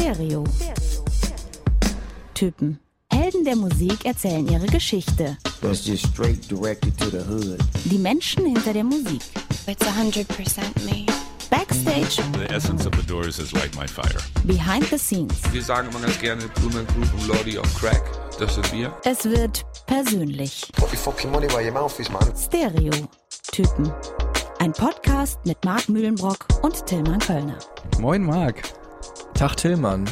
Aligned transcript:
Stereo. 0.00 0.44
Typen. 2.32 2.78
Helden 3.12 3.44
der 3.44 3.54
Musik 3.54 4.06
erzählen 4.06 4.48
ihre 4.48 4.64
Geschichte. 4.66 5.36
That's 5.60 5.84
just 5.86 6.06
straight 6.06 6.48
directed 6.50 6.96
to 6.96 7.10
the 7.10 7.18
hood. 7.18 7.60
Die 7.84 7.98
Menschen 7.98 8.46
hinter 8.46 8.72
der 8.72 8.84
Musik. 8.84 9.20
It's 9.66 9.84
100% 9.86 10.24
me. 10.86 11.04
Backstage, 11.50 12.16
The 12.38 12.54
essence 12.54 12.86
of 12.86 12.94
the 12.96 13.06
Doors 13.06 13.38
is 13.38 13.52
like 13.52 13.76
my 13.76 13.86
fire. 13.86 14.20
behind 14.44 14.84
the 14.88 14.96
scenes. 14.98 15.34
Wir 15.52 15.62
sagen 15.62 15.90
immer 15.90 16.00
ganz 16.00 16.18
gerne 16.18 16.48
Blumen 16.54 16.86
Group 16.86 17.12
und 17.12 17.28
Lordy 17.28 17.58
on 17.58 17.68
Crack. 17.78 18.02
Das 18.38 18.54
sind 18.54 18.72
wir. 18.72 18.94
Es 19.04 19.24
wird 19.26 19.66
persönlich. 19.86 20.66
Stereo. 22.38 22.92
Typen. 23.52 23.92
Ein 24.60 24.72
Podcast 24.72 25.38
mit 25.44 25.62
Marc 25.64 25.88
Mühlenbrock 25.90 26.46
und 26.62 26.86
Tillmann 26.86 27.18
Kölner. 27.18 27.58
Moin 27.98 28.22
Marc, 28.22 28.62
Tag 29.34 29.56
Tillmann. 29.56 30.04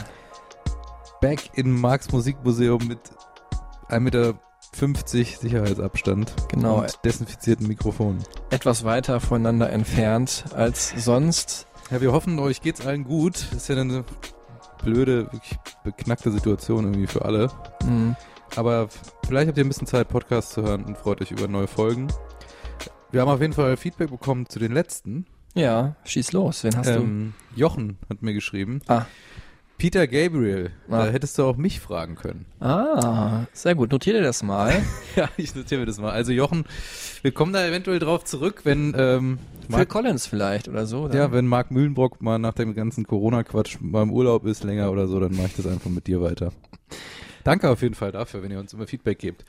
back 1.20 1.50
in 1.54 1.72
Marks 1.72 2.12
Musikmuseum 2.12 2.86
mit 2.86 2.98
1,50 3.88 3.98
Meter 4.00 4.34
Sicherheitsabstand 5.40 6.32
Genau. 6.48 6.80
und 6.82 6.98
desinfizierten 7.04 7.66
Mikrofonen. 7.66 8.22
Etwas 8.50 8.84
weiter 8.84 9.20
voneinander 9.20 9.70
entfernt 9.70 10.44
als 10.54 10.92
sonst. 10.96 11.66
Ja, 11.90 12.00
wir 12.00 12.12
hoffen, 12.12 12.38
euch 12.38 12.60
geht's 12.60 12.86
allen 12.86 13.04
gut. 13.04 13.34
Das 13.50 13.62
ist 13.62 13.68
ja 13.68 13.76
eine 13.76 14.04
blöde, 14.82 15.24
wirklich 15.32 15.58
beknackte 15.84 16.30
Situation 16.30 16.84
irgendwie 16.84 17.06
für 17.06 17.24
alle. 17.24 17.50
Hm. 17.82 18.14
Aber 18.56 18.88
vielleicht 19.26 19.48
habt 19.48 19.58
ihr 19.58 19.64
ein 19.64 19.68
bisschen 19.68 19.86
Zeit, 19.86 20.08
Podcast 20.08 20.50
zu 20.52 20.62
hören 20.62 20.84
und 20.84 20.96
freut 20.96 21.20
euch 21.20 21.30
über 21.30 21.48
neue 21.48 21.66
Folgen. 21.66 22.08
Wir 23.10 23.22
haben 23.22 23.28
auf 23.28 23.40
jeden 23.40 23.52
Fall 23.54 23.76
Feedback 23.76 24.10
bekommen 24.10 24.48
zu 24.48 24.58
den 24.58 24.72
letzten. 24.72 25.26
Ja, 25.58 25.96
schieß 26.04 26.32
los. 26.32 26.62
Wen 26.64 26.76
hast 26.76 26.88
Ähm, 26.88 27.34
Jochen 27.56 27.98
hat 28.08 28.22
mir 28.22 28.32
geschrieben. 28.34 28.80
Ah. 28.86 29.06
Peter 29.76 30.06
Gabriel, 30.08 30.70
Ah. 30.88 31.06
da 31.06 31.10
hättest 31.12 31.38
du 31.38 31.44
auch 31.44 31.56
mich 31.56 31.78
fragen 31.80 32.16
können. 32.16 32.46
du? 32.58 32.64
Ah, 32.66 33.46
sehr 33.52 33.74
gut. 33.76 33.92
Notier 33.92 34.14
dir 34.14 34.22
das 34.22 34.42
mal. 34.42 34.72
Ja, 35.16 35.28
ich 35.36 35.54
notiere 35.54 35.80
mir 35.80 35.86
das 35.86 35.98
mal. 36.00 36.10
Also 36.12 36.32
Jochen, 36.32 36.64
wir 37.22 37.32
kommen 37.32 37.52
da 37.52 37.64
eventuell 37.66 37.98
drauf 37.98 38.24
zurück, 38.24 38.60
wenn 38.64 38.94
ähm, 38.96 39.38
Phil 39.68 39.76
Mark, 39.78 39.88
Collins 39.88 40.26
vielleicht 40.26 40.68
oder 40.68 40.86
so. 40.86 41.02
ja, 41.08 41.26
Oder? 41.26 41.32
wenn 41.32 41.46
Marc 41.46 41.70
Mühlenbrock 41.72 42.22
mal 42.22 42.38
nach 42.38 42.54
dem 42.54 42.74
ganzen 42.74 43.04
Corona-Quatsch 43.06 43.78
mal 43.80 44.02
im 44.02 44.12
Urlaub 44.12 44.46
ist 44.46 44.62
länger 44.64 44.90
oder 44.92 45.06
so, 45.08 45.18
dann 45.20 45.36
mache 45.36 45.46
ich 45.48 45.54
das 45.56 45.66
einfach 45.66 45.90
mit 45.90 46.06
dir 46.06 46.20
weiter. 46.22 46.52
Danke 47.44 47.68
auf 47.70 47.82
jeden 47.82 47.94
Fall 47.94 48.12
dafür, 48.12 48.42
wenn 48.42 48.50
ihr 48.50 48.58
uns 48.60 48.72
immer 48.72 48.86
Feedback 48.86 49.18
gebt. 49.18 49.44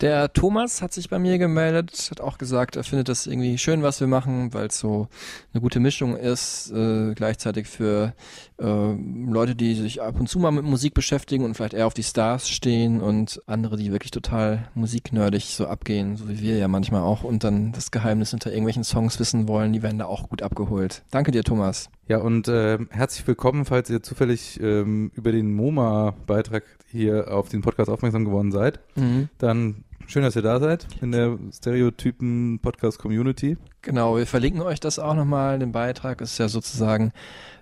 Der 0.00 0.32
Thomas 0.32 0.80
hat 0.80 0.94
sich 0.94 1.10
bei 1.10 1.18
mir 1.18 1.36
gemeldet, 1.36 2.08
hat 2.10 2.22
auch 2.22 2.38
gesagt, 2.38 2.76
er 2.76 2.84
findet 2.84 3.10
das 3.10 3.26
irgendwie 3.26 3.58
schön, 3.58 3.82
was 3.82 4.00
wir 4.00 4.06
machen, 4.06 4.54
weil 4.54 4.68
es 4.68 4.78
so 4.78 5.08
eine 5.52 5.60
gute 5.60 5.78
Mischung 5.78 6.16
ist, 6.16 6.72
äh, 6.72 7.12
gleichzeitig 7.12 7.68
für 7.68 8.14
äh, 8.58 8.64
Leute, 8.64 9.54
die 9.54 9.74
sich 9.74 10.00
ab 10.00 10.18
und 10.18 10.26
zu 10.26 10.38
mal 10.38 10.52
mit 10.52 10.64
Musik 10.64 10.94
beschäftigen 10.94 11.44
und 11.44 11.54
vielleicht 11.54 11.74
eher 11.74 11.86
auf 11.86 11.92
die 11.92 12.02
Stars 12.02 12.48
stehen 12.48 13.02
und 13.02 13.42
andere, 13.46 13.76
die 13.76 13.92
wirklich 13.92 14.10
total 14.10 14.70
musiknerdig 14.74 15.54
so 15.54 15.66
abgehen, 15.66 16.16
so 16.16 16.30
wie 16.30 16.40
wir 16.40 16.56
ja 16.56 16.66
manchmal 16.66 17.02
auch 17.02 17.22
und 17.22 17.44
dann 17.44 17.72
das 17.72 17.90
Geheimnis 17.90 18.30
hinter 18.30 18.52
irgendwelchen 18.52 18.84
Songs 18.84 19.20
wissen 19.20 19.48
wollen, 19.48 19.74
die 19.74 19.82
werden 19.82 19.98
da 19.98 20.06
auch 20.06 20.30
gut 20.30 20.40
abgeholt. 20.40 21.02
Danke 21.10 21.30
dir, 21.30 21.44
Thomas. 21.44 21.90
Ja, 22.08 22.18
und 22.18 22.48
ähm, 22.48 22.88
herzlich 22.90 23.26
willkommen, 23.26 23.66
falls 23.66 23.90
ihr 23.90 24.02
zufällig 24.02 24.58
ähm, 24.62 25.12
über 25.14 25.30
den 25.30 25.54
MoMA-Beitrag 25.54 26.64
hier 26.90 27.32
auf 27.32 27.50
den 27.50 27.60
Podcast 27.60 27.90
aufmerksam 27.90 28.24
geworden 28.24 28.50
seid. 28.50 28.80
Mhm. 28.96 29.28
Dann 29.38 29.84
schön, 30.10 30.24
dass 30.24 30.34
ihr 30.34 30.42
da 30.42 30.58
seid 30.58 30.88
in 31.00 31.12
der 31.12 31.38
Stereotypen-Podcast-Community. 31.52 33.56
Genau, 33.82 34.16
wir 34.16 34.26
verlinken 34.26 34.60
euch 34.60 34.80
das 34.80 34.98
auch 34.98 35.14
nochmal, 35.14 35.60
den 35.60 35.70
Beitrag. 35.70 36.20
Ist 36.20 36.36
ja 36.38 36.48
sozusagen 36.48 37.12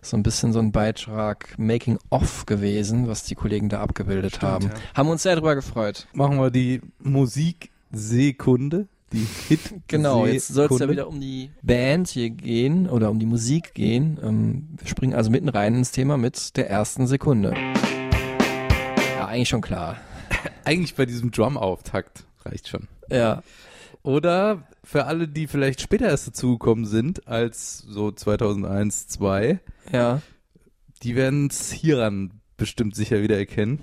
so 0.01 0.17
ein 0.17 0.23
bisschen 0.23 0.55
so 0.55 0.59
ein 0.59 0.73
Beitrag 0.73 1.55
Making 1.59 1.99
Off 2.09 2.47
gewesen, 2.47 3.07
was 3.07 3.25
die 3.25 3.35
Kollegen 3.35 3.69
da 3.69 3.81
abgebildet 3.81 4.41
haben. 4.41 4.69
ja. 4.69 4.75
Haben 4.95 5.11
uns 5.11 5.25
sehr 5.25 5.35
darüber 5.35 5.55
gefreut. 5.55 6.07
Machen 6.15 6.39
wir 6.39 6.51
die 6.51 6.81
Musikseekunde, 7.01 8.89
die 9.13 9.27
hit 9.49 9.61
Genau, 9.89 10.25
jetzt 10.25 10.49
soll 10.49 10.69
es 10.71 10.79
ja 10.79 10.89
wieder 10.89 11.09
um 11.09 11.21
die 11.21 11.51
Band 11.63 12.09
hier 12.09 12.31
gehen 12.31 12.89
oder 12.89 13.11
um 13.11 13.19
die 13.19 13.27
Musik 13.27 13.75
gehen. 13.75 14.19
Ähm, 14.23 14.69
wir 14.79 14.89
springen 14.89 15.15
also 15.15 15.31
mitten 15.31 15.51
rein 15.51 15.75
ins 15.75 15.91
Thema 15.91 16.17
mit 16.17 16.57
der 16.57 16.71
ersten 16.71 17.07
Sekunde. 17.07 17.53
Ja, 19.17 19.27
eigentlich 19.27 19.51
schon 19.51 19.61
klar. 19.61 19.97
Eigentlich 20.65 20.95
bei 20.95 21.07
diesem 21.07 21.31
Drum-Auftakt 21.31 22.25
reicht 22.49 22.69
schon. 22.69 22.89
Ja, 23.11 23.43
Oder 24.03 24.63
für 24.85 25.05
alle, 25.05 25.29
die 25.29 25.47
vielleicht 25.47 25.81
später 25.81 26.07
erst 26.07 26.29
dazugekommen 26.29 26.87
sind, 26.87 27.27
als 27.29 27.79
so 27.79 28.11
2001, 28.11 29.09
2002, 29.09 29.61
ja. 29.93 30.23
die 31.03 31.17
werden 31.17 31.49
es 31.49 31.71
hieran 31.73 32.41
bestimmt 32.57 32.95
sicher 32.97 33.23
wieder 33.23 33.37
erkennen. 33.39 33.81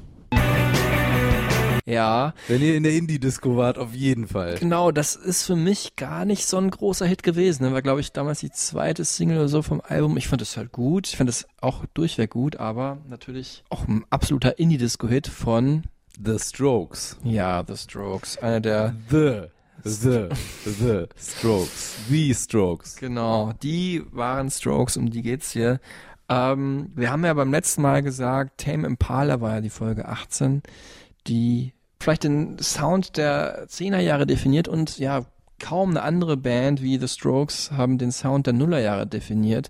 Ja, 1.88 2.34
Wenn 2.48 2.64
ihr 2.64 2.76
in 2.76 2.82
der 2.82 2.94
Indie-Disco 2.94 3.58
wart, 3.58 3.78
auf 3.78 3.94
jeden 3.94 4.28
Fall. 4.28 4.58
Genau, 4.58 4.92
das 4.92 5.16
ist 5.16 5.44
für 5.44 5.56
mich 5.56 5.96
gar 5.96 6.26
nicht 6.26 6.48
so 6.48 6.58
ein 6.58 6.72
großer 6.72 7.06
Hit 7.06 7.22
gewesen. 7.22 7.64
Ne? 7.64 7.74
War, 7.74 7.84
glaube 7.84 8.02
ich, 8.02 8.12
damals 8.12 8.40
die 8.40 8.50
zweite 8.50 9.06
Single 9.06 9.38
oder 9.38 9.50
so 9.50 9.62
vom 9.62 9.82
Album. 9.82 10.18
Ich 10.18 10.28
fand 10.28 10.42
es 10.42 10.58
halt 10.58 10.72
gut. 10.72 11.08
Ich 11.08 11.16
fand 11.16 11.30
es 11.30 11.48
auch 11.62 11.86
durchweg 11.94 12.32
gut, 12.32 12.56
aber 12.56 12.98
natürlich 13.08 13.64
auch 13.70 13.88
ein 13.88 14.04
absoluter 14.10 14.58
Indie-Disco-Hit 14.58 15.28
von, 15.28 15.84
The 16.24 16.40
Strokes. 16.40 17.18
ja, 17.24 17.64
The 17.66 17.76
Strokes. 17.76 18.38
Einer 18.38 18.62
der, 18.62 18.96
The. 19.10 19.48
The. 19.84 20.30
The 20.66 21.06
Strokes. 21.18 21.96
The 22.10 22.34
Strokes. 22.34 22.96
genau, 22.96 23.54
die 23.62 24.04
waren 24.12 24.50
Strokes, 24.50 24.98
um 24.98 25.10
die 25.12 25.22
geht's 25.22 25.52
hier. 25.52 25.80
Ähm, 26.28 26.92
wir 26.96 27.12
haben 27.12 27.24
ja 27.24 27.34
beim 27.34 27.52
letzten 27.52 27.84
Mal 27.84 28.02
gesagt, 28.02 28.62
Tame 28.62 28.88
Impala 28.88 29.42
war 29.42 29.56
ja 29.56 29.62
die 29.62 29.70
Folge 29.70 30.08
18, 30.08 30.64
die 31.28 31.74
vielleicht 32.00 32.24
den 32.24 32.58
Sound 32.60 33.18
der 33.18 33.68
10er 33.68 34.00
Jahre 34.00 34.26
definiert 34.26 34.68
und 34.68 34.98
ja, 34.98 35.26
kaum 35.60 35.92
eine 35.92 36.02
andere 36.02 36.36
Band 36.38 36.82
wie 36.82 36.98
The 36.98 37.08
Strokes 37.08 37.72
haben 37.72 37.98
den 37.98 38.12
Sound 38.12 38.48
der 38.48 38.54
Nullerjahre 38.54 39.08
definiert. 39.08 39.70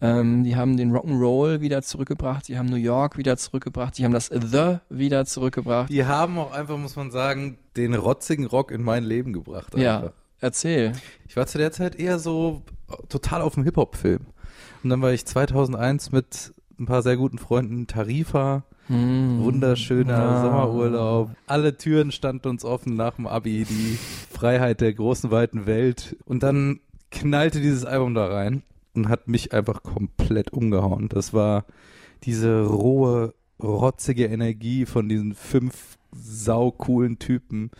Ähm, 0.00 0.44
die 0.44 0.56
haben 0.56 0.76
den 0.76 0.92
Rock'n'Roll 0.94 1.60
wieder 1.60 1.80
zurückgebracht, 1.82 2.48
die 2.48 2.58
haben 2.58 2.66
New 2.66 2.76
York 2.76 3.16
wieder 3.16 3.36
zurückgebracht, 3.38 3.96
die 3.96 4.04
haben 4.04 4.12
das 4.12 4.26
The 4.26 4.78
wieder 4.90 5.24
zurückgebracht. 5.24 5.88
Die 5.90 6.04
haben 6.04 6.38
auch 6.38 6.52
einfach, 6.52 6.76
muss 6.76 6.96
man 6.96 7.10
sagen, 7.10 7.56
den 7.76 7.94
rotzigen 7.94 8.44
Rock 8.44 8.70
in 8.72 8.82
mein 8.82 9.04
Leben 9.04 9.32
gebracht. 9.32 9.74
Ja, 9.76 9.96
Einfach. 9.98 10.12
erzähl. 10.40 10.92
Ich 11.26 11.36
war 11.36 11.46
zu 11.46 11.56
der 11.56 11.72
Zeit 11.72 11.94
eher 11.96 12.18
so 12.18 12.60
total 13.08 13.40
auf 13.40 13.54
dem 13.54 13.64
Hip-Hop-Film. 13.64 14.20
Und 14.82 14.90
dann 14.90 15.00
war 15.00 15.12
ich 15.12 15.24
2001 15.24 16.12
mit 16.12 16.52
ein 16.78 16.84
paar 16.84 17.02
sehr 17.02 17.16
guten 17.16 17.38
Freunden 17.38 17.86
Tarifa, 17.86 18.64
Hm. 18.88 19.42
wunderschöner 19.42 20.12
Ja. 20.12 20.42
Sommerurlaub. 20.42 21.30
Alle 21.46 21.76
Türen 21.76 22.12
standen 22.12 22.48
uns 22.48 22.64
offen 22.64 22.94
nach 22.96 23.14
dem 23.16 23.26
Abi, 23.26 23.64
die 23.64 23.98
Freiheit 24.30 24.80
der 24.82 24.92
großen, 24.92 25.30
weiten 25.32 25.66
Welt. 25.66 26.16
Und 26.26 26.42
dann 26.44 26.78
knallte 27.10 27.60
dieses 27.60 27.84
Album 27.84 28.14
da 28.14 28.26
rein 28.26 28.62
und 28.96 29.08
hat 29.08 29.28
mich 29.28 29.52
einfach 29.52 29.82
komplett 29.82 30.52
umgehauen. 30.52 31.08
Das 31.08 31.32
war 31.32 31.64
diese 32.24 32.64
rohe, 32.66 33.34
rotzige 33.62 34.24
Energie 34.26 34.86
von 34.86 35.08
diesen 35.08 35.34
fünf 35.34 35.98
saucoolen 36.12 37.18
Typen 37.18 37.70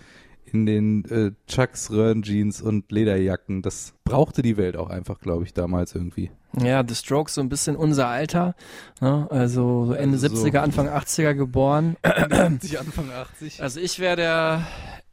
in 0.44 0.64
den 0.66 1.04
äh, 1.06 1.32
Chucks, 1.48 1.90
Röhrenjeans 1.90 2.62
und 2.62 2.92
Lederjacken. 2.92 3.62
Das 3.62 3.94
brauchte 4.04 4.42
die 4.42 4.56
Welt 4.56 4.76
auch 4.76 4.88
einfach, 4.90 5.18
glaube 5.20 5.44
ich, 5.44 5.52
damals 5.54 5.94
irgendwie. 5.94 6.30
Ja, 6.58 6.84
The 6.86 6.94
Strokes 6.94 7.34
so 7.34 7.40
ein 7.40 7.48
bisschen 7.48 7.76
unser 7.76 8.06
Alter, 8.08 8.54
ne? 9.00 9.26
also 9.30 9.86
so 9.86 9.92
Ende 9.92 10.14
Also 10.16 10.28
so- 10.34 10.44
70er, 10.46 10.58
Anfang 10.60 10.88
80er 10.88 11.34
geboren. 11.34 11.96
80, 12.02 12.78
Anfang 12.78 13.10
80. 13.10 13.62
Also 13.62 13.80
ich 13.80 13.98
wäre 13.98 14.16
der 14.16 14.66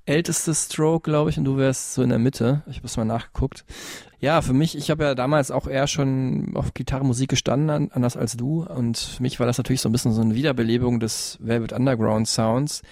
älteste 0.06 0.54
Stroke, 0.54 1.10
glaube 1.10 1.30
ich, 1.30 1.38
und 1.38 1.46
du 1.46 1.58
wärst 1.58 1.94
so 1.94 2.02
in 2.02 2.10
der 2.10 2.20
Mitte. 2.20 2.64
Ich 2.70 2.78
habe 2.78 2.88
es 2.88 2.98
mal 2.98 3.06
nachgeguckt. 3.06 3.64
Ja, 4.20 4.42
für 4.42 4.54
mich, 4.54 4.78
ich 4.78 4.90
habe 4.90 5.04
ja 5.04 5.16
damals 5.16 5.52
auch 5.52 5.68
eher 5.68 5.86
schon 5.86 6.52
auf 6.56 6.74
Gitarrenmusik 6.74 7.28
gestanden, 7.30 7.70
an- 7.70 7.92
anders 7.92 8.16
als 8.16 8.38
du. 8.38 8.64
Und 8.64 8.98
für 8.98 9.22
mich 9.22 9.38
war 9.42 9.46
das 9.48 9.58
natürlich 9.58 9.82
so 9.82 9.90
ein 9.90 9.92
bisschen 9.92 10.14
so 10.14 10.22
eine 10.22 10.34
Wiederbelebung 10.34 11.02
des 11.02 11.38
Velvet 11.42 11.74
Underground 11.74 12.30
Sounds, 12.30 12.84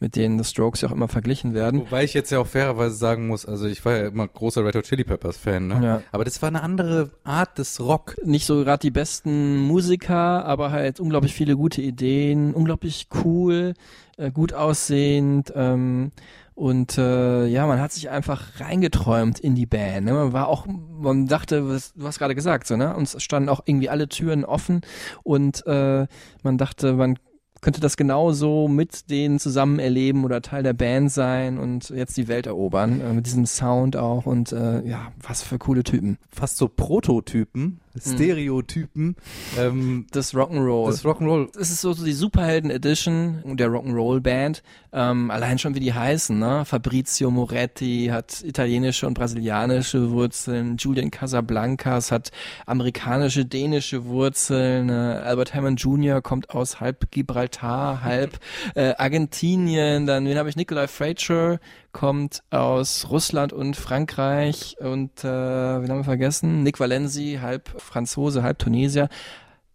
mit 0.00 0.16
denen 0.16 0.42
The 0.42 0.48
Strokes 0.48 0.80
ja 0.80 0.88
auch 0.88 0.92
immer 0.92 1.08
verglichen 1.08 1.52
werden. 1.52 1.80
Wobei 1.80 2.04
ich 2.04 2.14
jetzt 2.14 2.30
ja 2.30 2.38
auch 2.38 2.46
fairerweise 2.46 2.96
sagen 2.96 3.26
muss, 3.26 3.44
also 3.44 3.66
ich 3.66 3.84
war 3.84 3.98
ja 3.98 4.06
immer 4.08 4.26
großer 4.26 4.64
Red 4.64 4.76
Hot 4.76 4.84
Chili 4.84 5.04
Peppers 5.04 5.36
Fan, 5.36 5.68
ne? 5.68 5.80
Ja. 5.84 6.02
Aber 6.10 6.24
das 6.24 6.40
war 6.40 6.48
eine 6.48 6.62
andere 6.62 7.10
Art 7.22 7.58
des 7.58 7.80
Rock. 7.80 8.16
Nicht 8.24 8.46
so 8.46 8.64
gerade 8.64 8.80
die 8.80 8.90
besten 8.90 9.58
Musiker, 9.58 10.46
aber 10.46 10.70
halt 10.70 11.00
unglaublich 11.00 11.34
viele 11.34 11.54
gute 11.54 11.82
Ideen, 11.82 12.54
unglaublich 12.54 13.08
cool, 13.24 13.74
äh, 14.16 14.30
gut 14.30 14.54
aussehend. 14.54 15.52
Ähm, 15.54 16.12
und 16.58 16.98
äh, 16.98 17.46
ja, 17.46 17.68
man 17.68 17.80
hat 17.80 17.92
sich 17.92 18.10
einfach 18.10 18.58
reingeträumt 18.58 19.38
in 19.38 19.54
die 19.54 19.64
Band. 19.64 20.06
Ne? 20.06 20.12
Man 20.12 20.32
war 20.32 20.48
auch, 20.48 20.66
man 20.66 21.26
dachte, 21.26 21.68
was, 21.68 21.94
du 21.94 22.04
hast 22.04 22.18
gerade 22.18 22.34
gesagt, 22.34 22.66
so, 22.66 22.76
ne? 22.76 22.96
Uns 22.96 23.22
standen 23.22 23.48
auch 23.48 23.60
irgendwie 23.64 23.88
alle 23.88 24.08
Türen 24.08 24.44
offen 24.44 24.80
und 25.22 25.64
äh, 25.68 26.08
man 26.42 26.58
dachte, 26.58 26.94
man 26.94 27.16
könnte 27.60 27.80
das 27.80 27.96
genauso 27.96 28.66
mit 28.66 29.08
denen 29.08 29.38
zusammen 29.38 29.78
erleben 29.78 30.24
oder 30.24 30.42
Teil 30.42 30.64
der 30.64 30.72
Band 30.72 31.12
sein 31.12 31.58
und 31.58 31.90
jetzt 31.90 32.16
die 32.16 32.26
Welt 32.26 32.46
erobern, 32.46 33.00
äh, 33.00 33.12
mit 33.12 33.26
diesem 33.26 33.46
Sound 33.46 33.96
auch 33.96 34.26
und 34.26 34.50
äh, 34.50 34.84
ja, 34.84 35.12
was 35.22 35.42
für 35.44 35.58
coole 35.58 35.84
Typen. 35.84 36.18
Fast 36.28 36.56
so 36.56 36.68
Prototypen 36.68 37.80
Stereotypen 38.00 39.16
ähm, 39.58 40.06
Das 40.10 40.34
Rock'n'Roll. 40.34 40.90
des 40.90 41.04
Rock'n'Roll. 41.04 41.48
es 41.58 41.70
ist 41.70 41.80
so, 41.80 41.92
so 41.92 42.04
die 42.04 42.12
Superhelden 42.12 42.70
Edition 42.70 43.42
der 43.56 43.68
Rock'n'Roll 43.68 44.20
Band. 44.20 44.62
Ähm, 44.92 45.30
allein 45.30 45.58
schon 45.58 45.74
wie 45.74 45.80
die 45.80 45.92
heißen, 45.92 46.38
ne? 46.38 46.64
Fabrizio 46.64 47.30
Moretti 47.30 48.08
hat 48.10 48.42
italienische 48.42 49.06
und 49.06 49.14
brasilianische 49.14 50.10
Wurzeln. 50.10 50.76
Julian 50.78 51.10
Casablancas 51.10 52.10
hat 52.10 52.30
amerikanische, 52.66 53.44
dänische 53.44 54.04
Wurzeln. 54.06 54.88
Äh, 54.88 54.92
Albert 54.92 55.54
Hammond 55.54 55.80
Jr. 55.80 56.22
kommt 56.22 56.50
aus 56.50 56.80
halb 56.80 57.10
Gibraltar, 57.10 58.02
halb 58.02 58.38
äh, 58.74 58.94
Argentinien. 58.96 60.06
Dann, 60.06 60.26
wen 60.26 60.38
habe 60.38 60.48
ich? 60.48 60.56
Nikolai 60.56 60.86
Frazier 60.86 61.60
kommt 61.92 62.42
aus 62.50 63.08
Russland 63.10 63.52
und 63.52 63.76
Frankreich. 63.76 64.76
Und 64.80 65.24
äh, 65.24 65.26
wen 65.26 65.88
haben 65.90 65.98
wir 66.00 66.04
vergessen? 66.04 66.62
Nick 66.62 66.80
Valenzi, 66.80 67.38
halb 67.42 67.68
Franzose, 67.80 68.42
halb 68.42 68.58
Tunesier 68.58 69.08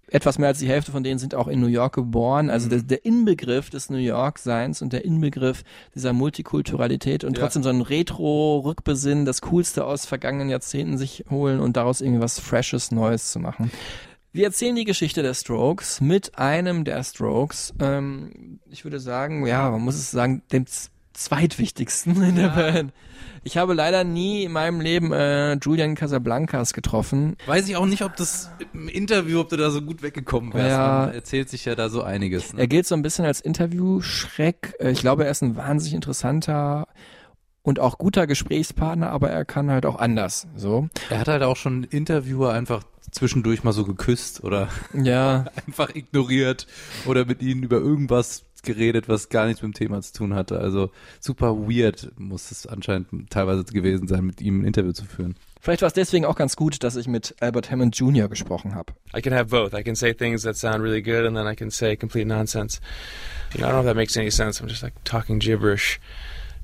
etwas 0.07 0.37
mehr 0.37 0.49
als 0.49 0.59
die 0.59 0.67
Hälfte 0.67 0.91
von 0.91 1.03
denen 1.03 1.17
sind 1.17 1.33
auch 1.33 1.47
in 1.47 1.59
New 1.59 1.65
York 1.67 1.95
geboren. 1.95 2.51
Also 2.51 2.69
der, 2.69 2.83
der 2.83 3.03
Inbegriff 3.03 3.71
des 3.71 3.89
New 3.89 3.97
York-Seins 3.97 4.83
und 4.83 4.93
der 4.93 5.05
Inbegriff 5.05 5.63
dieser 5.95 6.13
Multikulturalität 6.13 7.23
und 7.23 7.35
Ja. 7.35 7.43
trotzdem 7.43 7.63
so 7.63 7.69
ein 7.69 7.81
Retro-Rückbesinnen, 7.81 9.25
das 9.25 9.41
Coolste 9.41 9.85
aus 9.85 10.05
vergangenen 10.05 10.49
Jahrzehnten 10.49 10.97
sich 10.99 11.25
holen 11.31 11.59
und 11.59 11.77
daraus 11.77 12.01
irgendwie 12.01 12.21
was 12.21 12.39
Freshes, 12.39 12.91
Neues 12.91 13.31
zu 13.31 13.39
machen. 13.39 13.71
Wir 14.31 14.45
erzählen 14.45 14.75
die 14.75 14.83
Geschichte 14.83 15.23
der 15.23 15.33
Strokes 15.33 16.01
mit 16.01 16.37
einem 16.37 16.83
der 16.85 17.03
Strokes. 17.03 17.73
Ähm, 17.79 18.59
ich 18.69 18.83
würde 18.83 18.99
sagen, 18.99 19.45
ja, 19.47 19.69
man 19.71 19.81
muss 19.81 19.95
es 19.95 20.11
sagen, 20.11 20.43
dem 20.51 20.65
zweitwichtigsten 21.13 22.21
in 22.23 22.35
der 22.35 22.49
Band. 22.49 22.93
Ich 23.45 23.57
habe 23.57 23.73
leider 23.73 24.03
nie 24.05 24.43
in 24.45 24.53
meinem 24.53 24.79
Leben 24.79 25.11
äh, 25.11 25.53
Julian 25.55 25.95
Casablancas 25.95 26.73
getroffen. 26.73 27.35
Weiß 27.45 27.67
ich 27.67 27.75
auch 27.75 27.85
nicht, 27.85 28.03
ob 28.03 28.15
das 28.15 28.49
im 28.73 28.87
Interview, 28.87 29.41
ob 29.41 29.49
du 29.49 29.57
da 29.57 29.69
so 29.69 29.81
gut 29.81 30.01
weggekommen 30.01 30.53
wärst. 30.53 30.69
Ja. 30.69 31.05
Man 31.07 31.13
erzählt 31.15 31.49
sich 31.49 31.65
ja 31.65 31.75
da 31.75 31.89
so 31.89 32.03
einiges. 32.03 32.53
Ne? 32.53 32.61
Er 32.61 32.67
gilt 32.67 32.87
so 32.87 32.95
ein 32.95 33.01
bisschen 33.01 33.25
als 33.25 33.41
Interviewschreck. 33.41 34.75
Äh, 34.79 34.91
Ich 34.91 35.01
glaube, 35.01 35.25
er 35.25 35.31
ist 35.31 35.41
ein 35.43 35.55
wahnsinnig 35.55 35.93
interessanter 35.93 36.87
und 37.63 37.79
auch 37.79 37.97
guter 37.97 38.27
Gesprächspartner, 38.27 39.09
aber 39.09 39.29
er 39.29 39.45
kann 39.45 39.69
halt 39.69 39.85
auch 39.85 39.97
anders. 39.99 40.47
So. 40.55 40.87
Er 41.09 41.19
hat 41.19 41.27
halt 41.27 41.43
auch 41.43 41.57
schon 41.57 41.83
Interviewer 41.83 42.53
einfach 42.53 42.83
zwischendurch 43.11 43.63
mal 43.63 43.73
so 43.73 43.83
geküsst 43.85 44.43
oder 44.43 44.69
Ja, 44.93 45.45
einfach 45.67 45.93
ignoriert 45.93 46.65
oder 47.05 47.25
mit 47.25 47.41
ihnen 47.41 47.63
über 47.63 47.77
irgendwas 47.77 48.43
geredet, 48.63 49.07
was 49.07 49.29
gar 49.29 49.45
nichts 49.45 49.61
mit 49.61 49.73
dem 49.73 49.77
Thema 49.77 50.01
zu 50.01 50.13
tun 50.13 50.33
hatte. 50.33 50.59
Also 50.59 50.91
super 51.19 51.55
weird 51.55 52.11
muss 52.17 52.51
es 52.51 52.65
anscheinend 52.65 53.29
teilweise 53.29 53.63
gewesen 53.65 54.07
sein, 54.07 54.25
mit 54.25 54.41
ihm 54.41 54.61
ein 54.61 54.65
Interview 54.65 54.91
zu 54.91 55.05
führen. 55.05 55.35
vielleicht 55.61 55.81
war 55.81 55.87
es 55.87 55.93
deswegen 55.93 56.25
auch 56.25 56.35
ganz 56.35 56.55
gut, 56.55 56.83
dass 56.83 56.95
ich 56.95 57.07
mit 57.07 57.35
Albert 57.39 57.71
Hammond 57.71 57.95
Jr. 57.97 58.27
gesprochen 58.27 58.75
habe. 58.75 58.93
I 59.15 59.21
can 59.21 59.33
have 59.33 59.45
both. 59.45 59.73
I 59.73 59.83
can 59.83 59.95
say 59.95 60.13
things 60.13 60.43
that 60.43 60.57
sound 60.57 60.81
really 60.81 61.01
good, 61.01 61.25
and 61.25 61.35
then 61.37 61.47
I 61.47 61.55
can 61.55 61.71
say 61.71 61.95
complete 61.95 62.27
nonsense. 62.27 62.81
You 63.53 63.61
know, 63.61 63.67
I 63.67 63.71
don't 63.71 63.75
know 63.75 63.81
if 63.81 63.85
that 63.85 63.95
makes 63.95 64.17
any 64.17 64.31
sense. 64.31 64.61
I'm 64.61 64.67
just 64.67 64.83
like 64.83 64.93
talking 65.03 65.39
gibberish. 65.39 65.99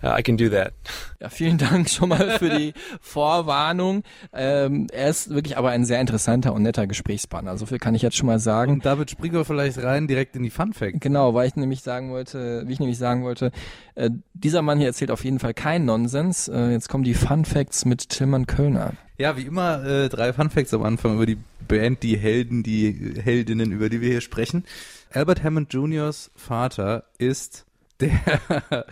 I 0.01 0.23
can 0.23 0.37
do 0.37 0.49
that. 0.49 0.73
Ja, 1.19 1.29
vielen 1.29 1.57
Dank 1.57 1.89
schon 1.89 2.09
mal 2.09 2.37
für 2.39 2.49
die 2.49 2.73
Vorwarnung. 3.01 4.03
Ähm, 4.31 4.87
er 4.91 5.09
ist 5.09 5.29
wirklich 5.29 5.57
aber 5.57 5.69
ein 5.69 5.83
sehr 5.83 5.99
interessanter 5.99 6.53
und 6.53 6.63
netter 6.63 6.87
Gesprächspartner. 6.87 7.57
So 7.57 7.65
viel 7.65 7.79
kann 7.79 7.95
ich 7.95 8.01
jetzt 8.01 8.15
schon 8.15 8.27
mal 8.27 8.39
sagen. 8.39 8.71
Und 8.73 8.85
damit 8.85 9.11
springen 9.11 9.33
wir 9.33 9.45
vielleicht 9.45 9.81
rein 9.83 10.07
direkt 10.07 10.35
in 10.35 10.43
die 10.43 10.49
Fun 10.49 10.73
Fact. 10.73 11.01
Genau, 11.01 11.33
weil 11.33 11.47
ich 11.47 11.55
nämlich 11.55 11.81
sagen 11.81 12.11
wollte, 12.11 12.63
wie 12.65 12.73
ich 12.73 12.79
nämlich 12.79 12.97
sagen 12.97 13.23
wollte, 13.23 13.51
äh, 13.95 14.09
dieser 14.33 14.61
Mann 14.61 14.77
hier 14.77 14.87
erzählt 14.87 15.11
auf 15.11 15.25
jeden 15.25 15.39
Fall 15.39 15.53
keinen 15.53 15.85
Nonsens. 15.85 16.47
Äh, 16.47 16.71
jetzt 16.71 16.87
kommen 16.87 17.03
die 17.03 17.13
Fun 17.13 17.43
Facts 17.43 17.83
mit 17.83 18.07
Tillmann 18.09 18.47
Kölner. 18.47 18.93
Ja, 19.17 19.35
wie 19.35 19.43
immer 19.43 19.83
äh, 19.83 20.07
drei 20.07 20.31
Fun 20.31 20.49
Facts 20.49 20.73
am 20.73 20.83
Anfang 20.83 21.15
über 21.15 21.25
die 21.25 21.37
Band, 21.67 22.03
die 22.03 22.17
Helden, 22.17 22.63
die 22.63 23.15
Heldinnen, 23.21 23.73
über 23.73 23.89
die 23.89 23.99
wir 23.99 24.09
hier 24.09 24.21
sprechen. 24.21 24.63
Albert 25.11 25.43
Hammond 25.43 25.73
Jr.'s 25.73 26.31
Vater 26.35 27.03
ist 27.17 27.65
der 27.99 28.85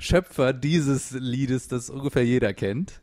Schöpfer 0.00 0.52
dieses 0.52 1.10
Liedes, 1.10 1.66
das 1.68 1.90
ungefähr 1.90 2.24
jeder 2.24 2.54
kennt. 2.54 3.00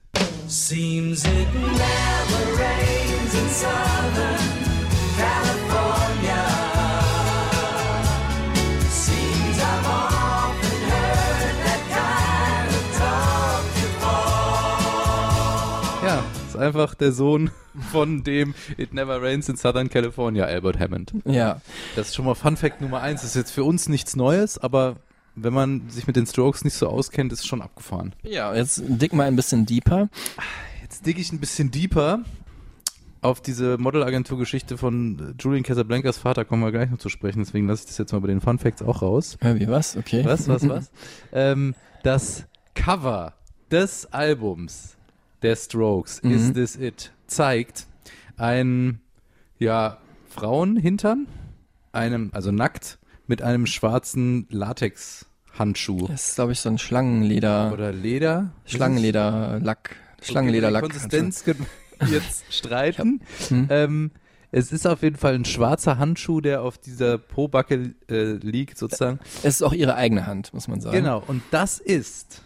Seems 0.47 1.23
it 1.25 1.29
never 1.53 2.57
rains 2.57 3.33
in 3.33 3.49
Southern 3.49 4.39
California. 5.17 6.45
Ja, 16.03 16.23
ist 16.47 16.55
einfach 16.55 16.93
der 16.93 17.11
Sohn 17.11 17.49
von 17.91 18.23
dem 18.23 18.53
It 18.77 18.93
Never 18.93 19.21
Rains 19.21 19.49
in 19.49 19.55
Southern 19.57 19.89
California, 19.89 20.45
Albert 20.45 20.79
Hammond. 20.79 21.13
Ja, 21.25 21.61
Das 21.95 22.09
ist 22.09 22.15
schon 22.15 22.25
mal 22.25 22.35
Fun 22.35 22.57
Fact 22.57 22.81
Nummer 22.81 23.01
eins. 23.01 23.21
Das 23.21 23.31
ist 23.31 23.35
jetzt 23.35 23.51
für 23.51 23.63
uns 23.63 23.89
nichts 23.89 24.15
Neues, 24.15 24.57
aber 24.59 24.97
wenn 25.35 25.53
man 25.53 25.89
sich 25.89 26.07
mit 26.07 26.15
den 26.15 26.25
Strokes 26.25 26.63
nicht 26.63 26.73
so 26.75 26.87
auskennt, 26.87 27.31
ist 27.33 27.39
es 27.39 27.45
schon 27.45 27.61
abgefahren. 27.61 28.13
ja, 28.23 28.53
jetzt 28.55 28.81
dick 28.85 29.13
mal 29.13 29.27
ein 29.27 29.35
bisschen 29.35 29.65
deeper. 29.65 30.09
Jetzt 30.81 31.05
dig 31.05 31.17
ich 31.19 31.31
ein 31.31 31.39
bisschen 31.39 31.71
deeper. 31.71 32.19
Auf 33.21 33.41
diese 33.41 33.79
Modelagentur-Geschichte 33.79 34.77
von 34.77 35.17
äh, 35.19 35.41
Julian 35.41 35.63
Casablancas 35.63 36.19
Vater 36.19 36.45
kommen 36.45 36.61
wir 36.61 36.71
gleich 36.71 36.91
noch 36.91 36.99
zu 36.99 37.09
sprechen, 37.09 37.39
deswegen 37.39 37.67
lasse 37.67 37.81
ich 37.83 37.87
das 37.87 37.97
jetzt 37.97 38.11
mal 38.13 38.19
bei 38.19 38.27
den 38.27 38.39
Fun 38.39 38.59
Facts 38.59 38.83
auch 38.83 39.01
raus. 39.01 39.37
Wie 39.41 39.67
was? 39.67 39.97
Okay. 39.97 40.23
Was, 40.23 40.47
was, 40.47 40.69
was? 40.69 40.91
ähm, 41.33 41.73
das 42.03 42.45
Cover 42.75 43.33
des 43.71 44.05
Albums 44.13 44.95
der 45.41 45.55
Strokes, 45.55 46.21
Mhm. 46.21 46.31
Is 46.31 46.53
This 46.53 46.75
It, 46.75 47.11
zeigt 47.25 47.87
ein, 48.37 48.99
ja, 49.57 49.97
Frauenhintern, 50.29 51.25
einem, 51.93 52.29
also 52.33 52.51
nackt, 52.51 52.99
mit 53.27 53.41
einem 53.41 53.65
schwarzen 53.65 54.47
Latex-Handschuh. 54.49 56.07
Das 56.07 56.29
ist, 56.29 56.35
glaube 56.35 56.51
ich, 56.51 56.59
so 56.59 56.69
ein 56.69 56.77
Schlangenleder, 56.77 57.71
Oder 57.73 57.91
Leder. 57.91 58.51
Schlangenlederlack, 58.65 59.95
Schlangenlederlack. 60.21 60.83
Okay, 60.83 60.93
Konsistenz 60.93 61.43
können 61.43 61.65
wir 61.99 62.07
jetzt 62.17 62.45
streiten. 62.53 63.21
Hm. 63.49 63.67
Ähm, 63.69 64.11
es 64.51 64.71
ist 64.71 64.85
auf 64.87 65.01
jeden 65.03 65.17
Fall 65.17 65.33
ein 65.35 65.43
schwarzer 65.45 65.97
Handschuh, 65.97 66.39
der 66.39 66.61
auf 66.61 66.77
dieser 66.77 67.17
Po-Backe 67.17 67.93
äh, 68.09 68.33
liegt, 68.33 68.77
sozusagen. 68.77 69.19
Es 69.43 69.55
ist 69.55 69.61
auch 69.63 69.73
ihre 69.73 69.95
eigene 69.95 70.27
Hand, 70.27 70.53
muss 70.53 70.67
man 70.67 70.79
sagen. 70.81 70.95
Genau, 70.95 71.21
und 71.27 71.41
das 71.51 71.79
ist 71.79 72.43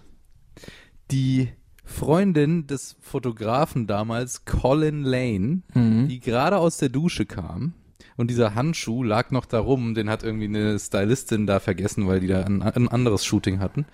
die 1.11 1.49
Freundin 1.83 2.67
des 2.67 2.95
Fotografen 3.01 3.87
damals, 3.87 4.45
Colin 4.45 5.03
Lane, 5.03 5.61
Mhm. 5.73 6.07
die 6.07 6.19
gerade 6.19 6.57
aus 6.57 6.77
der 6.77 6.89
Dusche 6.89 7.25
kam. 7.25 7.73
Und 8.17 8.29
dieser 8.29 8.55
Handschuh 8.55 9.03
lag 9.03 9.31
noch 9.31 9.45
da 9.45 9.59
rum, 9.59 9.93
den 9.93 10.09
hat 10.09 10.23
irgendwie 10.23 10.45
eine 10.45 10.77
Stylistin 10.79 11.47
da 11.47 11.59
vergessen, 11.59 12.07
weil 12.07 12.19
die 12.19 12.27
da 12.27 12.43
ein, 12.43 12.61
ein 12.61 12.87
anderes 12.87 13.25
Shooting 13.25 13.59
hatten. 13.59 13.85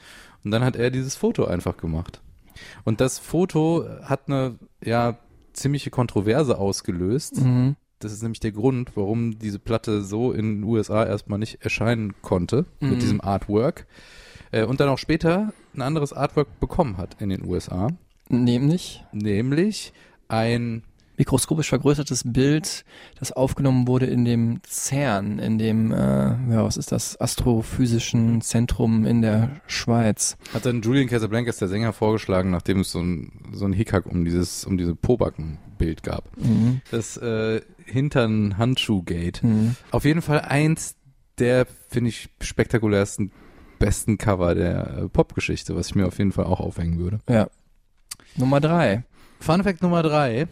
Und 0.44 0.52
dann 0.52 0.64
hat 0.64 0.76
er 0.76 0.92
dieses 0.92 1.16
Foto 1.16 1.46
einfach 1.46 1.78
gemacht. 1.78 2.22
Und 2.84 3.02
das 3.02 3.20
Foto 3.20 3.86
hat 4.04 4.28
eine, 4.28 4.58
ja, 4.84 5.18
ziemliche 5.54 5.90
Kontroverse 5.90 6.58
ausgelöst. 6.58 7.42
Mhm. 7.42 7.76
Das 8.00 8.12
ist 8.12 8.22
nämlich 8.22 8.42
der 8.42 8.52
Grund, 8.52 8.92
warum 8.96 9.40
diese 9.40 9.58
Platte 9.58 10.02
so 10.04 10.32
in 10.34 10.58
den 10.58 10.64
USA 10.64 11.06
erstmal 11.06 11.40
nicht 11.40 11.62
erscheinen 11.64 12.14
konnte 12.22 12.66
Mhm. 12.82 12.90
mit 12.90 13.02
diesem 13.02 13.22
Artwork. 13.22 13.88
Äh, 14.52 14.66
und 14.66 14.80
dann 14.80 14.90
auch 14.90 14.98
später 14.98 15.54
ein 15.74 15.82
anderes 15.82 16.14
Artwork 16.14 16.60
bekommen 16.60 16.98
hat 16.98 17.22
in 17.22 17.30
den 17.30 17.46
USA. 17.46 17.88
Nämlich 18.30 19.04
Nämlich 19.14 19.94
ein, 20.28 20.84
mikroskopisch 21.18 21.70
vergrößertes 21.70 22.24
Bild, 22.26 22.86
das 23.20 23.32
aufgenommen 23.32 23.88
wurde 23.88 24.06
in 24.06 24.26
dem 24.26 24.62
CERN, 24.68 25.40
in 25.40 25.58
dem, 25.58 25.92
äh, 25.92 25.96
ja, 25.96 26.64
was 26.64 26.78
ist 26.78 26.92
das, 26.92 27.20
astrophysischen 27.20 28.42
Zentrum 28.42 29.06
in 29.06 29.22
der 29.22 29.62
Schweiz. 29.68 30.38
hat 30.54 30.66
dann 30.66 30.82
Julian 30.82 31.08
Casablancas, 31.08 31.58
der 31.58 31.68
Sänger, 31.68 31.94
vorgeschlagen, 31.94 32.52
nachdem 32.52 32.82
es 32.82 32.92
so 32.92 33.00
ein, 33.00 33.32
so 33.54 33.66
ein 33.66 33.74
Hickhack 33.74 34.06
um 34.06 34.26
dieses, 34.26 34.66
um 34.66 34.78
diese 34.78 34.96
Pobacken-Bild 34.96 36.04
gab. 36.04 36.26
Mhm. 36.38 36.82
Das 36.92 37.18
äh, 37.18 37.62
Hintern-Handschuh-Gate. 37.86 39.44
Mhm. 39.44 39.76
Auf 39.92 40.06
jeden 40.06 40.22
Fall 40.22 40.42
eins 40.42 40.96
der, 41.38 41.66
finde 41.90 42.10
ich, 42.10 42.30
spektakulärsten, 42.42 43.32
besten 43.80 44.18
Cover 44.18 44.56
der 44.56 44.98
äh, 44.98 45.10
Popgeschichte, 45.10 45.76
was 45.76 45.88
ich 45.88 45.96
mir 45.96 46.08
auf 46.08 46.18
jeden 46.18 46.32
Fall 46.32 46.46
auch 46.46 46.60
aufhängen 46.60 46.98
würde. 46.98 47.20
Ja. 47.30 47.48
Nummer 48.36 48.60
drei. 48.60 49.04
Fun 49.40 49.64
Fact 49.64 49.82
Nummer 49.82 50.04
drei. 50.04 50.48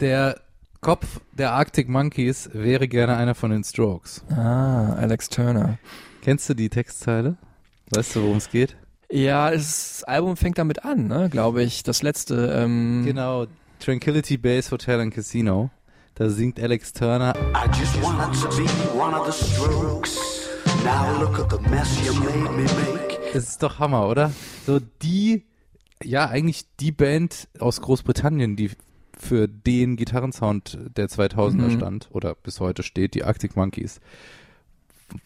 Der 0.00 0.40
Kopf 0.80 1.20
der 1.32 1.52
Arctic 1.52 1.88
Monkeys 1.88 2.50
wäre 2.52 2.86
gerne 2.86 3.16
einer 3.16 3.34
von 3.34 3.50
den 3.50 3.64
Strokes. 3.64 4.22
Ah, 4.30 4.92
Alex 4.92 5.28
Turner. 5.28 5.78
Kennst 6.22 6.48
du 6.48 6.54
die 6.54 6.68
Textzeile? 6.68 7.36
Weißt 7.90 8.14
du, 8.14 8.22
worum 8.22 8.36
es 8.36 8.48
geht? 8.48 8.76
Ja, 9.10 9.50
das 9.50 10.04
Album 10.04 10.36
fängt 10.36 10.58
damit 10.58 10.84
an, 10.84 11.08
ne, 11.08 11.28
glaube 11.30 11.64
ich. 11.64 11.82
Das 11.82 12.02
letzte, 12.02 12.52
ähm, 12.54 13.02
Genau, 13.06 13.46
Tranquility 13.80 14.36
Base 14.36 14.70
Hotel 14.70 15.00
and 15.00 15.12
Casino. 15.12 15.70
Da 16.14 16.28
singt 16.28 16.60
Alex 16.60 16.92
Turner. 16.92 17.34
I 17.54 17.66
just 17.76 18.00
wanted 18.00 18.40
to 18.40 18.48
be 18.56 18.68
one 18.96 19.16
of 19.16 19.26
the 19.26 19.32
strokes. 19.32 20.16
Now 20.84 21.18
look 21.18 21.40
at 21.40 21.50
the 21.50 21.70
mess 21.70 21.98
you 22.06 22.12
made 22.14 22.38
me 22.56 22.62
make. 22.62 23.18
Das 23.32 23.48
ist 23.48 23.62
doch 23.64 23.80
Hammer, 23.80 24.06
oder? 24.08 24.30
So 24.64 24.78
die, 25.02 25.44
ja, 26.04 26.28
eigentlich 26.28 26.66
die 26.78 26.92
Band 26.92 27.48
aus 27.58 27.80
Großbritannien, 27.80 28.54
die 28.54 28.70
für 29.18 29.48
den 29.48 29.96
Gitarrensound 29.96 30.78
der 30.96 31.08
2000er 31.08 31.68
Mhm. 31.68 31.76
stand 31.78 32.08
oder 32.12 32.34
bis 32.34 32.60
heute 32.60 32.82
steht, 32.82 33.14
die 33.14 33.24
Arctic 33.24 33.56
Monkeys, 33.56 34.00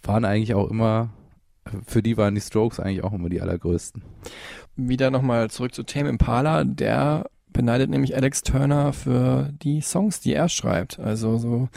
waren 0.02 0.24
eigentlich 0.24 0.54
auch 0.54 0.70
immer, 0.70 1.10
für 1.86 2.02
die 2.02 2.16
waren 2.16 2.34
die 2.34 2.40
Strokes 2.40 2.80
eigentlich 2.80 3.04
auch 3.04 3.12
immer 3.12 3.28
die 3.28 3.40
allergrößten. 3.40 4.02
Wieder 4.76 5.10
nochmal 5.10 5.50
zurück 5.50 5.74
zu 5.74 5.82
Tame 5.82 6.08
Impala, 6.08 6.64
der 6.64 7.28
beneidet 7.52 7.90
nämlich 7.90 8.16
Alex 8.16 8.42
Turner 8.42 8.92
für 8.92 9.50
die 9.62 9.80
Songs, 9.80 10.20
die 10.20 10.34
er 10.34 10.48
schreibt. 10.48 10.98
Also 10.98 11.38
so 11.38 11.68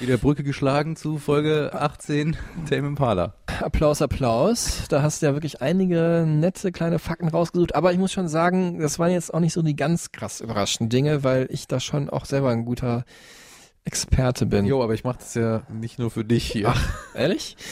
Wieder 0.00 0.16
Brücke 0.16 0.42
geschlagen 0.42 0.96
zu 0.96 1.18
Folge 1.18 1.70
18, 1.74 2.36
Tame 2.68 2.88
Impala. 2.88 3.34
Applaus, 3.60 4.02
Applaus. 4.02 4.84
Da 4.88 5.02
hast 5.02 5.22
du 5.22 5.26
ja 5.26 5.32
wirklich 5.34 5.62
einige 5.62 6.24
nette 6.26 6.72
kleine 6.72 6.98
Fakten 6.98 7.28
rausgesucht. 7.28 7.74
Aber 7.74 7.92
ich 7.92 7.98
muss 7.98 8.12
schon 8.12 8.28
sagen, 8.28 8.78
das 8.78 8.98
waren 8.98 9.10
jetzt 9.10 9.32
auch 9.32 9.40
nicht 9.40 9.52
so 9.52 9.62
die 9.62 9.76
ganz 9.76 10.12
krass 10.12 10.40
überraschenden 10.40 10.88
Dinge, 10.90 11.24
weil 11.24 11.48
ich 11.50 11.66
da 11.66 11.80
schon 11.80 12.10
auch 12.10 12.24
selber 12.24 12.50
ein 12.50 12.64
guter 12.64 13.04
Experte 13.84 14.46
bin. 14.46 14.64
Jo, 14.64 14.82
aber 14.82 14.94
ich 14.94 15.02
mache 15.02 15.18
das 15.18 15.34
ja 15.34 15.62
nicht 15.72 15.98
nur 15.98 16.10
für 16.10 16.24
dich 16.24 16.50
hier. 16.50 16.72
Ehrlich? 17.14 17.56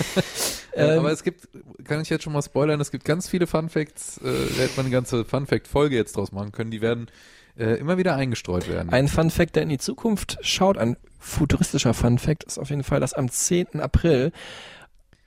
Äh, 0.73 0.93
Ähm, 0.93 1.01
aber 1.01 1.11
es 1.11 1.25
gibt, 1.25 1.49
kann 1.83 2.01
ich 2.01 2.09
jetzt 2.11 2.23
schon 2.23 2.33
mal 2.33 2.43
spoilern, 2.43 2.81
es 2.81 2.93
gibt 2.93 3.05
ganz 3.05 3.29
viele 3.29 3.49
Fun 3.49 3.69
Facts, 3.69 4.19
äh, 4.19 4.23
da 4.23 4.63
hätte 4.63 4.77
man 4.77 4.87
eine 4.87 4.93
ganze 4.93 5.25
Fun 5.25 5.49
Fact 5.49 5.67
Folge 5.67 5.97
jetzt 5.97 6.17
draus 6.17 6.31
machen 6.31 6.53
können, 6.53 6.71
die 6.71 6.81
werden 6.81 7.09
äh, 7.57 7.75
immer 7.75 7.99
wieder 7.99 8.17
eingestreut 8.17 8.69
werden. 8.69 8.91
Ein 8.91 9.09
Fun 9.09 9.31
Fact, 9.31 9.57
der 9.57 9.63
in 9.63 9.69
die 9.69 9.79
Zukunft 9.79 10.39
schaut, 10.43 10.79
ein 10.79 10.97
futuristischer 11.19 11.95
Fun 11.95 12.19
Fact, 12.19 12.45
ist 12.45 12.59
auf 12.59 12.71
jeden 12.71 12.85
Fall, 12.85 13.01
dass 13.01 13.13
am 13.13 13.31
10. 13.31 13.81
April 13.81 14.33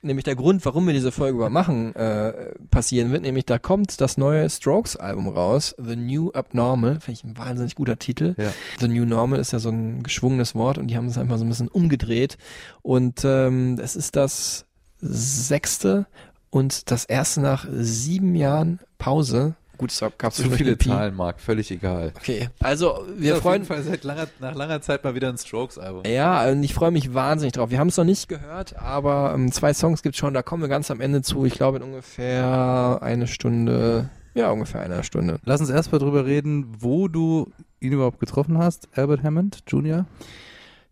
nämlich 0.04 0.24
der 0.24 0.36
Grund, 0.36 0.64
warum 0.64 0.86
wir 0.86 0.92
diese 0.92 1.10
Folge 1.10 1.36
über 1.36 1.50
machen, 1.50 1.94
äh, 1.96 2.32
passieren 2.70 3.10
wird, 3.10 3.22
nämlich 3.22 3.46
da 3.46 3.58
kommt 3.58 4.00
das 4.00 4.16
neue 4.16 4.48
Strokes-Album 4.48 5.28
raus, 5.28 5.74
The 5.78 5.96
New 5.96 6.30
Abnormal, 6.30 7.00
finde 7.00 7.12
ich 7.12 7.24
ein 7.24 7.36
wahnsinnig 7.36 7.74
guter 7.74 7.98
Titel. 7.98 8.34
Ja. 8.36 8.52
The 8.80 8.88
New 8.88 9.04
Normal 9.04 9.40
ist 9.40 9.52
ja 9.52 9.58
so 9.58 9.70
ein 9.70 10.02
geschwungenes 10.02 10.54
Wort 10.54 10.78
und 10.78 10.88
die 10.88 10.96
haben 10.96 11.06
es 11.06 11.18
einfach 11.18 11.38
so 11.38 11.44
ein 11.44 11.48
bisschen 11.48 11.68
umgedreht 11.68 12.38
und 12.82 13.24
ähm, 13.24 13.78
es 13.82 13.96
ist 13.96 14.14
das 14.16 14.66
sechste 15.00 16.06
und 16.50 16.90
das 16.90 17.04
erste 17.04 17.40
nach 17.40 17.66
sieben 17.72 18.34
Jahren 18.34 18.80
Pause. 18.98 19.56
Gut, 19.76 19.90
es 19.90 20.02
gab 20.18 20.32
Zu 20.32 20.50
viele 20.50 20.76
Pi. 20.76 20.88
Zahlen, 20.88 21.14
Marc, 21.16 21.40
völlig 21.40 21.70
egal. 21.70 22.12
Okay, 22.16 22.48
also 22.60 23.04
wir 23.16 23.32
Ist 23.32 23.36
auf 23.38 23.42
freuen 23.42 23.62
jeden 23.62 23.66
Fall 23.66 23.82
seit 23.82 24.04
langer, 24.04 24.26
nach 24.40 24.54
langer 24.54 24.80
Zeit 24.80 25.04
mal 25.04 25.14
wieder 25.14 25.28
ein 25.28 25.38
Strokes-Album. 25.38 26.04
ja, 26.06 26.48
und 26.48 26.62
ich 26.62 26.74
freue 26.74 26.90
mich 26.90 27.14
wahnsinnig 27.14 27.52
drauf. 27.54 27.70
Wir 27.70 27.78
haben 27.78 27.88
es 27.88 27.96
noch 27.96 28.04
nicht 28.04 28.28
gehört, 28.28 28.76
aber 28.76 29.32
ähm, 29.34 29.50
zwei 29.52 29.72
Songs 29.74 30.02
gibt's 30.02 30.18
schon, 30.18 30.34
da 30.34 30.42
kommen 30.42 30.62
wir 30.62 30.68
ganz 30.68 30.90
am 30.90 31.00
Ende 31.00 31.22
zu. 31.22 31.44
Ich 31.44 31.54
glaube 31.54 31.78
in 31.78 31.82
ungefähr 31.82 32.98
eine 33.02 33.26
Stunde, 33.26 34.08
ja, 34.34 34.50
ungefähr 34.50 34.80
einer 34.80 35.02
Stunde. 35.02 35.38
Lass 35.44 35.60
uns 35.60 35.70
erst 35.70 35.92
mal 35.92 35.98
drüber 35.98 36.26
reden, 36.26 36.66
wo 36.78 37.08
du 37.08 37.50
ihn 37.80 37.92
überhaupt 37.92 38.20
getroffen 38.20 38.58
hast, 38.58 38.88
Albert 38.96 39.22
Hammond 39.22 39.62
Jr. 39.66 40.06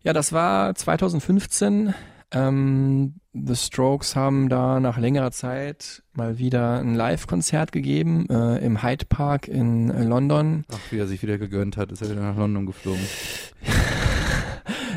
Ja, 0.03 0.13
das 0.13 0.33
war 0.33 0.75
2015. 0.75 1.93
Ähm, 2.31 3.15
The 3.35 3.55
Strokes 3.55 4.15
haben 4.15 4.47
da 4.47 4.79
nach 4.79 4.97
längerer 4.99 5.31
Zeit 5.31 6.03
mal 6.13 6.37
wieder 6.37 6.77
ein 6.79 6.93
Live-Konzert 6.93 7.71
gegeben 7.71 8.27
äh, 8.29 8.63
im 8.63 8.83
Hyde 8.83 9.05
Park 9.05 9.47
in 9.47 9.89
äh, 9.89 10.03
London. 10.03 10.65
Ach, 10.71 10.77
wie 10.91 10.99
er 10.99 11.07
sich 11.07 11.23
wieder 11.23 11.39
gegönnt 11.39 11.75
hat, 11.75 11.91
ist 11.91 12.03
er 12.03 12.11
wieder 12.11 12.21
nach 12.21 12.37
London 12.37 12.65
geflogen. 12.65 13.01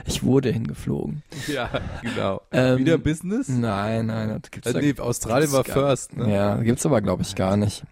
Ich 0.09 0.23
wurde 0.23 0.50
hingeflogen. 0.52 1.23
Ja, 1.49 1.69
genau. 2.00 2.40
Ähm, 2.52 2.78
wieder 2.78 2.97
Business? 2.97 3.49
Nein, 3.49 4.07
nein, 4.07 4.28
das 4.40 4.50
gibt's 4.52 4.69
Äh, 4.71 4.73
da- 4.73 4.81
nee, 4.81 4.95
Australien 4.99 5.50
war 5.50 5.64
first, 5.64 6.16
ne? 6.16 6.33
Ja, 6.33 6.57
gibt's 6.62 6.87
aber 6.87 7.00
glaube 7.02 7.23
ich 7.23 7.35
gar 7.35 7.57
nicht. 7.57 7.83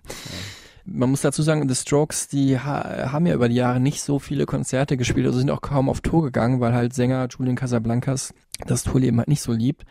Man 0.87 1.11
muss 1.11 1.23
dazu 1.23 1.43
sagen, 1.43 1.69
The 1.69 1.75
Strokes, 1.75 2.29
die 2.29 2.59
ha 2.61 3.11
haben 3.11 3.27
ja 3.27 3.35
über 3.35 3.49
die 3.49 3.57
Jahre 3.57 3.81
nicht 3.81 4.01
so 4.01 4.21
viele 4.21 4.47
Konzerte 4.47 4.97
gespielt, 4.97 5.27
also 5.27 5.39
sind 5.39 5.51
auch 5.51 5.61
kaum 5.61 5.89
auf 5.89 6.03
Tour 6.03 6.23
gegangen, 6.23 6.61
weil 6.61 6.73
halt 6.73 6.95
Sänger 6.95 7.27
Julian 7.29 7.57
Casablancas 7.57 8.33
das 8.67 8.85
Tourleben 8.85 9.19
halt 9.19 9.29
nicht 9.29 9.43
so 9.43 9.53
liebt. 9.53 9.83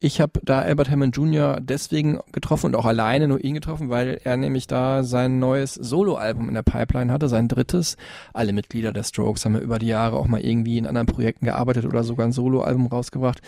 Ich 0.00 0.20
habe 0.20 0.38
da 0.44 0.60
Albert 0.60 0.90
Hammond 0.90 1.16
Jr. 1.16 1.58
deswegen 1.60 2.20
getroffen 2.30 2.66
und 2.66 2.76
auch 2.76 2.84
alleine 2.84 3.26
nur 3.26 3.42
ihn 3.42 3.54
getroffen, 3.54 3.88
weil 3.88 4.20
er 4.22 4.36
nämlich 4.36 4.68
da 4.68 5.02
sein 5.02 5.40
neues 5.40 5.74
Soloalbum 5.74 6.46
in 6.46 6.54
der 6.54 6.62
Pipeline 6.62 7.12
hatte, 7.12 7.28
sein 7.28 7.48
drittes. 7.48 7.96
Alle 8.32 8.52
Mitglieder 8.52 8.92
der 8.92 9.02
Strokes 9.02 9.44
haben 9.44 9.54
ja 9.54 9.60
über 9.60 9.80
die 9.80 9.88
Jahre 9.88 10.16
auch 10.16 10.28
mal 10.28 10.40
irgendwie 10.40 10.78
in 10.78 10.86
anderen 10.86 11.08
Projekten 11.08 11.46
gearbeitet 11.46 11.84
oder 11.84 12.04
sogar 12.04 12.26
ein 12.26 12.32
Soloalbum 12.32 12.86
rausgebracht. 12.86 13.40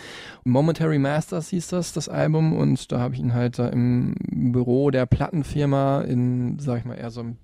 Momentary 0.43 0.99
Masters 0.99 1.47
hieß 1.49 1.69
das, 1.69 1.93
das 1.93 2.09
Album, 2.09 2.51
und 2.51 2.91
da 2.91 2.99
habe 2.99 3.13
ich 3.13 3.21
ihn 3.21 3.33
halt 3.33 3.57
da 3.57 3.69
im 3.69 4.15
Büro 4.51 4.91
der 4.91 5.05
Plattenfirma 5.05 6.01
in, 6.01 6.59
sag 6.59 6.79
ich 6.79 6.85
mal, 6.85 6.95
eher 6.95 7.11
so 7.11 7.21
einem 7.21 7.37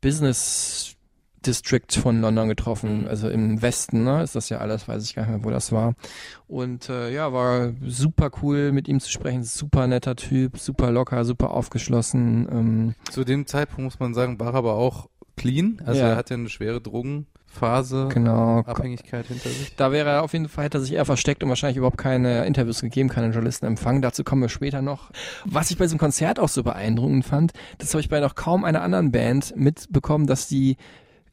Business 0.00 0.94
District 1.46 1.86
von 2.00 2.20
London 2.20 2.48
getroffen, 2.48 3.06
also 3.08 3.28
im 3.28 3.60
Westen, 3.62 4.04
ne, 4.04 4.22
ist 4.22 4.34
das 4.34 4.48
ja 4.48 4.58
alles, 4.58 4.88
weiß 4.88 5.04
ich 5.04 5.14
gar 5.14 5.22
nicht 5.22 5.30
mehr, 5.36 5.44
wo 5.44 5.50
das 5.50 5.72
war. 5.72 5.94
Und 6.48 6.88
äh, 6.88 7.12
ja, 7.12 7.32
war 7.32 7.72
super 7.86 8.30
cool 8.42 8.72
mit 8.72 8.88
ihm 8.88 9.00
zu 9.00 9.10
sprechen, 9.10 9.42
super 9.44 9.86
netter 9.86 10.16
Typ, 10.16 10.58
super 10.58 10.90
locker, 10.90 11.24
super 11.24 11.50
aufgeschlossen. 11.50 12.48
Ähm, 12.50 12.94
Zu 13.10 13.24
dem 13.24 13.46
Zeitpunkt 13.46 13.82
muss 13.84 14.00
man 14.00 14.14
sagen, 14.14 14.38
war 14.40 14.48
er 14.52 14.54
aber 14.58 14.74
auch 14.74 15.08
clean. 15.36 15.80
Also 15.84 16.00
Ja. 16.00 16.08
er 16.10 16.16
hat 16.16 16.30
ja 16.30 16.36
eine 16.36 16.48
schwere 16.50 16.80
Drogenphase, 16.80 18.08
genau. 18.12 18.60
Abhängigkeit 18.60 19.26
hinter 19.26 19.48
sich. 19.48 19.74
Da 19.76 19.92
wäre 19.92 20.10
er 20.10 20.22
auf 20.22 20.32
jeden 20.32 20.48
Fall, 20.48 20.64
hätte 20.66 20.78
er 20.78 20.80
sich 20.82 20.92
eher 20.92 21.04
versteckt 21.04 21.42
und 21.42 21.48
wahrscheinlich 21.48 21.76
überhaupt 21.78 21.98
keine 21.98 22.44
Interviews 22.44 22.80
gegeben, 22.80 23.08
keine 23.08 23.32
Journalisten 23.32 23.66
empfangen. 23.66 24.02
Dazu 24.02 24.24
kommen 24.24 24.42
wir 24.42 24.48
später 24.48 24.82
noch. 24.82 25.10
Was 25.44 25.70
ich 25.70 25.78
bei 25.78 25.84
diesem 25.84 25.98
Konzert 25.98 26.38
auch 26.38 26.48
so 26.48 26.62
beeindruckend 26.62 27.24
fand, 27.24 27.52
das 27.78 27.92
habe 27.94 28.00
ich 28.00 28.08
bei 28.08 28.20
noch 28.20 28.34
kaum 28.34 28.64
einer 28.64 28.82
anderen 28.82 29.10
Band 29.12 29.54
mitbekommen, 29.56 30.26
dass 30.26 30.48
die 30.48 30.76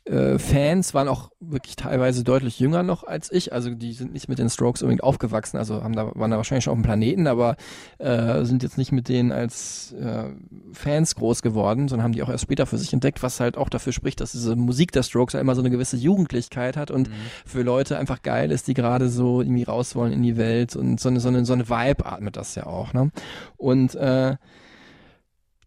äh, 0.09 0.39
Fans 0.39 0.93
waren 0.95 1.07
auch 1.07 1.29
wirklich 1.39 1.75
teilweise 1.75 2.23
deutlich 2.23 2.59
jünger 2.59 2.81
noch 2.81 3.03
als 3.03 3.31
ich. 3.31 3.53
Also 3.53 3.69
die 3.69 3.93
sind 3.93 4.11
nicht 4.11 4.27
mit 4.27 4.39
den 4.39 4.49
Strokes 4.49 4.81
unbedingt 4.81 5.03
aufgewachsen, 5.03 5.57
also 5.57 5.83
haben 5.83 5.95
da, 5.95 6.11
waren 6.15 6.31
da 6.31 6.37
wahrscheinlich 6.37 6.63
schon 6.63 6.71
auf 6.71 6.79
dem 6.79 6.83
Planeten, 6.83 7.27
aber 7.27 7.55
äh, 7.99 8.43
sind 8.43 8.63
jetzt 8.63 8.77
nicht 8.77 8.91
mit 8.91 9.07
denen 9.07 9.31
als 9.31 9.93
äh, 9.93 10.29
Fans 10.73 11.15
groß 11.15 11.43
geworden, 11.43 11.87
sondern 11.87 12.05
haben 12.05 12.13
die 12.13 12.23
auch 12.23 12.29
erst 12.29 12.43
später 12.43 12.65
für 12.65 12.77
sich 12.77 12.91
entdeckt, 12.91 13.21
was 13.21 13.39
halt 13.39 13.55
auch 13.55 13.69
dafür 13.69 13.93
spricht, 13.93 14.19
dass 14.19 14.31
diese 14.31 14.55
Musik 14.55 14.91
der 14.91 15.03
Strokes 15.03 15.33
ja 15.33 15.39
immer 15.39 15.53
so 15.53 15.61
eine 15.61 15.69
gewisse 15.69 15.97
Jugendlichkeit 15.97 16.75
hat 16.75 16.89
und 16.89 17.09
für 17.45 17.61
Leute 17.61 17.97
einfach 17.97 18.23
geil 18.23 18.51
ist, 18.51 18.67
die 18.67 18.73
gerade 18.73 19.09
so 19.09 19.41
irgendwie 19.41 19.63
raus 19.63 19.95
wollen 19.95 20.11
in 20.11 20.23
die 20.23 20.37
Welt 20.37 20.75
und 20.75 20.99
so 20.99 21.09
eine, 21.09 21.19
so 21.19 21.27
eine, 21.27 21.45
so 21.45 21.53
eine 21.53 21.69
Vibe 21.69 22.05
atmet 22.05 22.35
das 22.35 22.55
ja 22.55 22.65
auch, 22.65 22.93
ne? 22.93 23.11
Und 23.57 23.93
äh, 23.95 24.37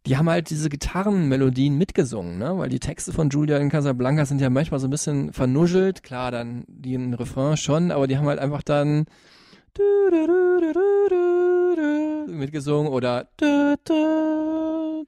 die 0.07 0.17
haben 0.17 0.29
halt 0.29 0.51
diese 0.51 0.69
Gitarrenmelodien 0.69 1.79
mitgesungen, 1.79 2.39
ne? 2.39 2.59
Weil 2.59 2.69
die 2.69 2.81
Texte 2.81 3.13
von 3.13 3.31
Julian 3.31 3.69
Casablanca 3.69 4.25
sind 4.25 4.41
ja 4.41 4.51
manchmal 4.51 4.81
so 4.81 4.89
ein 4.89 4.91
bisschen 4.91 5.33
vernuschelt. 5.33 6.03
Klar, 6.03 6.31
dann 6.31 6.65
die 6.67 6.95
ein 6.95 7.15
Refrain 7.15 7.57
schon, 7.57 7.91
aber 7.91 8.07
die 8.07 8.19
haben 8.19 8.27
halt 8.27 8.41
einfach 8.41 8.63
dann 8.63 9.07
mitgesungen 12.27 12.91
oder 12.91 13.29
du, 13.37 13.77
du. 13.85 15.07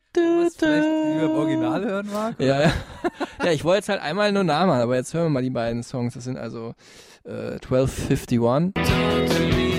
hören 1.84 2.08
mag? 2.12 2.34
Ja, 2.38 2.62
ja. 2.62 2.72
ja, 3.44 3.52
ich 3.52 3.64
wollte 3.64 3.78
jetzt 3.78 3.88
halt 3.88 4.02
einmal 4.02 4.32
nur 4.32 4.44
nachmachen, 4.44 4.82
aber 4.82 4.96
jetzt 4.96 5.14
hören 5.14 5.26
wir 5.26 5.30
mal 5.30 5.42
die 5.42 5.50
beiden 5.50 5.82
Songs. 5.82 6.14
Das 6.14 6.24
sind 6.24 6.36
also 6.36 6.74
äh, 7.24 7.54
1251. 7.54 9.73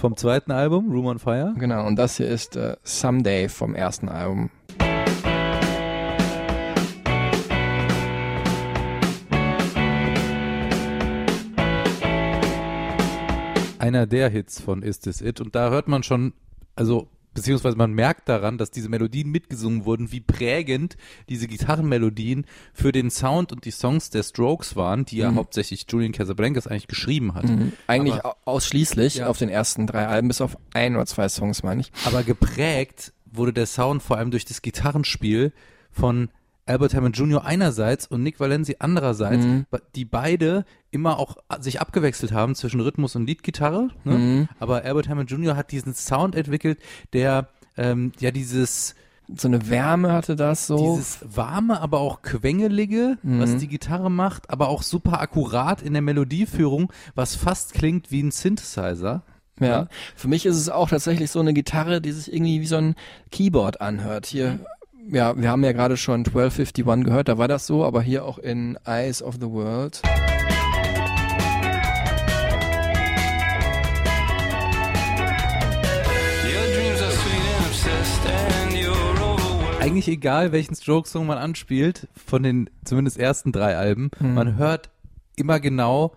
Vom 0.00 0.16
zweiten 0.16 0.50
Album, 0.50 0.90
Room 0.90 1.04
on 1.04 1.18
Fire. 1.18 1.52
Genau, 1.58 1.86
und 1.86 1.96
das 1.96 2.16
hier 2.16 2.26
ist 2.26 2.56
äh, 2.56 2.74
Someday 2.82 3.50
vom 3.50 3.74
ersten 3.74 4.08
Album. 4.08 4.48
Einer 13.78 14.06
der 14.06 14.30
Hits 14.30 14.62
von 14.62 14.82
Is 14.82 15.00
This 15.00 15.20
It. 15.20 15.38
Und 15.38 15.54
da 15.54 15.68
hört 15.68 15.86
man 15.86 16.02
schon, 16.02 16.32
also 16.76 17.08
beziehungsweise 17.34 17.76
man 17.76 17.92
merkt 17.92 18.28
daran, 18.28 18.58
dass 18.58 18.70
diese 18.70 18.88
Melodien 18.88 19.30
mitgesungen 19.30 19.84
wurden, 19.84 20.10
wie 20.12 20.20
prägend 20.20 20.96
diese 21.28 21.46
Gitarrenmelodien 21.48 22.44
für 22.72 22.92
den 22.92 23.10
Sound 23.10 23.52
und 23.52 23.64
die 23.64 23.70
Songs 23.70 24.10
der 24.10 24.22
Strokes 24.22 24.76
waren, 24.76 25.04
die 25.04 25.18
ja 25.18 25.30
Mhm. 25.30 25.36
hauptsächlich 25.36 25.86
Julian 25.88 26.12
Casablancas 26.12 26.66
eigentlich 26.66 26.88
geschrieben 26.88 27.34
hat. 27.34 27.44
Mhm. 27.44 27.72
Eigentlich 27.86 28.14
Aber- 28.24 28.36
au- 28.46 28.52
ausschließlich 28.56 29.16
Ja. 29.16 29.28
auf 29.28 29.38
den 29.38 29.48
ersten 29.48 29.86
drei 29.86 30.06
Alben, 30.06 30.28
bis 30.28 30.40
auf 30.40 30.56
ein 30.74 30.96
oder 30.96 31.06
zwei 31.06 31.28
Songs, 31.28 31.62
meine 31.62 31.80
ich. 31.82 31.92
Aber 32.04 32.22
geprägt 32.22 33.12
wurde 33.32 33.52
der 33.52 33.66
Sound 33.66 34.02
vor 34.02 34.16
allem 34.18 34.30
durch 34.32 34.44
das 34.44 34.60
Gitarrenspiel 34.62 35.52
von 35.92 36.30
Albert 36.70 36.94
Hammond 36.94 37.16
Jr. 37.16 37.44
einerseits 37.44 38.06
und 38.06 38.22
Nick 38.22 38.40
Valenzi 38.40 38.76
andererseits, 38.78 39.44
Mhm. 39.44 39.66
die 39.94 40.04
beide 40.04 40.64
immer 40.90 41.18
auch 41.18 41.36
sich 41.60 41.80
abgewechselt 41.80 42.32
haben 42.32 42.54
zwischen 42.54 42.80
Rhythmus 42.80 43.16
und 43.16 43.26
Leadgitarre. 43.26 43.88
Ne? 44.04 44.18
Mhm. 44.18 44.48
Aber 44.58 44.84
Albert 44.84 45.08
Hammond 45.08 45.30
Jr. 45.30 45.56
hat 45.56 45.72
diesen 45.72 45.94
Sound 45.94 46.34
entwickelt, 46.34 46.78
der 47.12 47.48
ähm, 47.76 48.12
ja 48.20 48.30
dieses 48.30 48.94
So 49.32 49.46
eine 49.46 49.68
Wärme 49.70 50.12
hatte 50.12 50.34
das 50.34 50.66
so. 50.66 50.76
dieses 50.76 51.20
warme, 51.24 51.80
aber 51.80 52.00
auch 52.00 52.20
quengelige, 52.22 53.16
was 53.22 53.50
Mhm. 53.50 53.58
die 53.60 53.68
Gitarre 53.68 54.10
macht, 54.10 54.50
aber 54.50 54.68
auch 54.68 54.82
super 54.82 55.20
akkurat 55.20 55.82
in 55.82 55.92
der 55.92 56.02
Melodieführung, 56.02 56.92
was 57.14 57.36
fast 57.36 57.72
klingt 57.74 58.10
wie 58.10 58.22
ein 58.24 58.32
Synthesizer. 58.32 59.22
Ja, 59.60 59.88
für 60.16 60.26
mich 60.26 60.46
ist 60.46 60.56
es 60.56 60.68
auch 60.70 60.88
tatsächlich 60.88 61.30
so 61.30 61.38
eine 61.38 61.52
Gitarre, 61.52 62.00
die 62.00 62.10
sich 62.12 62.32
irgendwie 62.32 62.60
wie 62.62 62.66
so 62.66 62.76
ein 62.76 62.94
Keyboard 63.30 63.80
anhört. 63.80 64.26
Hier 64.26 64.58
ja, 65.08 65.36
wir 65.36 65.50
haben 65.50 65.64
ja 65.64 65.72
gerade 65.72 65.96
schon 65.96 66.20
1251 66.24 67.04
gehört, 67.04 67.28
da 67.28 67.38
war 67.38 67.48
das 67.48 67.66
so, 67.66 67.84
aber 67.84 68.02
hier 68.02 68.24
auch 68.24 68.38
in 68.38 68.78
Eyes 68.84 69.22
of 69.22 69.36
the 69.40 69.48
World. 69.50 70.00
Eigentlich 79.80 80.08
egal, 80.08 80.52
welchen 80.52 80.74
Stroke-Song 80.74 81.26
man 81.26 81.38
anspielt, 81.38 82.06
von 82.14 82.42
den 82.42 82.68
zumindest 82.84 83.18
ersten 83.18 83.50
drei 83.50 83.76
Alben, 83.78 84.10
Mhm. 84.20 84.34
man 84.34 84.56
hört 84.56 84.90
immer 85.36 85.58
genau, 85.58 86.14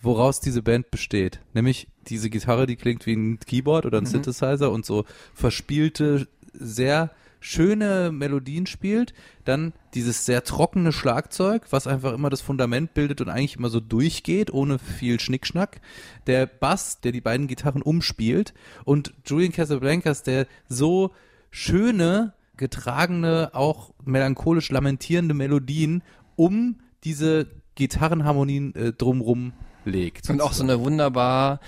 woraus 0.00 0.40
diese 0.40 0.62
Band 0.62 0.90
besteht. 0.92 1.40
Nämlich 1.52 1.88
diese 2.06 2.30
Gitarre, 2.30 2.66
die 2.66 2.76
klingt 2.76 3.04
wie 3.06 3.14
ein 3.14 3.40
Keyboard 3.40 3.84
oder 3.84 3.98
ein 3.98 4.04
Mhm. 4.04 4.08
Synthesizer 4.08 4.70
und 4.70 4.86
so 4.86 5.04
verspielte, 5.34 6.28
sehr 6.52 7.10
schöne 7.40 8.12
Melodien 8.12 8.66
spielt. 8.66 9.14
Dann 9.44 9.72
dieses 9.94 10.26
sehr 10.26 10.44
trockene 10.44 10.92
Schlagzeug, 10.92 11.66
was 11.70 11.86
einfach 11.86 12.12
immer 12.12 12.30
das 12.30 12.40
Fundament 12.40 12.94
bildet 12.94 13.20
und 13.20 13.28
eigentlich 13.28 13.56
immer 13.56 13.70
so 13.70 13.80
durchgeht, 13.80 14.52
ohne 14.52 14.78
viel 14.78 15.18
Schnickschnack. 15.18 15.80
Der 16.26 16.46
Bass, 16.46 17.00
der 17.00 17.12
die 17.12 17.20
beiden 17.20 17.48
Gitarren 17.48 17.82
umspielt 17.82 18.54
und 18.84 19.14
Julian 19.26 19.52
Casablancas, 19.52 20.22
der 20.22 20.46
so 20.68 21.12
schöne, 21.50 22.34
getragene, 22.56 23.50
auch 23.54 23.92
melancholisch 24.04 24.70
lamentierende 24.70 25.34
Melodien 25.34 26.02
um 26.36 26.76
diese 27.04 27.46
Gitarrenharmonien 27.74 28.74
äh, 28.74 28.92
drumrum 28.92 29.52
legt. 29.84 30.28
Und 30.30 30.40
auch 30.42 30.52
so 30.52 30.62
eine 30.62 30.80
wunderbar 30.80 31.60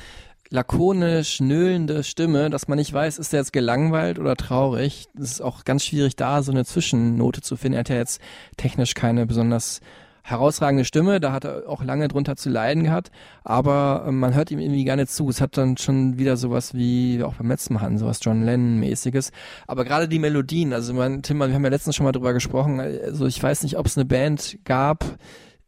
lakonisch 0.52 1.40
nöhlende 1.40 2.04
Stimme, 2.04 2.50
dass 2.50 2.68
man 2.68 2.78
nicht 2.78 2.92
weiß, 2.92 3.18
ist 3.18 3.32
er 3.32 3.40
jetzt 3.40 3.52
gelangweilt 3.52 4.18
oder 4.18 4.36
traurig. 4.36 5.06
Es 5.18 5.32
ist 5.32 5.40
auch 5.40 5.64
ganz 5.64 5.84
schwierig, 5.84 6.14
da 6.14 6.42
so 6.42 6.52
eine 6.52 6.64
Zwischennote 6.64 7.40
zu 7.40 7.56
finden. 7.56 7.74
Er 7.74 7.80
hat 7.80 7.88
ja 7.88 7.96
jetzt 7.96 8.20
technisch 8.58 8.94
keine 8.94 9.26
besonders 9.26 9.80
herausragende 10.24 10.84
Stimme, 10.84 11.18
da 11.18 11.32
hat 11.32 11.44
er 11.44 11.68
auch 11.68 11.82
lange 11.82 12.06
drunter 12.06 12.36
zu 12.36 12.48
leiden 12.48 12.84
gehabt, 12.84 13.10
aber 13.42 14.04
äh, 14.06 14.12
man 14.12 14.34
hört 14.34 14.52
ihm 14.52 14.60
irgendwie 14.60 14.84
gar 14.84 14.94
nicht 14.94 15.10
zu. 15.10 15.28
Es 15.28 15.40
hat 15.40 15.56
dann 15.56 15.76
schon 15.76 16.16
wieder 16.16 16.36
sowas 16.36 16.74
wie 16.74 17.22
auch 17.24 17.34
beim 17.34 17.48
letzten 17.48 17.74
Mal 17.74 17.80
hatten, 17.80 17.98
sowas 17.98 18.20
John 18.22 18.44
Lennon-mäßiges. 18.44 19.32
Aber 19.66 19.84
gerade 19.84 20.06
die 20.06 20.20
Melodien, 20.20 20.72
also 20.72 20.94
man, 20.94 21.22
Tim, 21.22 21.38
wir 21.38 21.52
haben 21.52 21.64
ja 21.64 21.70
letztens 21.70 21.96
schon 21.96 22.04
mal 22.04 22.12
drüber 22.12 22.34
gesprochen, 22.34 22.78
also 22.78 23.26
ich 23.26 23.42
weiß 23.42 23.64
nicht, 23.64 23.78
ob 23.78 23.86
es 23.86 23.96
eine 23.96 24.04
Band 24.04 24.58
gab 24.64 25.04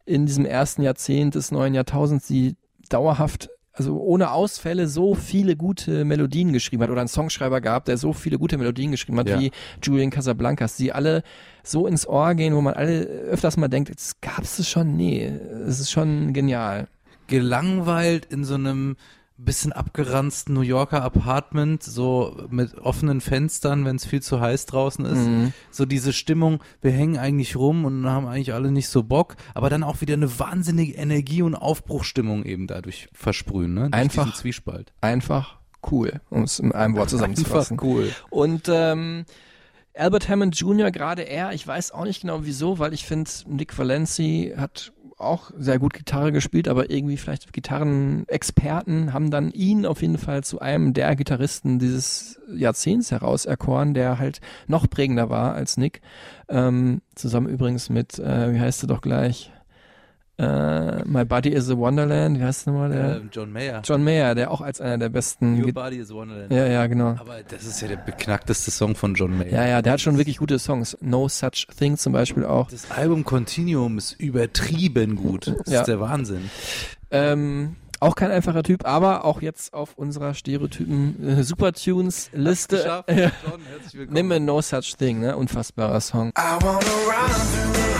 in 0.05 0.25
diesem 0.25 0.45
ersten 0.45 0.83
Jahrzehnt 0.83 1.35
des 1.35 1.51
neuen 1.51 1.73
Jahrtausends, 1.73 2.27
die 2.27 2.55
dauerhaft 2.87 3.49
also 3.77 3.99
ohne 3.99 4.31
Ausfälle 4.31 4.87
so 4.87 5.15
viele 5.15 5.55
gute 5.55 6.05
Melodien 6.05 6.53
geschrieben 6.53 6.81
hat 6.83 6.89
oder 6.89 7.01
einen 7.01 7.07
Songschreiber 7.09 7.59
gab, 7.61 7.85
der 7.85 7.97
so 7.97 8.13
viele 8.13 8.37
gute 8.39 8.57
Melodien 8.57 8.91
geschrieben 8.91 9.19
hat 9.19 9.27
Ja. 9.29 9.39
wie 9.39 9.51
Julian 9.83 10.09
Casablancas, 10.11 10.77
die 10.77 10.93
alle 10.93 11.23
so 11.63 11.85
ins 11.85 12.07
Ohr 12.07 12.33
gehen, 12.35 12.55
wo 12.55 12.61
man 12.61 12.73
alle 12.73 13.01
öfters 13.01 13.57
mal 13.57 13.67
denkt, 13.67 13.89
jetzt 13.89 14.21
gab's 14.21 14.59
es 14.59 14.69
schon, 14.69 14.95
nee, 14.95 15.31
es 15.67 15.79
ist 15.79 15.91
schon 15.91 16.31
genial. 16.33 16.87
gelangweilt 17.27 18.25
in 18.25 18.43
so 18.43 18.55
einem 18.55 18.95
bisschen 19.37 19.73
abgeranzten 19.73 20.53
New 20.53 20.61
Yorker 20.61 21.03
Apartment, 21.03 21.83
so 21.83 22.45
mit 22.49 22.77
offenen 22.77 23.19
Fenstern, 23.19 23.83
wenn 23.85 23.97
es 23.97 24.05
viel 24.05 24.21
zu 24.21 24.39
heiß 24.39 24.65
draußen 24.65 25.05
ist. 25.05 25.27
Mhm. 25.27 25.53
So 25.71 25.85
diese 25.85 26.13
Stimmung, 26.13 26.63
wir 26.81 26.91
hängen 26.91 27.17
eigentlich 27.17 27.55
rum 27.55 27.83
und 27.85 28.05
haben 28.05 28.27
eigentlich 28.27 28.53
alle 28.53 28.71
nicht 28.71 28.87
so 28.87 29.03
Bock, 29.03 29.35
aber 29.53 29.69
dann 29.69 29.83
auch 29.83 30.01
wieder 30.01 30.13
eine 30.13 30.39
wahnsinnige 30.39 30.93
Energie 30.93 31.41
und 31.41 31.55
Aufbruchstimmung 31.55 32.43
eben 32.45 32.67
dadurch 32.67 33.09
versprühen, 33.13 33.73
ne? 33.73 33.89
Durch 33.89 33.93
Einfach 33.93 34.33
Zwiespalt. 34.35 34.93
Einfach 35.01 35.57
cool, 35.91 36.21
um 36.29 36.43
es 36.43 36.59
in 36.59 36.71
einem 36.71 36.95
Wort 36.95 37.09
zusammenzufassen. 37.09 37.77
Einfach 37.77 37.85
cool. 37.85 38.11
Und 38.29 38.69
ähm, 38.69 39.25
Albert 39.93 40.29
Hammond 40.29 40.57
Jr., 40.59 40.91
gerade 40.91 41.23
er, 41.23 41.53
ich 41.53 41.65
weiß 41.65 41.91
auch 41.91 42.05
nicht 42.05 42.21
genau 42.21 42.43
wieso, 42.43 42.79
weil 42.79 42.93
ich 42.93 43.05
finde, 43.05 43.29
Nick 43.47 43.77
Valenci 43.77 44.53
hat 44.57 44.93
auch 45.17 45.51
sehr 45.57 45.79
gut 45.79 45.93
Gitarre 45.93 46.31
gespielt, 46.31 46.67
aber 46.67 46.89
irgendwie 46.89 47.17
vielleicht 47.17 47.53
Gitarrenexperten 47.53 49.13
haben 49.13 49.31
dann 49.31 49.51
ihn 49.51 49.85
auf 49.85 50.01
jeden 50.01 50.17
Fall 50.17 50.43
zu 50.43 50.59
einem 50.59 50.93
der 50.93 51.15
Gitarristen 51.15 51.79
dieses 51.79 52.39
Jahrzehnts 52.53 53.11
herauserkoren, 53.11 53.93
der 53.93 54.19
halt 54.19 54.41
noch 54.67 54.89
prägender 54.89 55.29
war 55.29 55.53
als 55.53 55.77
Nick. 55.77 56.01
Ähm, 56.49 57.01
zusammen 57.15 57.47
übrigens 57.47 57.89
mit, 57.89 58.19
äh, 58.19 58.53
wie 58.53 58.59
heißt 58.59 58.83
er 58.83 58.87
doch 58.87 59.01
gleich? 59.01 59.51
Äh, 60.37 61.05
My 61.05 61.23
Body 61.23 61.49
is 61.49 61.69
a 61.69 61.77
Wonderland, 61.77 62.37
wie 62.39 62.43
heißt 62.43 62.67
nochmal? 62.67 62.89
Der? 62.89 63.15
Ähm, 63.17 63.29
John 63.31 63.51
Mayer. 63.53 63.81
John 63.85 64.03
Mayer, 64.03 64.35
der 64.35 64.51
auch 64.51 64.59
als 64.61 64.81
einer 64.81 64.97
der 64.97 65.07
besten. 65.09 65.57
Your 65.59 65.67
Git- 65.67 65.75
Body 65.75 65.97
is 65.97 66.13
Wonderland. 66.13 66.51
ja, 66.51 66.65
ja, 66.67 66.87
genau. 66.87 67.11
Aber 67.17 67.41
das 67.47 67.63
ist 67.63 67.81
ja 67.81 67.87
der 67.87 67.95
beknackteste 67.97 68.69
Song 68.71 68.95
von 68.95 69.13
John 69.15 69.37
Mayer. 69.37 69.51
Ja, 69.53 69.65
ja, 69.65 69.81
der 69.81 69.93
hat 69.93 70.01
schon 70.01 70.17
wirklich 70.17 70.37
gute 70.37 70.59
Songs. 70.59 70.97
No 70.99 71.29
Such 71.29 71.67
Thing 71.77 71.97
zum 71.97 72.11
Beispiel 72.11 72.43
auch. 72.45 72.69
Das 72.69 72.91
Album 72.91 73.23
Continuum 73.23 73.97
ist 73.97 74.11
übertrieben 74.19 75.15
gut. 75.15 75.55
Das 75.65 75.73
Ja. 75.73 75.79
ist 75.81 75.87
der 75.87 76.01
Wahnsinn. 76.01 76.49
Ähm, 77.11 77.77
auch 78.01 78.15
kein 78.15 78.29
einfacher 78.29 78.61
Typ, 78.61 78.85
aber 78.85 79.23
auch 79.23 79.41
jetzt 79.41 79.73
auf 79.73 79.93
unserer 79.97 80.33
Stereotypen 80.33 81.25
äh, 81.39 81.43
Supertunes 81.43 82.29
Liste. 82.33 82.83
John, 82.85 83.03
herzlich 83.15 83.93
willkommen. 83.93 84.13
Nimm 84.13 84.27
mir 84.27 84.39
No 84.41 84.61
Such 84.61 84.97
Thing, 84.97 85.21
ne? 85.21 85.37
Unfassbarer 85.37 86.01
Song. 86.01 86.33
I 86.37 86.61
wanna 86.61 86.79
run 86.79 87.31
through 87.31 87.94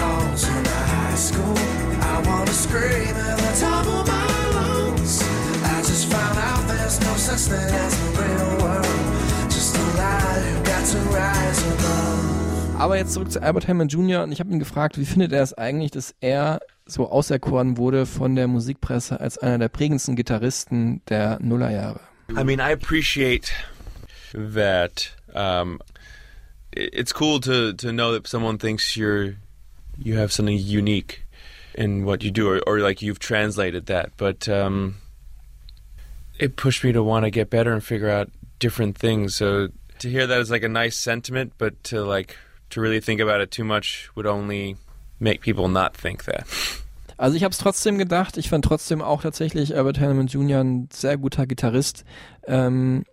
scream 2.75 3.15
at 3.15 3.37
the 3.37 3.53
top 3.59 3.85
of 3.87 4.07
my 4.07 4.27
lungs. 4.55 5.23
I 5.63 5.81
just 5.81 6.11
found 6.11 6.37
out 6.37 6.67
there's 6.67 6.99
no 7.01 7.13
such 7.15 7.43
thing 7.51 7.73
as 7.83 7.93
the 8.01 8.09
real 8.21 8.51
world. 8.63 9.49
Just 9.49 9.75
a 9.77 9.85
lie, 9.97 10.43
you 10.49 10.63
got 10.63 10.83
to 10.91 10.97
rise 11.15 11.61
above. 11.73 12.75
Aber 12.77 12.97
jetzt 12.97 13.13
zurück 13.13 13.31
zu 13.31 13.41
Albert 13.41 13.67
Hammond 13.69 13.93
Jr. 13.93 14.23
und 14.23 14.33
ich 14.33 14.39
habe 14.39 14.51
ihn 14.51 14.59
gefragt, 14.59 14.97
wie 14.97 15.05
findet 15.05 15.31
er 15.31 15.41
es 15.41 15.53
eigentlich, 15.53 15.91
dass 15.91 16.13
er 16.19 16.59
so 16.85 17.09
auserkoren 17.09 17.77
wurde 17.77 18.05
von 18.05 18.35
der 18.35 18.47
Musikpresse 18.47 19.19
als 19.19 19.37
einer 19.37 19.57
der 19.57 19.69
prägendsten 19.69 20.15
Gitarristen 20.15 21.01
der 21.07 21.39
Nullerjahre. 21.41 22.01
I 22.29 22.43
mean, 22.43 22.59
I 22.59 22.73
appreciate 22.73 23.51
that. 24.33 25.15
Um, 25.33 25.79
it's 26.71 27.13
cool 27.13 27.39
to 27.39 27.73
to 27.73 27.91
know 27.91 28.11
that 28.11 28.27
someone 28.27 28.57
thinks 28.57 28.95
you're 28.95 29.35
you 29.97 30.17
have 30.17 30.31
something 30.33 30.57
unique 30.57 31.24
in 31.75 32.05
what 32.05 32.23
you 32.23 32.31
do, 32.31 32.49
or, 32.49 32.61
or 32.65 32.79
like 32.79 33.01
you've 33.01 33.19
translated 33.19 33.85
that. 33.87 34.11
But 34.17 34.47
um, 34.49 34.95
it 36.39 36.55
pushed 36.55 36.83
me 36.83 36.91
to 36.91 37.03
want 37.03 37.25
to 37.25 37.31
get 37.31 37.49
better 37.49 37.73
and 37.73 37.83
figure 37.83 38.09
out 38.09 38.29
different 38.59 38.97
things. 38.97 39.35
So 39.35 39.69
to 39.99 40.09
hear 40.09 40.27
that 40.27 40.39
is 40.39 40.49
like 40.49 40.63
a 40.63 40.69
nice 40.69 40.97
sentiment, 40.97 41.53
but 41.57 41.83
to 41.85 42.03
like 42.03 42.37
to 42.71 42.81
really 42.81 42.99
think 42.99 43.21
about 43.21 43.41
it 43.41 43.51
too 43.51 43.63
much 43.63 44.09
would 44.15 44.25
only 44.25 44.77
make 45.19 45.41
people 45.41 45.67
not 45.67 45.95
think 45.95 46.25
that. 46.25 46.47
Also 47.17 47.37
ich 47.37 47.43
habe 47.43 47.53
es 47.53 47.59
trotzdem 47.59 47.97
gedacht. 47.97 48.37
Ich 48.37 48.49
fand 48.49 48.65
trotzdem 48.65 49.01
auch 49.01 49.21
tatsächlich 49.21 49.75
Albert 49.75 49.99
Hammond 49.99 50.33
Jr. 50.33 50.59
ein 50.59 50.89
sehr 50.91 51.17
guter 51.17 51.45
Gitarrist. 51.45 52.03
Ähm, 52.45 53.05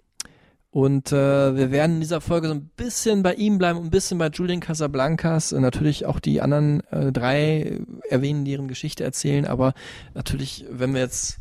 und 0.73 1.13
äh, 1.13 1.55
wir 1.57 1.71
werden 1.71 1.97
in 1.97 2.01
dieser 2.01 2.21
Folge 2.23 2.49
so 2.49 2.55
ein 2.55 2.71
bisschen 2.77 3.23
bei 3.23 3.35
ihm 3.35 3.59
bleiben, 3.59 3.79
ein 3.79 3.91
bisschen 3.91 4.17
bei 4.19 4.29
Julian 4.29 4.61
Casablancas. 4.61 5.53
Und 5.53 5.61
natürlich 5.63 6.07
auch 6.07 6.19
die 6.19 6.41
anderen 6.41 6.81
äh, 6.91 7.13
drei 7.13 7.79
erwähnen, 8.09 8.45
deren 8.47 8.69
Geschichte 8.69 9.05
erzählen. 9.05 9.45
Aber 9.45 9.75
natürlich, 10.15 10.65
wenn 10.71 10.95
wir 10.95 11.03
jetzt 11.03 11.37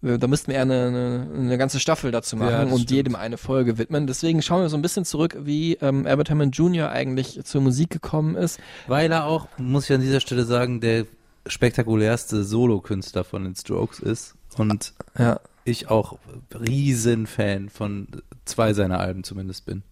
wir- 0.00 0.18
da 0.18 0.26
müssten 0.26 0.48
wir 0.48 0.56
eher 0.56 0.62
eine, 0.62 0.86
eine, 0.88 1.28
eine 1.32 1.58
ganze 1.58 1.78
Staffel 1.78 2.10
dazu 2.10 2.34
machen 2.36 2.50
Ja, 2.50 2.62
und 2.64 2.70
stimmt. 2.70 2.90
jedem 2.90 3.14
eine 3.14 3.38
Folge 3.38 3.78
widmen. 3.78 4.08
Deswegen 4.08 4.42
schauen 4.42 4.62
wir 4.62 4.68
so 4.68 4.76
ein 4.76 4.82
bisschen 4.82 5.04
zurück, 5.04 5.36
wie 5.44 5.74
ähm, 5.74 6.04
Albert 6.04 6.28
Hammond 6.30 6.56
Jr. 6.56 6.90
eigentlich 6.90 7.38
zur 7.44 7.60
Musik 7.60 7.90
gekommen 7.90 8.34
ist. 8.34 8.58
Weil 8.88 9.12
er 9.12 9.26
auch, 9.26 9.46
muss 9.58 9.84
ich 9.88 9.94
an 9.94 10.00
dieser 10.00 10.18
Stelle 10.18 10.42
sagen, 10.44 10.80
der 10.80 11.06
spektakulärste 11.46 12.42
Solokünstler 12.42 13.22
von 13.22 13.44
den 13.44 13.54
Strokes 13.54 14.00
ist. 14.00 14.34
Und 14.58 14.92
Ja, 15.16 15.38
ich 15.64 15.88
auch 15.88 16.18
Riesenfan 16.52 17.68
von 17.68 18.08
zwei 18.44 18.72
seiner 18.72 19.00
Alben 19.00 19.24
zumindest 19.24 19.66
bin. 19.66 19.82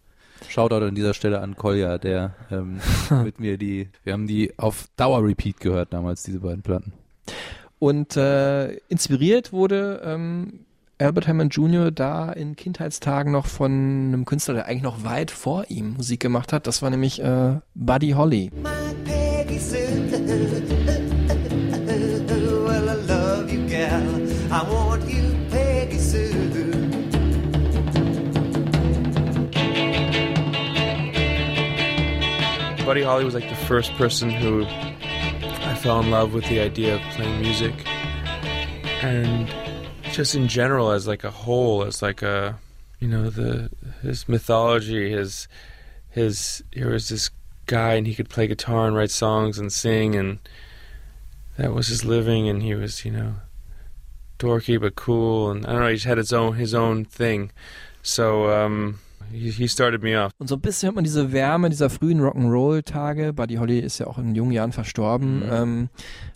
Shoutout 0.49 0.85
an 0.85 0.95
dieser 0.95 1.15
Stelle 1.15 1.41
an 1.41 1.57
Kolja, 1.57 1.99
der 1.99 2.35
ähm, 2.51 2.81
mit 3.25 3.41
mir 3.41 3.59
die, 3.59 3.89
wir 4.05 4.13
haben 4.13 4.27
die 4.27 4.59
auf 4.59 4.87
Dauer-Repeat 4.97 5.61
gehört 5.61 5.93
damals, 5.93 6.23
diese 6.23 6.41
beiden 6.41 6.63
Platten. 6.63 6.93
Und 7.79 8.17
äh, 8.17 8.75
inspiriert 8.89 9.53
wurde 9.53 10.03
ähm, 10.05 10.67
Albert 10.99 11.29
Hammond 11.29 11.55
Jr. 11.55 11.91
da 11.91 12.31
in 12.31 12.57
Kindheitstagen 12.57 13.33
noch 13.33 13.47
von 13.47 13.73
einem 13.73 14.25
Künstler, 14.27 14.55
der 14.55 14.67
eigentlich 14.67 14.83
noch 14.83 15.03
weit 15.03 15.31
vor 15.31 15.65
ihm 15.69 15.95
Musik 15.95 16.21
gemacht 16.21 16.53
hat. 16.53 16.67
Das 16.67 16.83
war 16.83 16.91
nämlich 16.91 17.23
äh, 17.23 17.59
Buddy 17.75 18.11
Holly. 18.11 18.51
My 18.63 18.95
Peggy 19.05 19.59
Buddy 32.91 33.03
Holly 33.03 33.25
was 33.25 33.35
like 33.35 33.49
the 33.49 33.55
first 33.55 33.93
person 33.93 34.31
who 34.31 34.65
I 34.67 35.79
fell 35.81 36.01
in 36.01 36.11
love 36.11 36.35
with 36.35 36.45
the 36.49 36.59
idea 36.59 36.97
of 36.97 37.01
playing 37.15 37.41
music. 37.41 37.73
And 39.01 39.49
just 40.11 40.35
in 40.35 40.49
general 40.49 40.91
as 40.91 41.07
like 41.07 41.23
a 41.23 41.31
whole, 41.31 41.85
as 41.85 42.03
like 42.03 42.21
a 42.21 42.59
you 42.99 43.07
know, 43.07 43.31
the 43.31 43.71
his 44.03 44.29
mythology, 44.29 45.09
his 45.09 45.47
his 46.09 46.65
here 46.73 46.91
was 46.91 47.11
this 47.11 47.31
guy 47.67 47.95
and 47.95 48.09
he 48.09 48.15
could 48.17 48.29
play 48.29 48.49
guitar 48.49 48.89
and 48.89 48.97
write 48.97 49.13
songs 49.13 49.57
and 49.57 49.73
sing 49.73 50.17
and 50.17 50.41
that 51.59 51.73
was 51.73 51.87
his 51.87 52.05
living 52.05 52.49
and 52.49 52.61
he 52.61 52.75
was, 52.75 53.05
you 53.05 53.13
know, 53.13 53.35
dorky 54.41 54.81
but 54.81 54.97
cool 54.97 55.49
and 55.49 55.65
I 55.65 55.75
don't 55.75 55.83
know, 55.83 55.89
he 55.91 55.95
just 55.95 56.07
had 56.07 56.19
his 56.19 56.33
own 56.33 56.57
his 56.57 56.75
own 56.75 57.05
thing. 57.05 57.53
So 58.03 58.51
um 58.51 58.99
he, 59.33 59.51
he 59.51 59.69
started 59.69 60.03
me 60.03 60.21
off. 60.21 60.33
Und 60.39 60.49
so 60.49 60.57
ein 60.57 60.61
bisschen 60.61 60.89
hört 60.89 60.97
man 60.97 61.05
diese 61.05 61.33
Wärme 61.33 61.71
dieser 61.71 61.91
frühen 61.91 62.21
Rock'n'Roll-Tage. 62.21 63.33
Buddy 63.33 63.57
Holly 63.57 63.79
ist 63.79 63.99
ja 63.99 64.07
auch 64.07 64.19
in 64.19 64.35
jungen 64.35 64.53
Jahren 64.53 64.73
verstorben. 64.73 65.41
Mhm. 65.41 65.53
Ähm, 65.53 65.89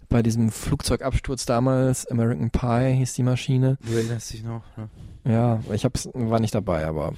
bei 0.09 0.23
diesem 0.23 0.51
Flugzeugabsturz 0.51 1.47
damals, 1.47 2.07
American 2.07 2.51
Pie 2.51 2.95
hieß 2.99 3.15
die 3.15 3.23
Maschine. 3.23 3.79
Du 3.85 3.95
erinnerst 3.95 4.33
dich 4.33 4.45
noch? 4.45 4.63
Ne? 4.77 4.89
Ja, 5.25 5.61
ich 5.73 5.85
hab's, 5.85 6.09
war 6.13 6.41
nicht 6.41 6.55
dabei, 6.55 6.87
aber. 6.87 7.15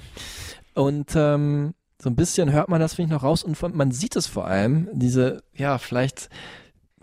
Und 0.73 1.11
ähm, 1.15 1.73
so 2.01 2.09
ein 2.09 2.15
bisschen 2.15 2.51
hört 2.51 2.69
man 2.69 2.79
das, 2.79 2.93
finde 2.93 3.09
ich, 3.09 3.13
noch 3.13 3.23
raus. 3.23 3.43
Und 3.43 3.55
von, 3.55 3.75
man 3.75 3.91
sieht 3.91 4.15
es 4.15 4.27
vor 4.27 4.45
allem, 4.45 4.87
diese, 4.93 5.43
ja, 5.53 5.77
vielleicht 5.77 6.29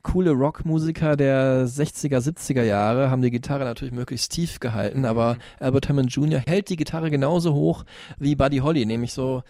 coole 0.05 0.31
Rockmusiker 0.31 1.17
der 1.17 1.67
60er, 1.67 2.19
70er 2.21 2.63
Jahre 2.63 3.11
haben 3.11 3.23
die 3.23 3.33
Gitarre 3.33 3.65
natürlich 3.65 3.93
möglichst 3.93 4.31
tief 4.31 4.61
gehalten, 4.61 5.05
aber 5.05 5.37
Albert 5.59 5.89
Hammond 5.89 6.13
Jr. 6.13 6.41
hält 6.47 6.69
die 6.69 6.77
Gitarre 6.77 7.11
genauso 7.11 7.55
hoch 7.55 7.85
wie 8.19 8.37
Buddy 8.37 8.59
Holly, 8.59 8.87
nämlich 8.87 9.13
so 9.13 9.43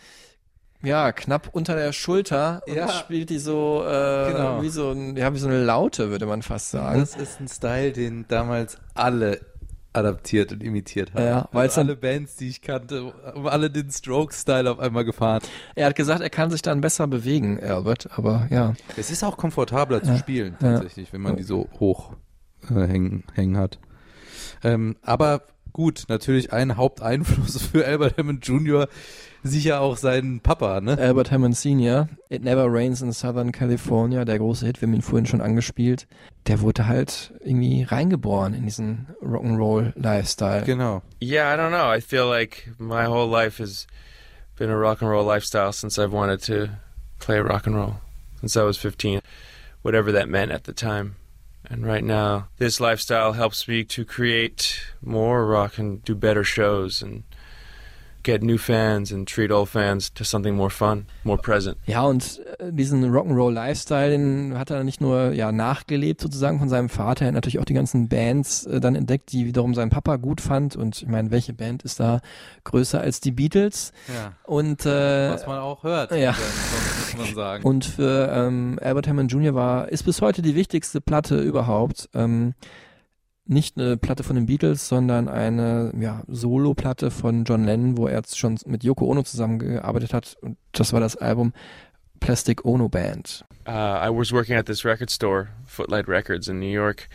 ja, 0.83 1.13
knapp 1.13 1.49
unter 1.53 1.75
der 1.77 1.93
Schulter 1.93 2.63
und 2.69 2.75
Ja. 2.77 2.89
spielt 2.89 3.31
die 3.31 3.39
so 3.39 3.83
äh, 3.87 4.33
Genau. 4.33 4.63
wie 4.63 4.69
so 4.69 4.91
ein, 4.91 5.17
ja, 5.17 5.33
wie 5.35 5.39
so 5.39 5.49
eine 5.49 5.63
Laute, 5.65 6.11
würde 6.11 6.27
man 6.27 6.43
fast 6.43 6.71
sagen. 6.71 7.01
Das 7.01 7.17
ist 7.17 7.41
ein 7.41 7.49
Style, 7.49 7.93
den 7.93 8.27
damals 8.29 8.77
alle 8.95 9.41
adaptiert 9.95 10.53
und 10.53 10.63
imitiert 10.63 11.15
haben. 11.15 11.25
Ja, 11.25 11.49
weil's 11.53 11.79
also 11.79 11.89
alle 11.93 11.97
Bands, 11.97 12.37
die 12.37 12.49
ich 12.49 12.61
kannte, 12.63 13.13
haben 13.25 13.49
alle 13.49 13.71
den 13.71 13.91
Strokes-Style 13.91 14.71
auf 14.71 14.79
einmal 14.81 15.05
gefahren. 15.05 15.41
Er 15.75 15.87
hat 15.87 15.97
gesagt, 15.97 16.21
er 16.21 16.31
kann 16.31 16.51
sich 16.51 16.63
dann 16.63 16.81
besser 16.81 17.07
bewegen, 17.07 17.61
Albert, 17.61 18.09
aber 18.19 18.47
ja. 18.51 18.75
Es 18.97 19.11
ist 19.11 19.23
auch 19.25 19.37
komfortabler 19.37 20.03
zu 20.03 20.11
Ja. 20.13 20.19
spielen, 20.19 20.57
Ja. 20.61 20.73
tatsächlich, 20.75 21.13
wenn 21.13 21.21
man 21.23 21.37
die 21.37 21.43
so 21.45 21.69
hoch 21.81 22.13
äh, 22.71 22.87
hängen, 22.87 23.25
hängen 23.35 23.57
hat. 23.57 23.79
Ähm, 24.63 24.97
aber 25.03 25.43
gut, 25.73 26.05
natürlich 26.09 26.53
ein 26.53 26.77
Haupteinfluss 26.77 27.63
für 27.73 27.85
Albert 27.87 28.19
Hammond 28.19 28.47
Jr. 28.47 28.89
sicher 29.45 29.81
auch 29.81 29.97
sein 29.97 30.41
Papa, 30.41 30.81
ne? 30.81 30.99
Albert 30.99 31.31
Hammond 31.31 31.57
Sr., 31.57 32.09
It 32.29 32.43
Never 32.43 32.73
Rains 32.73 33.03
in 33.03 33.13
Southern 33.13 33.53
California, 33.53 34.25
der 34.25 34.39
große 34.39 34.67
Hit, 34.67 34.81
wir 34.81 34.89
haben 34.89 34.95
ihn 34.95 35.03
vorhin 35.03 35.27
schon 35.27 35.41
angespielt, 35.41 36.07
der 36.47 36.61
wurde 36.61 36.87
halt 36.87 37.33
irgendwie 37.41 37.85
reingeboren 37.85 38.55
in 38.55 38.65
diesen 38.65 39.09
Rock'n'Roll-Lifestyle. 39.23 40.65
Genau. 40.65 41.03
Yeah, 41.21 41.53
I 41.53 41.57
don't 41.57 41.71
know. 41.71 41.95
I 41.95 42.01
feel 42.01 42.27
like 42.27 42.73
my 42.79 43.07
whole 43.07 43.29
life 43.29 43.59
has 43.63 43.87
been 44.57 44.71
a 44.71 44.77
rock 44.77 45.03
and 45.03 45.11
roll 45.11 45.25
lifestyle 45.25 45.73
since 45.73 45.99
I've 45.99 46.13
wanted 46.13 46.43
to 46.47 46.71
play 47.19 47.39
rock 47.39 47.67
and 47.67 47.77
roll 47.77 47.97
since 48.41 48.57
I 48.57 48.65
was 48.65 48.79
15, 48.79 49.21
whatever 49.83 50.13
that 50.13 50.29
meant 50.29 50.53
at 50.53 50.65
the 50.65 50.73
time. 50.73 51.17
And 51.69 51.87
right 51.87 52.05
now, 52.05 52.49
this 52.59 52.79
lifestyle 52.79 53.33
helps 53.33 53.67
me 53.67 53.85
to 53.85 54.05
create 54.05 54.83
more 55.01 55.47
rock 55.47 55.79
and 55.79 56.05
do 56.05 56.15
better 56.15 56.45
shows 56.45 57.01
and 57.01 57.25
get 58.25 58.43
new 58.43 58.59
fans 58.59 59.13
and 59.13 59.29
treat 59.29 59.53
old 59.53 59.69
fans 59.69 60.13
to 60.13 60.25
something 60.25 60.57
more 60.57 60.71
fun, 60.71 61.07
more 61.23 61.41
present. 61.41 61.77
Ja, 61.87 62.03
und 62.03 62.41
äh, 62.59 62.73
diesen 62.73 63.05
Rock'n'Roll-Lifestyle, 63.05 64.11
den 64.11 64.59
hat 64.59 64.71
er 64.71 64.83
nicht 64.83 65.01
nur 65.01 65.33
ja 65.33 65.53
nachgelebt 65.53 66.21
sozusagen 66.21 66.59
von 66.59 66.69
seinem 66.69 66.89
Vater, 66.89 67.25
er 67.25 67.29
hat 67.29 67.35
natürlich 67.35 67.59
auch 67.61 67.65
die 67.65 67.75
ganzen 67.75 68.09
Bands 68.09 68.67
äh, 68.67 68.81
dann 68.81 68.97
entdeckt, 68.97 69.33
die 69.33 69.47
wiederum 69.47 69.75
sein 69.75 69.91
Papa 69.91 70.17
gut 70.17 70.41
fand. 70.41 70.75
Und 70.75 71.03
ich 71.03 71.09
meine, 71.09 71.31
welche 71.31 71.53
Band 71.53 71.83
ist 71.85 72.01
da 72.01 72.21
größer 72.65 73.01
als 73.01 73.21
die 73.21 73.33
Beatles? 73.33 73.93
Ja. 74.09 74.33
Und 74.45 74.85
äh, 74.87 75.31
Was 75.31 75.47
man 75.47 75.59
auch 75.59 75.85
hört, 75.85 76.11
ja. 76.13 76.35
muss 77.17 77.27
man 77.27 77.35
sagen. 77.35 77.65
Und 77.65 77.85
für 77.85 78.31
ähm, 78.35 78.79
Albert 78.83 79.07
Hammond 79.07 79.31
Jr. 79.31 79.55
war, 79.55 79.89
ist 79.89 80.05
bis 80.05 80.21
heute 80.21 80.43
die 80.43 80.55
wichtigste 80.55 81.01
Platte 81.01 81.39
überhaupt. 81.39 82.09
Ähm, 82.15 82.55
nicht 83.47 83.79
eine 83.79 83.97
Platte 83.97 84.23
von 84.23 84.37
den 84.37 84.47
Beatles, 84.47 84.89
sondern 84.89 85.29
eine 85.29 85.93
ja, 85.99 86.23
Solo-Platte 86.29 87.11
von 87.11 87.45
John 87.45 87.65
Lennon, 87.65 87.97
wo 87.99 88.07
er 88.07 88.23
schon 88.33 88.59
mit 88.67 88.85
Yoko 88.85 89.07
Ono 89.07 89.23
zusammengearbeitet 89.23 90.15
hat. 90.15 90.37
Und 90.41 90.57
das 90.73 90.93
war 90.93 91.01
das 91.01 91.17
Album 91.17 91.53
Plastic 92.21 92.65
Ono 92.65 92.89
Band. 92.89 93.45
uh, 93.67 93.99
I 94.01 94.11
was 94.11 94.33
working 94.33 94.57
at 94.57 94.67
this 94.67 94.85
record 94.85 95.11
store, 95.11 95.51
Footlight 95.67 96.09
Records 96.09 96.49
in 96.49 96.61
New 96.61 96.71
York, 96.71 97.09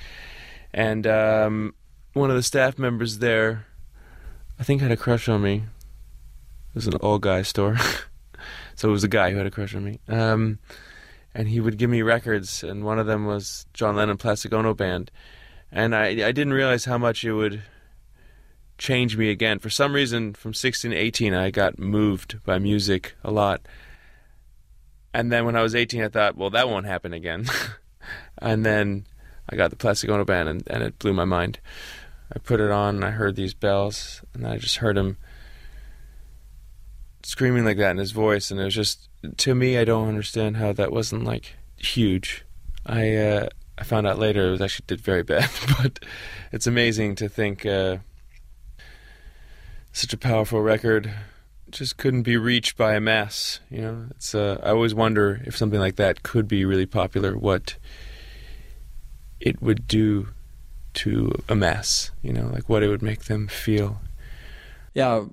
and 0.74 1.06
um, 1.06 1.74
one 2.14 2.30
of 2.30 2.36
the 2.36 2.44
staff 2.44 2.80
members 2.80 3.20
there, 3.20 3.66
I 4.60 4.64
think, 4.64 4.82
had 4.82 4.92
a 4.92 4.98
crush 4.98 5.30
on 5.30 5.42
me. 5.42 5.64
It 6.70 6.76
was 6.76 6.88
an 6.88 6.96
all 6.96 7.20
guy 7.20 7.42
store, 7.44 7.78
so 8.76 8.90
it 8.90 8.92
was 8.92 9.04
a 9.04 9.08
guy 9.08 9.32
who 9.32 9.38
had 9.38 9.46
a 9.46 9.52
crush 9.52 9.76
on 9.76 9.84
me. 9.84 10.00
Um, 10.08 10.60
and 11.34 11.48
he 11.48 11.60
would 11.60 11.78
give 11.78 11.90
me 11.90 12.02
records, 12.02 12.64
and 12.64 12.84
one 12.84 13.00
of 13.00 13.06
them 13.06 13.26
was 13.26 13.66
John 13.74 13.96
Lennon 13.96 14.18
Plastic 14.18 14.54
Ono 14.54 14.74
Band, 14.74 15.12
and 15.72 15.96
I 15.96 16.08
I 16.08 16.32
didn't 16.32 16.54
realize 16.54 16.86
how 16.86 16.98
much 16.98 17.24
it 17.24 17.34
would 17.34 17.62
change 18.78 19.18
me 19.18 19.30
again. 19.30 19.60
For 19.60 19.70
some 19.70 19.94
reason, 19.94 20.34
from 20.34 20.54
16 20.54 20.92
to 20.92 20.98
18, 20.98 21.34
I 21.34 21.52
got 21.52 21.78
moved 21.78 22.44
by 22.44 22.60
music 22.60 23.16
a 23.24 23.32
lot. 23.32 23.62
And 25.14 25.32
then 25.32 25.46
when 25.46 25.56
I 25.56 25.62
was 25.62 25.76
18, 25.76 26.02
I 26.02 26.08
thought, 26.08 26.38
well, 26.38 26.50
that 26.52 26.70
won't 26.70 26.86
happen 26.86 27.14
again. 27.14 27.46
and 28.38 28.66
then 28.66 29.06
I 29.50 29.56
got 29.56 29.70
the 29.70 29.76
Plastic 29.76 30.10
Ono 30.10 30.24
band, 30.24 30.48
and, 30.48 30.64
and 30.68 30.84
it 30.84 30.98
blew 30.98 31.14
my 31.14 31.26
mind. 31.26 31.60
I 32.34 32.40
put 32.40 32.60
it 32.62 32.72
on, 32.72 32.96
and 32.96 33.06
I 33.06 33.12
heard 33.12 33.36
these 33.36 33.54
bells, 33.54 34.22
and 34.34 34.48
I 34.48 34.58
just 34.58 34.78
heard 34.78 34.98
him 34.98 35.18
screaming 37.24 37.66
like 37.66 37.78
that 37.78 37.92
in 37.92 37.98
his 37.98 38.12
voice, 38.12 38.50
and 38.50 38.60
it 38.60 38.66
was 38.66 38.76
just 38.76 39.10
to 39.38 39.56
me, 39.56 39.78
I 39.78 39.84
don't 39.84 40.08
understand 40.08 40.58
how 40.58 40.72
that 40.74 40.92
wasn't 40.92 41.26
like 41.26 41.56
huge. 41.76 42.46
I 42.86 43.16
uh, 43.16 43.50
I 43.80 43.84
found 43.84 44.06
out 44.06 44.20
later 44.20 44.48
it 44.48 44.52
was 44.52 44.62
actually 44.62 44.86
did 44.88 45.02
very 45.02 45.24
bad, 45.24 45.50
but 45.82 46.00
it's 46.52 46.68
amazing 46.68 47.16
to 47.16 47.30
think 47.30 47.66
uh, 47.66 47.98
such 49.94 50.14
a 50.14 50.18
powerful 50.18 50.62
record 50.62 51.14
just 51.72 51.98
couldn't 51.98 52.24
be 52.24 52.36
reached 52.36 52.76
by 52.76 52.96
a 52.96 53.00
mass. 53.00 53.60
You 53.70 53.82
know, 53.82 54.06
it's. 54.12 54.36
Uh, 54.36 54.60
I 54.64 54.70
always 54.70 54.94
wonder 54.94 55.42
if 55.46 55.56
something 55.56 55.80
like 55.80 55.96
that 55.96 56.24
could 56.24 56.48
be 56.48 56.66
really 56.66 56.86
popular, 56.86 57.38
what 57.38 57.78
it 59.40 59.62
would 59.62 59.88
do 59.88 60.30
to 60.96 61.32
a 61.48 61.56
mass. 61.56 62.12
You 62.22 62.34
know, 62.34 62.48
like 62.48 62.68
what 62.68 62.84
it 62.84 62.90
would 62.90 63.02
make 63.02 63.26
them 63.26 63.48
feel. 63.48 64.02
Ja, 64.94 65.26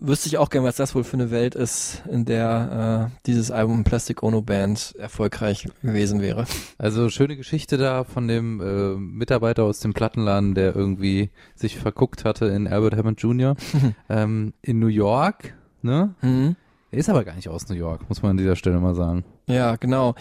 wüsste 0.00 0.28
ich 0.28 0.38
auch 0.38 0.50
gerne, 0.50 0.66
was 0.66 0.76
das 0.76 0.94
wohl 0.94 1.04
für 1.04 1.14
eine 1.14 1.30
Welt 1.30 1.54
ist, 1.54 2.02
in 2.10 2.24
der 2.24 3.10
äh, 3.12 3.20
dieses 3.26 3.50
Album 3.50 3.84
Plastic 3.84 4.22
Ono 4.22 4.42
Band 4.42 4.94
erfolgreich 4.98 5.68
gewesen 5.82 6.20
wäre. 6.20 6.46
Also 6.78 7.08
schöne 7.10 7.36
Geschichte 7.36 7.76
da 7.76 8.04
von 8.04 8.28
dem 8.28 8.60
äh, 8.60 8.94
Mitarbeiter 8.98 9.64
aus 9.64 9.80
dem 9.80 9.92
Plattenladen, 9.92 10.54
der 10.54 10.74
irgendwie 10.74 11.30
sich 11.54 11.78
verguckt 11.78 12.24
hatte 12.24 12.46
in 12.46 12.66
Albert 12.66 12.96
Hammond 12.96 13.20
Jr. 13.20 13.56
ähm, 14.08 14.52
in 14.62 14.78
New 14.78 14.88
York, 14.88 15.54
ne? 15.82 16.14
Mhm. 16.22 16.56
Er 16.90 16.98
ist 16.98 17.08
aber 17.08 17.24
gar 17.24 17.34
nicht 17.34 17.48
aus 17.48 17.68
New 17.68 17.74
York, 17.76 18.08
muss 18.08 18.22
man 18.22 18.32
an 18.32 18.36
dieser 18.36 18.56
Stelle 18.56 18.78
mal 18.78 18.94
sagen. 18.94 19.24
Ja, 19.46 19.76
genau. 19.76 20.14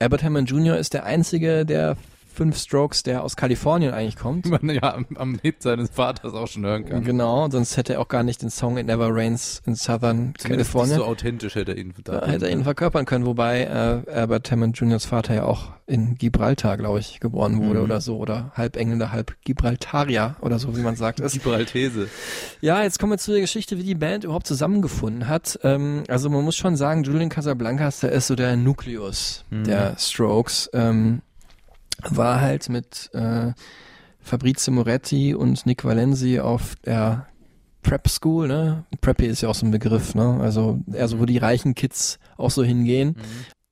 Albert 0.00 0.22
Hammond 0.22 0.50
Jr. 0.50 0.76
ist 0.76 0.94
der 0.94 1.04
einzige 1.04 1.64
der 1.64 1.96
fünf 2.38 2.56
Strokes, 2.56 3.02
der 3.02 3.22
aus 3.24 3.36
Kalifornien 3.36 3.92
eigentlich 3.92 4.16
kommt. 4.16 4.46
Wie 4.46 4.50
man 4.62 4.70
ja 4.70 4.94
am, 4.94 5.06
am 5.16 5.38
Hit 5.42 5.62
seines 5.62 5.90
Vaters 5.90 6.32
auch 6.34 6.46
schon 6.46 6.64
hören 6.64 6.86
kann. 6.86 7.04
Genau, 7.04 7.50
sonst 7.50 7.76
hätte 7.76 7.94
er 7.94 8.00
auch 8.00 8.08
gar 8.08 8.22
nicht 8.22 8.40
den 8.42 8.48
Song 8.50 8.78
It 8.78 8.86
Never 8.86 9.08
Rains 9.10 9.60
in 9.66 9.74
Southern 9.74 10.32
Zumindest 10.38 10.72
California. 10.72 10.96
so 10.96 11.04
authentisch 11.04 11.54
hätte 11.56 11.72
er 11.72 11.78
ihn 11.78 11.92
da 12.04 12.20
Da 12.20 12.26
hätte 12.28 12.46
er 12.46 12.52
ihn 12.52 12.64
verkörpern 12.64 13.04
können, 13.04 13.26
wobei 13.26 13.62
äh, 13.64 14.10
Albert 14.10 14.50
Hammond 14.50 14.78
Juniors 14.78 15.04
Vater 15.04 15.34
ja 15.34 15.42
auch 15.44 15.72
in 15.86 16.16
Gibraltar, 16.16 16.76
glaube 16.76 16.98
ich, 17.00 17.18
geboren 17.18 17.58
wurde 17.58 17.78
Mhm. 17.78 17.84
oder 17.84 18.00
so, 18.00 18.18
oder 18.18 18.52
halb 18.54 18.76
Engländer, 18.76 19.10
halb 19.10 19.34
Gibraltarier 19.44 20.36
oder 20.42 20.58
so, 20.58 20.76
wie 20.76 20.82
man 20.82 20.96
sagt. 20.96 21.18
ist. 21.20 21.32
Gibraltese. 21.42 22.08
Ja, 22.60 22.82
jetzt 22.82 22.98
kommen 22.98 23.12
wir 23.12 23.18
zu 23.18 23.30
der 23.32 23.40
Geschichte, 23.40 23.78
wie 23.78 23.82
die 23.84 23.94
Band 23.94 24.24
überhaupt 24.24 24.46
zusammengefunden 24.46 25.28
hat. 25.28 25.58
Ähm, 25.62 26.04
also 26.08 26.28
man 26.30 26.44
muss 26.44 26.56
schon 26.56 26.76
sagen, 26.76 27.02
Julian 27.04 27.30
Casablancas, 27.30 28.00
der 28.00 28.12
ist 28.12 28.26
so 28.26 28.34
der 28.36 28.56
Nukleus 28.56 29.44
Mhm. 29.50 29.64
der 29.64 29.96
Strokes. 29.98 30.68
Ähm, 30.74 31.22
war 32.02 32.40
halt 32.40 32.68
mit 32.68 33.10
äh, 33.12 33.52
Fabrizio 34.20 34.72
Moretti 34.72 35.34
und 35.34 35.66
Nick 35.66 35.84
Valenzi 35.84 36.40
auf 36.40 36.74
der 36.84 37.26
Prep 37.82 38.08
School, 38.08 38.48
ne? 38.48 38.84
Preppy 39.00 39.26
ist 39.26 39.40
ja 39.40 39.48
auch 39.48 39.54
so 39.54 39.64
ein 39.64 39.70
Begriff, 39.70 40.14
ne? 40.14 40.38
Also 40.40 40.80
eher 40.92 41.08
so, 41.08 41.20
wo 41.20 41.24
die 41.24 41.38
reichen 41.38 41.74
Kids 41.74 42.18
auch 42.36 42.50
so 42.50 42.62
hingehen. 42.62 43.16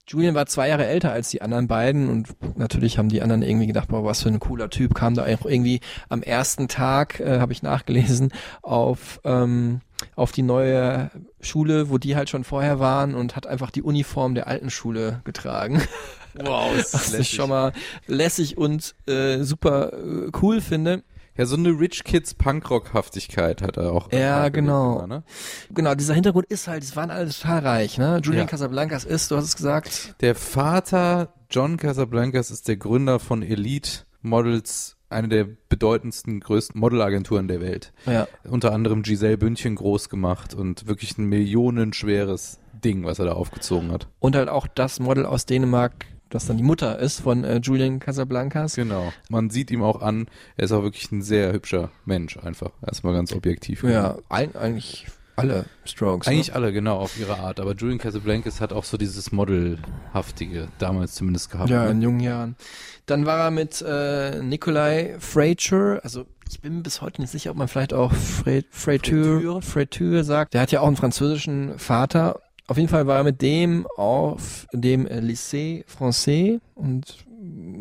Julian 0.09 0.37
war 0.37 0.47
zwei 0.47 0.69
Jahre 0.69 0.87
älter 0.87 1.11
als 1.11 1.31
die 1.31 1.43
anderen 1.43 1.67
beiden 1.67 2.09
und 2.09 2.29
natürlich 2.57 2.97
haben 2.97 3.09
die 3.09 3.23
anderen 3.23 3.43
irgendwie 3.43 3.67
gedacht, 3.67 3.89
boah, 3.89 4.05
was 4.05 4.23
für 4.23 4.29
ein 4.29 4.39
cooler 4.39 4.71
Typ, 4.71 4.95
kam 4.95 5.15
da 5.15 5.25
auch 5.25 5.47
irgendwie 5.47 5.81
am 6.09 6.23
ersten 6.23 6.69
Tag, 6.69 7.19
äh, 7.19 7.41
habe 7.41 7.53
ich 7.53 7.63
nachgelesen, 7.63 8.31
auf, 8.63 9.21
ähm, 9.25 9.81
auf 10.15 10.31
die 10.31 10.43
neue 10.43 11.11
Schule, 11.41 11.91
wo 11.91 11.99
die 11.99 12.15
halt 12.15 12.31
schon 12.31 12.45
vorher 12.45 12.79
waren 12.79 13.17
und 13.17 13.35
hat 13.35 13.49
einfach 13.49 13.73
die 13.73 13.83
Uniform 13.83 14.37
der 14.37 14.47
alten 14.47 14.71
Schule 14.71 15.23
getragen. 15.25 15.83
Wow, 16.45 16.71
Was 16.93 17.15
ich 17.15 17.31
schon 17.31 17.49
mal 17.51 17.73
lässig 18.07 18.57
und 18.59 18.95
äh, 19.07 19.43
super 19.43 19.93
äh, 19.93 20.31
cool 20.43 20.61
finde. 20.61 21.03
Ja, 21.37 21.45
so 21.45 21.57
eine 21.57 21.69
Rich 21.69 22.05
Kids 22.05 22.33
Punkrock-Haftigkeit 22.33 23.61
hat 23.61 23.77
er 23.77 23.93
auch. 23.93 24.11
Ja, 24.11 24.49
genau. 24.49 25.01
immer, 25.01 25.07
ne? 25.07 25.23
Genau, 25.71 25.95
dieser 25.95 26.15
Hintergrund 26.15 26.47
ist 26.47 26.67
halt, 26.67 26.83
die 26.91 26.97
waren 26.97 27.11
alle 27.11 27.29
total 27.29 27.59
reich, 27.59 27.99
ne? 27.99 28.21
Julian 28.23 28.45
Ja. 28.47 28.51
Casablancas 28.51 29.05
ist, 29.05 29.31
du 29.31 29.37
hast 29.37 29.45
es 29.45 29.57
gesagt, 29.57 30.15
Der 30.23 30.35
Vater 30.35 31.35
John 31.51 31.77
Casablancas 31.77 32.51
ist 32.51 32.69
der 32.69 32.77
Gründer 32.79 33.19
von 33.19 33.43
Elite 33.43 34.01
Models, 34.23 34.97
eine 35.11 35.29
der 35.29 35.47
bedeutendsten, 35.69 36.41
größten 36.41 36.81
Modelagenturen 36.81 37.49
der 37.49 37.61
Welt. 37.61 37.93
ja. 38.07 38.27
Unter 38.49 38.73
anderem 38.73 39.03
Giselle 39.03 39.37
Bündchen 39.37 39.75
groß 39.75 40.09
gemacht 40.09 40.55
und 40.55 40.89
wirklich 40.89 41.19
ein 41.19 41.27
millionenschweres 41.27 42.59
Ding, 42.85 43.05
was 43.05 43.19
er 43.19 43.27
da 43.27 43.33
aufgezogen 43.33 43.93
hat. 43.93 44.09
Und 44.19 44.37
halt 44.37 44.49
auch 44.49 44.67
das 44.67 45.01
Model 45.01 45.27
aus 45.27 45.47
Dänemark, 45.47 46.07
das 46.31 46.47
dann 46.47 46.57
die 46.57 46.63
Mutter 46.63 46.99
ist 46.99 47.21
von 47.21 47.45
äh, 47.45 47.59
Julian 47.63 48.01
Casablancas. 48.01 48.75
Genau. 48.75 49.13
Man 49.29 49.51
sieht 49.51 49.71
ihm 49.71 49.83
auch 49.83 50.03
an, 50.03 50.27
er 50.57 50.65
ist 50.65 50.73
auch 50.73 50.83
wirklich 50.83 51.11
ein 51.13 51.23
sehr 51.23 51.53
hübscher 51.53 51.91
Mensch, 52.05 52.37
einfach. 52.39 52.71
Erstmal 52.87 53.15
ganz 53.15 53.33
objektiv. 53.33 53.85
Ja, 53.85 54.19
ein, 54.29 54.57
eigentlich 54.57 55.07
alle 55.37 55.67
Strokes. 55.85 56.27
Eigentlich 56.27 56.49
ne? 56.49 56.55
alle, 56.55 56.73
genau, 56.73 56.99
auf 56.99 57.19
ihre 57.19 57.39
Art. 57.39 57.61
Aber 57.61 57.75
Julian 57.75 57.99
Casablancas 57.99 58.61
hat 58.61 58.73
auch 58.73 58.85
so 58.85 58.97
dieses 58.97 59.33
Modelhaftige, 59.33 60.69
damals 60.79 61.15
zumindest 61.15 61.51
gehabt. 61.51 61.71
Ja, 61.71 61.85
ne? 61.85 61.91
in 61.91 62.03
jungen 62.03 62.21
Jahren. 62.21 62.57
Dann 63.05 63.27
war 63.27 63.39
er 63.39 63.51
mit 63.51 63.83
äh, 63.87 64.43
Nikolai 64.43 65.17
Fraiture, 65.21 66.01
also 66.03 66.27
ich 66.49 66.61
bin 66.61 66.83
bis 66.83 67.03
heute 67.03 67.21
nicht 67.21 67.31
sicher, 67.31 67.51
ob 67.51 67.57
man 67.57 67.69
vielleicht 67.69 67.93
auch 67.93 68.13
Fra 68.13 68.61
Fraiture, 68.71 69.63
Fraiture 69.63 70.25
sagt. 70.25 70.55
Der 70.55 70.61
hat 70.61 70.73
ja 70.73 70.81
auch 70.81 70.87
einen 70.87 70.97
französischen 70.97 71.79
Vater. 71.79 72.41
Auf 72.69 72.77
jeden 72.77 72.89
Fall 72.89 73.07
war 73.07 73.19
er 73.19 73.25
mit 73.25 73.43
dem 73.43 73.87
auf 73.97 74.67
dem 74.73 75.07
äh, 75.07 75.21
Lycée 75.21 75.85
Français 75.87 76.61
und 76.75 77.25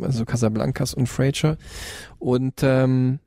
also 0.02 0.26
Casablancas 0.26 0.93
und 0.93 1.08
Fraiture. 1.08 1.58
Und 2.19 2.62
ähm, 2.62 3.19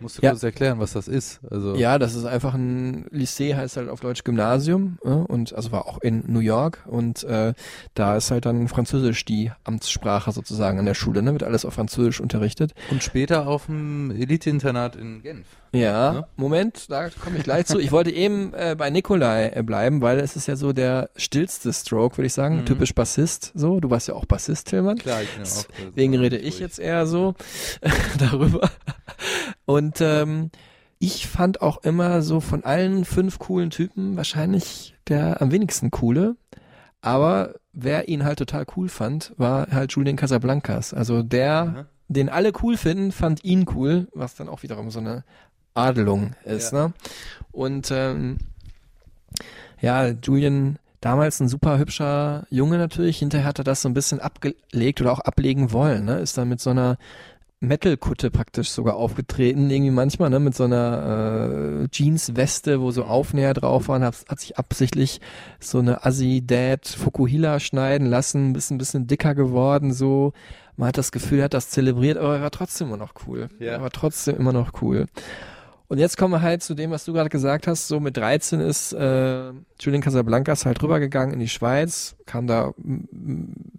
Musst 0.00 0.18
du 0.18 0.22
Ja. 0.22 0.30
kurz 0.30 0.42
erklären, 0.42 0.78
was 0.80 0.92
das 0.92 1.08
ist. 1.08 1.40
Also, 1.50 1.74
Ja, 1.76 1.98
das 1.98 2.14
ist 2.14 2.24
einfach 2.24 2.54
ein 2.54 3.06
Lycée, 3.10 3.54
heißt 3.56 3.76
halt 3.76 3.88
auf 3.88 4.00
Deutsch 4.00 4.24
Gymnasium 4.24 4.98
äh, 5.04 5.08
und 5.08 5.54
also 5.54 5.72
war 5.72 5.86
auch 5.86 6.00
in 6.02 6.24
New 6.26 6.40
York 6.40 6.82
und 6.86 7.24
äh, 7.24 7.54
da 7.94 8.16
ist 8.16 8.30
halt 8.30 8.46
dann 8.46 8.68
Französisch 8.68 9.24
die 9.24 9.50
Amtssprache 9.64 10.32
sozusagen 10.32 10.78
an 10.78 10.86
der 10.86 10.94
Schule, 10.94 11.22
ne? 11.22 11.32
Wird 11.32 11.42
alles 11.44 11.64
auf 11.64 11.74
Französisch 11.74 12.20
unterrichtet. 12.20 12.74
Und 12.90 13.02
später 13.02 13.46
auf 13.46 13.66
dem 13.66 14.10
Elite-Internat 14.10 14.96
in 14.96 15.22
Genf. 15.22 15.46
Ja, 15.72 16.12
Ne? 16.12 16.26
Moment, 16.36 16.88
da 16.88 17.08
komme 17.10 17.38
ich 17.38 17.42
gleich 17.42 17.66
zu. 17.66 17.80
Ich 17.80 17.90
wollte 17.90 18.10
eben 18.12 18.54
äh, 18.54 18.76
bei 18.78 18.90
Nikolai 18.90 19.48
äh, 19.48 19.62
bleiben, 19.64 20.02
weil 20.02 20.20
es 20.20 20.36
ist 20.36 20.46
ja 20.46 20.54
so 20.54 20.72
der 20.72 21.10
stillste 21.16 21.72
Stroke, 21.72 22.16
würde 22.16 22.26
ich 22.26 22.32
sagen, 22.32 22.58
Mhm. 22.60 22.66
typisch 22.66 22.94
Bassist. 22.94 23.50
So, 23.56 23.80
du 23.80 23.90
warst 23.90 24.06
ja 24.06 24.14
auch 24.14 24.24
Bassist, 24.24 24.68
Tillmann. 24.68 24.98
Klar, 24.98 25.22
ich 25.22 25.30
bin 25.30 25.42
auch. 25.44 25.64
Deswegen 25.88 26.14
rede 26.16 26.36
ich 26.38 26.60
jetzt 26.60 26.78
eher 26.78 27.06
so 27.08 27.34
darüber. 28.18 28.70
Und 29.66 30.00
ähm, 30.00 30.50
ich 30.98 31.26
fand 31.26 31.60
auch 31.62 31.82
immer 31.84 32.22
so 32.22 32.40
von 32.40 32.64
allen 32.64 33.04
fünf 33.04 33.38
coolen 33.38 33.70
Typen 33.70 34.16
wahrscheinlich 34.16 34.94
der 35.08 35.42
am 35.42 35.50
wenigsten 35.50 35.90
coole. 35.90 36.36
Aber 37.02 37.54
wer 37.72 38.08
ihn 38.08 38.24
halt 38.24 38.38
total 38.38 38.64
cool 38.76 38.88
fand, 38.88 39.32
war 39.36 39.66
halt 39.70 39.92
Julian 39.92 40.16
Casablancas. 40.16 40.94
Also 40.94 41.22
der, 41.22 41.64
Mhm. 41.64 41.84
den 42.08 42.28
alle 42.30 42.52
cool 42.62 42.76
finden, 42.78 43.12
fand 43.12 43.44
ihn 43.44 43.66
cool, 43.74 44.08
was 44.14 44.34
dann 44.36 44.48
auch 44.48 44.62
wiederum 44.62 44.90
so 44.90 45.00
eine 45.00 45.24
Adelung 45.74 46.34
ist. 46.44 46.72
Ja. 46.72 46.88
Ne? 46.88 46.94
Und 47.52 47.90
ähm, 47.90 48.38
ja, 49.80 50.06
Julian 50.08 50.78
damals 51.00 51.40
ein 51.40 51.48
super 51.48 51.78
hübscher 51.78 52.46
Junge 52.48 52.78
natürlich. 52.78 53.18
Hinterher 53.18 53.46
hat 53.46 53.58
er 53.58 53.64
das 53.64 53.82
so 53.82 53.88
ein 53.88 53.94
bisschen 53.94 54.20
abgelegt 54.20 55.00
oder 55.02 55.12
auch 55.12 55.20
ablegen 55.20 55.72
wollen. 55.72 56.06
Ne? 56.06 56.18
Ist 56.20 56.38
dann 56.38 56.48
mit 56.48 56.60
so 56.60 56.70
einer 56.70 56.96
Metal-Kutte 57.66 58.30
praktisch 58.30 58.70
sogar 58.70 58.96
aufgetreten, 58.96 59.70
irgendwie 59.70 59.90
manchmal, 59.90 60.30
ne, 60.30 60.40
mit 60.40 60.54
so 60.54 60.64
einer 60.64 61.82
äh, 61.84 61.88
Jeans-Weste, 61.88 62.80
wo 62.80 62.90
so 62.90 63.04
Aufnäher 63.04 63.54
drauf 63.54 63.88
waren, 63.88 64.04
hat, 64.04 64.24
hat 64.28 64.40
sich 64.40 64.58
absichtlich 64.58 65.20
so 65.60 65.78
eine 65.78 66.04
Assi-Dad 66.04 66.86
Fukuhila 66.86 67.60
schneiden 67.60 68.06
lassen, 68.06 68.52
bisschen, 68.52 68.78
bisschen 68.78 69.06
dicker 69.06 69.34
geworden, 69.34 69.92
so. 69.92 70.32
Man 70.76 70.88
hat 70.88 70.98
das 70.98 71.12
Gefühl, 71.12 71.38
er 71.38 71.44
hat 71.44 71.54
das 71.54 71.70
zelebriert, 71.70 72.18
aber 72.18 72.36
er 72.36 72.42
war 72.42 72.50
trotzdem 72.50 72.88
immer 72.88 72.96
noch 72.96 73.14
cool. 73.26 73.48
Ja. 73.60 73.72
Er 73.72 73.82
war 73.82 73.90
trotzdem 73.90 74.36
immer 74.36 74.52
noch 74.52 74.82
cool. 74.82 75.06
Und 75.86 75.98
jetzt 75.98 76.16
kommen 76.16 76.32
wir 76.32 76.40
halt 76.42 76.62
zu 76.62 76.74
dem, 76.74 76.90
was 76.90 77.04
du 77.04 77.12
gerade 77.12 77.28
gesagt 77.28 77.66
hast. 77.66 77.88
So 77.88 78.00
mit 78.00 78.16
13 78.16 78.60
ist 78.60 78.92
äh, 78.94 79.50
Julian 79.78 80.02
Casablancas 80.02 80.64
halt 80.64 80.82
rübergegangen 80.82 81.34
in 81.34 81.40
die 81.40 81.48
Schweiz, 81.48 82.16
kam 82.26 82.46
da, 82.46 82.72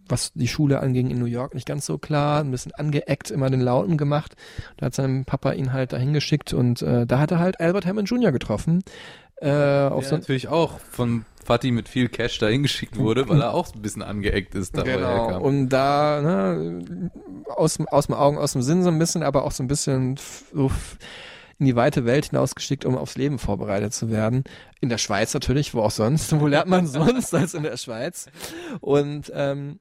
was 0.08 0.32
die 0.34 0.48
Schule 0.48 0.80
anging, 0.82 1.10
in 1.10 1.18
New 1.20 1.26
York 1.26 1.56
nicht 1.56 1.66
ganz 1.68 1.86
so 1.86 1.98
klar, 1.98 2.42
ein 2.42 2.52
bisschen 2.52 2.74
angeeckt, 2.74 3.32
immer 3.32 3.50
den 3.50 3.62
Lauten 3.62 3.98
gemacht. 3.98 4.36
Da 4.78 4.86
hat 4.88 4.94
sein 4.96 5.26
Papa 5.26 5.54
ihn 5.54 5.74
halt 5.74 5.94
dahin 5.94 6.14
geschickt 6.14 6.54
und 6.54 6.82
äh, 6.84 7.08
da 7.08 7.20
hat 7.20 7.32
er 7.32 7.40
halt 7.40 7.60
Albert 7.60 7.86
Hammond 7.88 8.10
Jr. 8.10 8.32
getroffen. 8.32 8.84
Äh, 9.42 9.50
auf 9.50 10.02
Der 10.04 10.10
so 10.12 10.16
natürlich 10.18 10.48
auch 10.48 10.80
von 10.80 11.26
Fatih 11.44 11.72
mit 11.72 11.90
viel 11.90 12.08
Cash 12.08 12.38
dahin 12.40 12.64
geschickt 12.64 12.98
wurde, 12.98 13.28
weil 13.28 13.42
er 13.42 13.54
auch 13.54 13.74
ein 13.76 13.82
bisschen 13.82 14.02
angeeckt 14.04 14.56
ist, 14.56 14.78
da 14.78 14.84
Genau, 14.84 15.08
herkam. 15.28 15.42
und 15.42 15.70
da, 15.70 16.22
ne, 16.22 17.12
aus, 17.50 17.76
dem- 17.76 17.88
aus 17.90 18.06
dem 18.06 18.16
Augen, 18.16 18.38
aus 18.38 18.54
dem 18.54 18.62
Sinn 18.62 18.84
so 18.84 18.90
ein 18.90 18.98
bisschen, 19.00 19.24
aber 19.24 19.44
auch 19.44 19.52
so 19.52 19.62
ein 19.64 19.68
bisschen 19.68 20.14
f- 20.14 20.46
so 20.54 20.68
f- 20.68 20.98
in 21.60 21.66
die 21.66 21.76
weite 21.76 22.06
Welt 22.06 22.26
hinausgeschickt, 22.28 22.86
um 22.86 22.98
aufs 22.98 23.16
Leben 23.16 23.40
vorbereitet 23.40 23.94
zu 23.94 24.10
werden. 24.10 24.44
In 24.82 24.90
der 24.90 24.98
Schweiz 24.98 25.34
natürlich, 25.34 25.74
wo 25.74 25.82
auch 25.82 25.92
sonst. 25.92 26.38
Wo 26.40 26.48
lernt 26.48 26.70
man 26.70 26.88
sonst 26.88 27.34
als 27.34 27.54
in 27.54 27.64
der 27.64 27.78
Schweiz? 27.78 28.28
Und 28.82 29.32
ähm, 29.34 29.80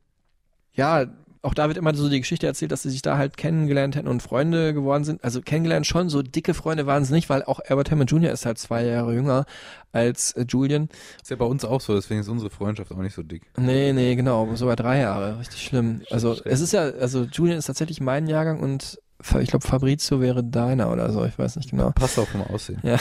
ja, 0.73 1.07
auch 1.45 1.53
da 1.53 1.69
wird 1.69 1.77
immer 1.77 1.95
so 1.95 2.09
die 2.09 2.21
Geschichte 2.21 2.47
erzählt, 2.47 2.73
dass 2.73 2.83
sie 2.83 2.91
sich 2.91 3.03
da 3.03 3.19
halt 3.19 3.37
kennengelernt 3.37 3.97
hätten 3.97 4.09
und 4.09 4.23
Freunde 4.23 4.73
geworden 4.73 5.05
sind. 5.05 5.23
Also 5.23 5.43
kennengelernt 5.43 5.87
schon, 5.87 6.09
so 6.09 6.23
dicke 6.23 6.55
Freunde 6.55 6.87
waren 6.87 7.05
sie 7.05 7.13
nicht, 7.13 7.29
weil 7.29 7.43
auch 7.43 7.61
Albert 7.69 7.91
Hammond 7.91 8.11
Jr. 8.11 8.33
ist 8.33 8.47
halt 8.47 8.59
zwei 8.59 8.85
Jahre 8.85 9.13
jünger 9.13 9.45
als 9.93 10.33
äh, 10.33 10.47
Julian. 10.49 10.89
Ist 11.23 11.31
ja 11.31 11.37
bei 11.37 11.45
uns 11.45 11.65
auch 11.67 11.83
so, 11.83 11.95
deswegen 11.95 12.21
ist 12.21 12.29
unsere 12.29 12.51
Freundschaft 12.51 12.91
auch 12.93 12.97
nicht 12.97 13.15
so 13.15 13.23
dick. 13.23 13.43
Nee, 13.59 13.93
nee, 13.93 14.15
genau, 14.15 14.55
sogar 14.55 14.77
drei 14.77 15.01
Jahre, 15.01 15.39
richtig 15.39 15.63
schlimm. 15.63 16.01
Also 16.11 16.35
es 16.45 16.61
ist 16.63 16.73
ja, 16.73 16.83
also 16.83 17.25
Julian 17.25 17.59
ist 17.59 17.67
tatsächlich 17.67 18.01
mein 18.01 18.27
Jahrgang 18.27 18.61
und 18.61 18.99
ich 19.41 19.49
glaube 19.49 19.67
Fabrizio 19.67 20.21
wäre 20.21 20.45
deiner 20.45 20.93
oder 20.93 21.11
so, 21.13 21.25
ich 21.25 21.39
weiß 21.39 21.57
nicht 21.57 21.71
genau. 21.71 21.91
Passt 21.91 22.19
auch 22.19 22.29
vom 22.29 22.43
Aussehen. 22.43 22.81
Ja. 22.83 22.99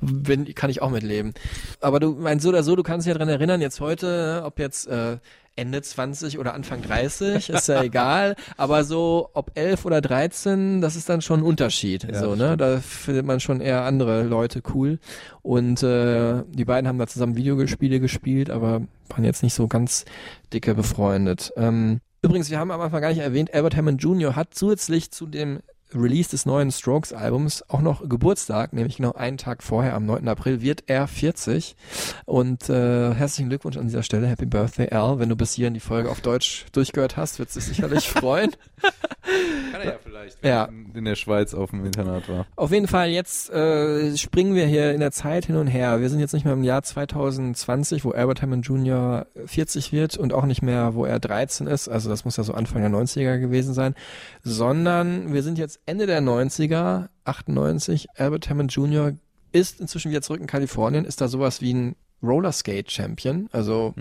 Bin, 0.00 0.54
kann 0.54 0.70
ich 0.70 0.82
auch 0.82 0.90
mitleben. 0.90 1.34
Aber 1.80 2.00
du 2.00 2.12
meinst 2.12 2.42
so 2.42 2.50
oder 2.50 2.62
so, 2.62 2.76
du 2.76 2.82
kannst 2.82 3.06
dich 3.06 3.12
ja 3.12 3.18
dran 3.18 3.28
erinnern, 3.28 3.60
jetzt 3.60 3.80
heute, 3.80 4.42
ob 4.44 4.58
jetzt 4.58 4.86
äh, 4.86 5.18
Ende 5.56 5.80
20 5.80 6.38
oder 6.38 6.52
Anfang 6.54 6.82
30, 6.82 7.48
ist 7.48 7.68
ja 7.68 7.82
egal. 7.82 8.36
Aber 8.58 8.84
so, 8.84 9.30
ob 9.32 9.52
11 9.54 9.86
oder 9.86 10.00
13, 10.02 10.82
das 10.82 10.96
ist 10.96 11.08
dann 11.08 11.22
schon 11.22 11.40
ein 11.40 11.46
Unterschied. 11.46 12.04
Ja, 12.04 12.20
so, 12.20 12.34
ne? 12.34 12.56
Da 12.56 12.78
findet 12.78 13.24
man 13.24 13.40
schon 13.40 13.62
eher 13.62 13.82
andere 13.82 14.22
Leute 14.24 14.62
cool. 14.74 14.98
Und 15.42 15.82
äh, 15.82 16.42
die 16.50 16.66
beiden 16.66 16.86
haben 16.86 16.98
da 16.98 17.06
zusammen 17.06 17.36
Videospiele 17.36 18.00
gespielt, 18.00 18.50
aber 18.50 18.82
waren 19.08 19.24
jetzt 19.24 19.42
nicht 19.42 19.54
so 19.54 19.66
ganz 19.66 20.04
dicke 20.52 20.74
befreundet. 20.74 21.52
Ähm, 21.56 22.00
übrigens, 22.26 22.50
wir 22.50 22.58
haben 22.58 22.70
am 22.70 22.80
Anfang 22.80 23.00
gar 23.00 23.08
nicht 23.08 23.20
erwähnt, 23.20 23.54
Albert 23.54 23.76
Hammond 23.76 24.02
Jr. 24.02 24.36
hat 24.36 24.54
zusätzlich 24.54 25.10
zu 25.10 25.26
dem 25.26 25.60
Release 25.94 26.30
des 26.30 26.46
neuen 26.46 26.70
Strokes-Albums 26.72 27.64
auch 27.68 27.80
noch 27.80 28.08
Geburtstag, 28.08 28.72
nämlich 28.72 28.96
genau 28.96 29.12
einen 29.12 29.38
Tag 29.38 29.62
vorher, 29.62 29.94
am 29.94 30.04
9. 30.06 30.26
April, 30.28 30.60
wird 30.60 30.84
er 30.88 31.06
40. 31.06 31.76
Und 32.24 32.68
äh, 32.68 33.14
herzlichen 33.14 33.48
Glückwunsch 33.48 33.76
an 33.76 33.86
dieser 33.86 34.02
Stelle, 34.02 34.26
Happy 34.26 34.46
Birthday 34.46 34.90
Al. 34.90 35.18
Wenn 35.18 35.28
du 35.28 35.36
bis 35.36 35.52
hierhin 35.54 35.74
die 35.74 35.80
Folge 35.80 36.10
auf 36.10 36.20
Deutsch 36.20 36.66
durchgehört 36.72 37.16
hast, 37.16 37.38
wird 37.38 37.48
es 37.50 37.54
dich 37.54 37.64
sicherlich 37.64 38.08
freuen. 38.10 38.52
Kann 38.82 39.80
er 39.80 39.84
ja 39.84 39.98
vielleicht, 40.02 40.42
wenn 40.42 40.50
Ja. 40.50 40.64
er 40.64 40.68
in 40.98 41.04
der 41.04 41.14
Schweiz 41.14 41.54
auf 41.54 41.70
dem 41.70 41.84
Internat 41.84 42.28
war. 42.28 42.46
Auf 42.56 42.72
jeden 42.72 42.88
Fall, 42.88 43.08
jetzt 43.10 43.50
äh, 43.50 44.16
springen 44.16 44.54
wir 44.54 44.66
hier 44.66 44.92
in 44.92 45.00
der 45.00 45.12
Zeit 45.12 45.46
hin 45.46 45.56
und 45.56 45.66
her. 45.66 46.00
Wir 46.00 46.08
sind 46.10 46.20
jetzt 46.20 46.32
nicht 46.34 46.44
mehr 46.44 46.54
im 46.54 46.62
Jahr 46.64 46.82
2020, 46.82 48.04
wo 48.04 48.10
Albert 48.10 48.42
Hammond 48.42 48.66
Jr. 48.66 49.26
40 49.46 49.92
wird 49.92 50.16
und 50.16 50.32
auch 50.32 50.46
nicht 50.46 50.62
mehr, 50.62 50.94
wo 50.94 51.04
er 51.04 51.18
13 51.20 51.66
ist. 51.66 51.88
Also 51.88 52.08
das 52.08 52.24
muss 52.24 52.36
ja 52.36 52.44
so 52.44 52.54
Anfang 52.54 52.82
der 52.82 52.90
90er 52.90 53.38
gewesen 53.38 53.74
sein. 53.74 53.94
Sondern 54.42 55.32
wir 55.32 55.42
sind 55.42 55.58
jetzt 55.58 55.75
Ende 55.84 56.06
der 56.06 56.22
90er, 56.22 57.08
98. 57.24 58.08
Albert 58.16 58.48
Hammond 58.48 58.72
Jr. 58.72 59.12
ist 59.52 59.80
inzwischen 59.80 60.10
wieder 60.10 60.22
zurück 60.22 60.40
in 60.40 60.46
Kalifornien, 60.46 61.04
ist 61.04 61.20
da 61.20 61.28
sowas 61.28 61.60
wie 61.60 61.74
ein 61.74 61.96
Rollerskate-Champion. 62.22 63.48
Also 63.52 63.94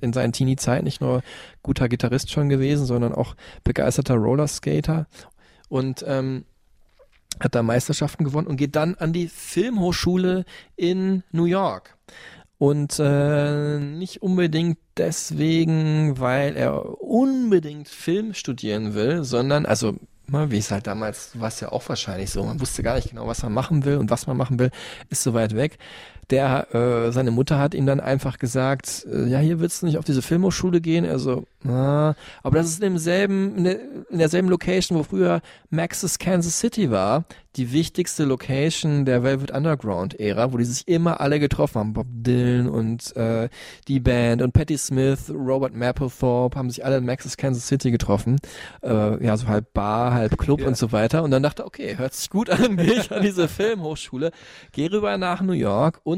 in 0.00 0.12
seinen 0.12 0.32
Teenie-Zeiten 0.32 0.84
nicht 0.84 1.00
nur 1.00 1.22
guter 1.62 1.88
Gitarrist 1.88 2.30
schon 2.30 2.48
gewesen, 2.48 2.86
sondern 2.86 3.14
auch 3.14 3.34
begeisterter 3.64 4.14
Rollerskater. 4.14 5.06
Und 5.68 6.04
ähm, 6.06 6.44
hat 7.40 7.54
da 7.54 7.62
Meisterschaften 7.62 8.24
gewonnen 8.24 8.46
und 8.46 8.56
geht 8.56 8.76
dann 8.76 8.94
an 8.96 9.12
die 9.12 9.28
Filmhochschule 9.28 10.44
in 10.76 11.22
New 11.32 11.46
York. 11.46 11.96
Und 12.58 12.98
äh, 13.00 13.78
nicht 13.78 14.22
unbedingt 14.22 14.78
deswegen, 14.96 16.18
weil 16.18 16.56
er 16.56 17.02
unbedingt 17.02 17.88
Film 17.88 18.32
studieren 18.32 18.94
will, 18.94 19.24
sondern, 19.24 19.66
also, 19.66 19.96
wie 20.26 20.58
es 20.58 20.70
halt 20.70 20.86
damals 20.86 21.38
war 21.38 21.48
es 21.48 21.60
ja 21.60 21.70
auch 21.70 21.88
wahrscheinlich 21.88 22.30
so, 22.30 22.44
man 22.44 22.60
wusste 22.60 22.82
gar 22.82 22.96
nicht 22.96 23.10
genau, 23.10 23.26
was 23.26 23.42
man 23.42 23.52
machen 23.52 23.84
will 23.84 23.98
und 23.98 24.10
was 24.10 24.26
man 24.26 24.36
machen 24.36 24.58
will, 24.58 24.70
ist 25.10 25.22
so 25.22 25.34
weit 25.34 25.54
weg. 25.54 25.78
Der, 26.30 26.74
äh, 26.74 27.12
seine 27.12 27.30
Mutter 27.30 27.58
hat 27.58 27.74
ihm 27.74 27.86
dann 27.86 28.00
einfach 28.00 28.38
gesagt, 28.38 29.06
äh, 29.10 29.26
ja, 29.26 29.38
hier 29.38 29.60
willst 29.60 29.82
du 29.82 29.86
nicht 29.86 29.98
auf 29.98 30.04
diese 30.04 30.22
Filmhochschule 30.22 30.80
gehen, 30.80 31.06
also 31.06 31.44
Ah, 31.66 32.14
aber 32.42 32.58
das 32.58 32.66
ist 32.66 32.82
in 32.82 32.92
demselben, 32.92 33.56
in, 33.56 33.64
der, 33.64 33.78
in 34.10 34.18
derselben 34.18 34.48
Location, 34.48 34.98
wo 34.98 35.02
früher 35.02 35.40
Max's 35.70 36.18
Kansas 36.18 36.60
City 36.60 36.90
war, 36.90 37.24
die 37.56 37.72
wichtigste 37.72 38.24
Location 38.24 39.06
der 39.06 39.22
Velvet 39.22 39.50
Underground 39.50 40.18
Ära, 40.20 40.52
wo 40.52 40.58
die 40.58 40.64
sich 40.64 40.86
immer 40.88 41.20
alle 41.20 41.40
getroffen 41.40 41.78
haben. 41.78 41.92
Bob 41.94 42.06
Dylan 42.10 42.68
und 42.68 43.16
äh, 43.16 43.48
die 43.88 44.00
Band 44.00 44.42
und 44.42 44.52
Patti 44.52 44.76
Smith, 44.76 45.30
Robert 45.30 45.74
Mapplethorpe 45.74 46.58
haben 46.58 46.68
sich 46.68 46.84
alle 46.84 46.98
in 46.98 47.06
Max's 47.06 47.36
Kansas 47.36 47.66
City 47.66 47.90
getroffen. 47.90 48.38
Äh, 48.82 49.24
ja, 49.24 49.36
so 49.36 49.46
halb 49.46 49.72
Bar, 49.72 50.12
halb 50.12 50.36
Club 50.36 50.66
und 50.66 50.76
so 50.76 50.92
weiter. 50.92 51.22
Und 51.22 51.30
dann 51.30 51.42
dachte, 51.42 51.64
okay, 51.64 51.96
hört 51.96 52.12
sich 52.12 52.28
gut 52.28 52.50
an, 52.50 52.76
gehe 52.76 52.94
ich 52.94 53.10
an 53.10 53.22
diese 53.22 53.48
Filmhochschule, 53.48 54.32
gehe 54.72 54.92
rüber 54.92 55.16
nach 55.16 55.40
New 55.40 55.52
York 55.52 56.00
und 56.02 56.13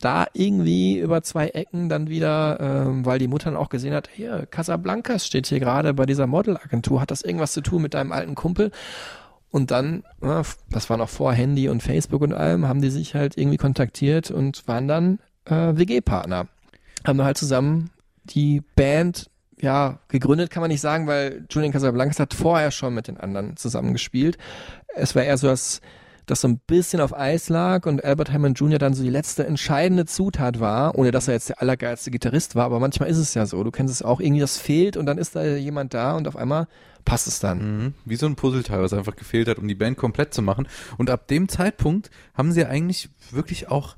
da 0.00 0.26
irgendwie 0.32 0.98
über 0.98 1.22
zwei 1.22 1.48
Ecken 1.48 1.88
dann 1.88 2.08
wieder, 2.08 2.58
ähm, 2.60 3.04
weil 3.04 3.18
die 3.18 3.26
Mutter 3.26 3.46
dann 3.46 3.56
auch 3.56 3.68
gesehen 3.68 3.94
hat, 3.94 4.08
hier, 4.12 4.46
Casablancas 4.46 5.26
steht 5.26 5.48
hier 5.48 5.58
gerade 5.58 5.92
bei 5.94 6.06
dieser 6.06 6.26
Modelagentur, 6.26 7.00
hat 7.00 7.10
das 7.10 7.22
irgendwas 7.22 7.52
zu 7.52 7.60
tun 7.60 7.82
mit 7.82 7.94
deinem 7.94 8.12
alten 8.12 8.34
Kumpel? 8.34 8.70
Und 9.50 9.70
dann, 9.70 10.04
ja, 10.22 10.42
das 10.70 10.90
war 10.90 10.98
noch 10.98 11.08
vor 11.08 11.32
Handy 11.32 11.68
und 11.68 11.82
Facebook 11.82 12.20
und 12.22 12.34
allem, 12.34 12.68
haben 12.68 12.82
die 12.82 12.90
sich 12.90 13.14
halt 13.14 13.36
irgendwie 13.36 13.56
kontaktiert 13.56 14.30
und 14.30 14.68
waren 14.68 14.86
dann 14.86 15.18
äh, 15.46 15.76
WG-Partner. 15.76 16.46
Haben 17.06 17.18
dann 17.18 17.24
halt 17.24 17.38
zusammen 17.38 17.90
die 18.24 18.62
Band 18.76 19.30
ja, 19.60 19.98
gegründet 20.08 20.50
kann 20.50 20.60
man 20.60 20.70
nicht 20.70 20.80
sagen, 20.80 21.06
weil 21.06 21.44
Julian 21.50 21.72
Casablancas 21.72 22.20
hat 22.20 22.34
vorher 22.34 22.70
schon 22.70 22.94
mit 22.94 23.08
den 23.08 23.18
anderen 23.18 23.56
zusammengespielt. 23.56 24.38
Es 24.94 25.14
war 25.14 25.24
eher 25.24 25.36
so, 25.36 25.48
dass 25.48 25.80
das 26.30 26.42
so 26.42 26.48
ein 26.48 26.58
bisschen 26.58 27.00
auf 27.00 27.16
Eis 27.16 27.48
lag 27.48 27.86
und 27.86 28.04
Albert 28.04 28.32
Hammond 28.32 28.58
Jr. 28.58 28.78
dann 28.78 28.94
so 28.94 29.02
die 29.02 29.10
letzte 29.10 29.46
entscheidende 29.46 30.06
Zutat 30.06 30.60
war, 30.60 30.96
ohne 30.96 31.10
dass 31.10 31.28
er 31.28 31.34
jetzt 31.34 31.48
der 31.48 31.60
allergeilste 31.60 32.10
Gitarrist 32.10 32.54
war, 32.54 32.64
aber 32.66 32.78
manchmal 32.80 33.08
ist 33.08 33.18
es 33.18 33.34
ja 33.34 33.46
so. 33.46 33.64
Du 33.64 33.70
kennst 33.70 33.92
es 33.94 34.02
auch, 34.02 34.20
irgendwie 34.20 34.40
das 34.40 34.58
fehlt 34.58 34.96
und 34.96 35.06
dann 35.06 35.18
ist 35.18 35.34
da 35.36 35.44
jemand 35.44 35.94
da 35.94 36.16
und 36.16 36.28
auf 36.28 36.36
einmal 36.36 36.68
passt 37.04 37.26
es 37.26 37.40
dann. 37.40 37.58
Mhm. 37.84 37.94
Wie 38.04 38.16
so 38.16 38.26
ein 38.26 38.36
Puzzleteil, 38.36 38.82
was 38.82 38.92
einfach 38.92 39.16
gefehlt 39.16 39.48
hat, 39.48 39.58
um 39.58 39.66
die 39.66 39.74
Band 39.74 39.96
komplett 39.96 40.34
zu 40.34 40.42
machen. 40.42 40.68
Und 40.98 41.10
ab 41.10 41.26
dem 41.28 41.48
Zeitpunkt 41.48 42.10
haben 42.34 42.52
sie 42.52 42.66
eigentlich 42.66 43.08
wirklich 43.30 43.70
auch 43.70 43.96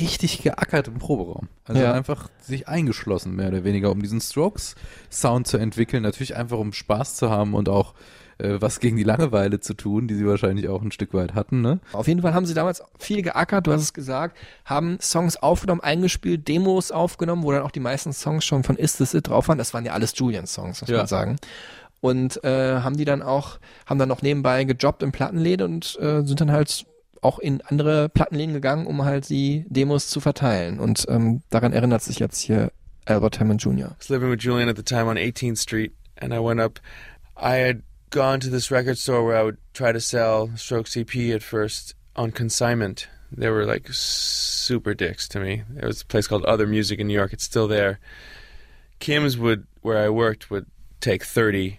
richtig 0.00 0.42
geackert 0.42 0.88
im 0.88 0.98
Proberaum. 0.98 1.48
Also 1.64 1.80
Ja. 1.80 1.92
einfach 1.92 2.28
sich 2.40 2.66
eingeschlossen, 2.66 3.36
mehr 3.36 3.48
oder 3.48 3.62
weniger, 3.62 3.92
um 3.92 4.02
diesen 4.02 4.20
Strokes-Sound 4.20 5.46
zu 5.46 5.56
entwickeln. 5.58 6.02
Natürlich 6.02 6.34
einfach, 6.36 6.58
um 6.58 6.72
Spaß 6.72 7.14
zu 7.14 7.30
haben 7.30 7.54
und 7.54 7.68
auch 7.68 7.94
äh, 8.38 8.60
was 8.60 8.80
gegen 8.80 8.96
die 8.96 9.02
Langeweile 9.04 9.60
zu 9.60 9.74
tun, 9.74 10.08
die 10.08 10.14
sie 10.14 10.26
wahrscheinlich 10.26 10.68
auch 10.68 10.82
ein 10.82 10.92
Stück 10.92 11.12
weit 11.14 11.34
hatten, 11.34 11.60
ne? 11.60 11.80
Auf 11.92 12.08
jeden 12.08 12.22
Fall 12.22 12.34
haben 12.34 12.46
sie 12.46 12.54
damals 12.54 12.82
viel 12.98 13.22
geackert, 13.22 13.66
du 13.66 13.72
hast 13.72 13.82
es 13.82 13.92
gesagt, 13.92 14.36
haben 14.64 14.98
Songs 15.00 15.36
aufgenommen, 15.36 15.80
eingespielt, 15.80 16.46
Demos 16.48 16.90
aufgenommen, 16.92 17.42
wo 17.42 17.52
dann 17.52 17.62
auch 17.62 17.70
die 17.70 17.80
meisten 17.80 18.12
Songs 18.12 18.44
schon 18.44 18.64
von 18.64 18.76
Is 18.76 18.96
This 18.96 19.14
It 19.14 19.28
drauf 19.28 19.48
waren. 19.48 19.58
Das 19.58 19.74
waren 19.74 19.84
ja 19.84 19.92
alles 19.92 20.12
Julian-Songs, 20.16 20.80
muss 20.82 20.90
Ja. 20.90 20.98
man 20.98 21.06
sagen. 21.06 21.36
Und 22.00 22.42
äh, 22.44 22.80
haben 22.80 22.96
die 22.96 23.04
dann 23.04 23.22
auch, 23.22 23.58
haben 23.86 23.98
dann 23.98 24.08
noch 24.08 24.22
nebenbei 24.22 24.62
gejobbt 24.64 25.02
in 25.02 25.10
Plattenläden 25.10 25.74
und 25.74 25.98
äh, 26.00 26.22
sind 26.24 26.40
dann 26.40 26.52
halt 26.52 26.86
auch 27.22 27.40
in 27.40 27.60
andere 27.62 28.08
Plattenläden 28.08 28.54
gegangen, 28.54 28.86
um 28.86 29.04
halt 29.04 29.28
die 29.28 29.64
Demos 29.68 30.06
zu 30.08 30.20
verteilen. 30.20 30.78
Und 30.78 31.06
ähm, 31.08 31.42
daran 31.50 31.72
erinnert 31.72 32.02
sich 32.02 32.20
jetzt 32.20 32.38
hier 32.38 32.70
Albert 33.06 33.40
Hammond 33.40 33.60
Jr. 33.62 33.88
I 33.88 33.94
was 33.98 34.08
living 34.10 34.30
with 34.30 34.38
Julian 34.44 34.68
at 34.68 34.76
the 34.76 34.84
time 34.84 35.06
on 35.06 35.16
18th 35.16 35.56
Street, 35.60 35.92
and 36.20 36.32
I 36.32 36.38
went 36.38 36.60
up. 36.60 36.78
I 37.36 37.66
had 37.66 37.78
gone 38.10 38.40
to 38.40 38.50
this 38.50 38.70
record 38.70 38.98
store 38.98 39.24
where 39.24 39.36
I 39.36 39.42
would 39.42 39.58
try 39.74 39.92
to 39.92 40.00
sell 40.00 40.50
Stroke 40.56 40.86
CP 40.86 41.34
at 41.34 41.42
first 41.42 41.94
on 42.16 42.30
consignment. 42.30 43.08
They 43.30 43.50
were 43.50 43.64
like 43.64 43.88
super 43.90 44.94
dicks 44.94 45.28
to 45.28 45.40
me. 45.40 45.62
There 45.68 45.86
was 45.86 46.02
a 46.02 46.06
place 46.06 46.26
called 46.26 46.44
Other 46.44 46.66
Music 46.66 46.98
in 46.98 47.08
New 47.08 47.14
York. 47.14 47.32
It's 47.32 47.44
still 47.44 47.68
there. 47.68 48.00
Kim's 48.98 49.36
would, 49.36 49.66
where 49.82 49.98
I 49.98 50.08
worked, 50.08 50.50
would 50.50 50.66
take 51.00 51.22
30, 51.24 51.78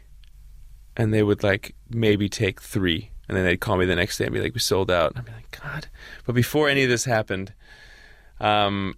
and 0.95 1.13
they 1.13 1.23
would 1.23 1.43
like 1.43 1.75
maybe 1.89 2.29
take 2.29 2.61
three. 2.61 3.11
And 3.27 3.37
then 3.37 3.45
they'd 3.45 3.59
call 3.59 3.77
me 3.77 3.85
the 3.85 3.95
next 3.95 4.17
day 4.17 4.25
and 4.25 4.33
be 4.33 4.41
like, 4.41 4.53
we 4.53 4.59
sold 4.59 4.89
out. 4.89 5.11
And 5.11 5.19
I'd 5.19 5.25
be 5.25 5.31
like, 5.31 5.59
God. 5.61 5.87
But 6.25 6.33
before 6.33 6.67
any 6.67 6.83
of 6.83 6.89
this 6.89 7.05
happened, 7.05 7.53
um, 8.39 8.95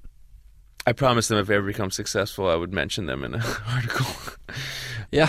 I 0.85 0.93
promised 0.93 1.29
them 1.29 1.37
if 1.37 1.49
I 1.49 1.55
ever 1.55 1.67
become 1.67 1.91
successful, 1.91 2.49
I 2.49 2.55
would 2.55 2.73
mention 2.73 3.05
them 3.05 3.23
in 3.23 3.35
an 3.35 3.41
article. 3.69 4.07
Ja, 5.11 5.27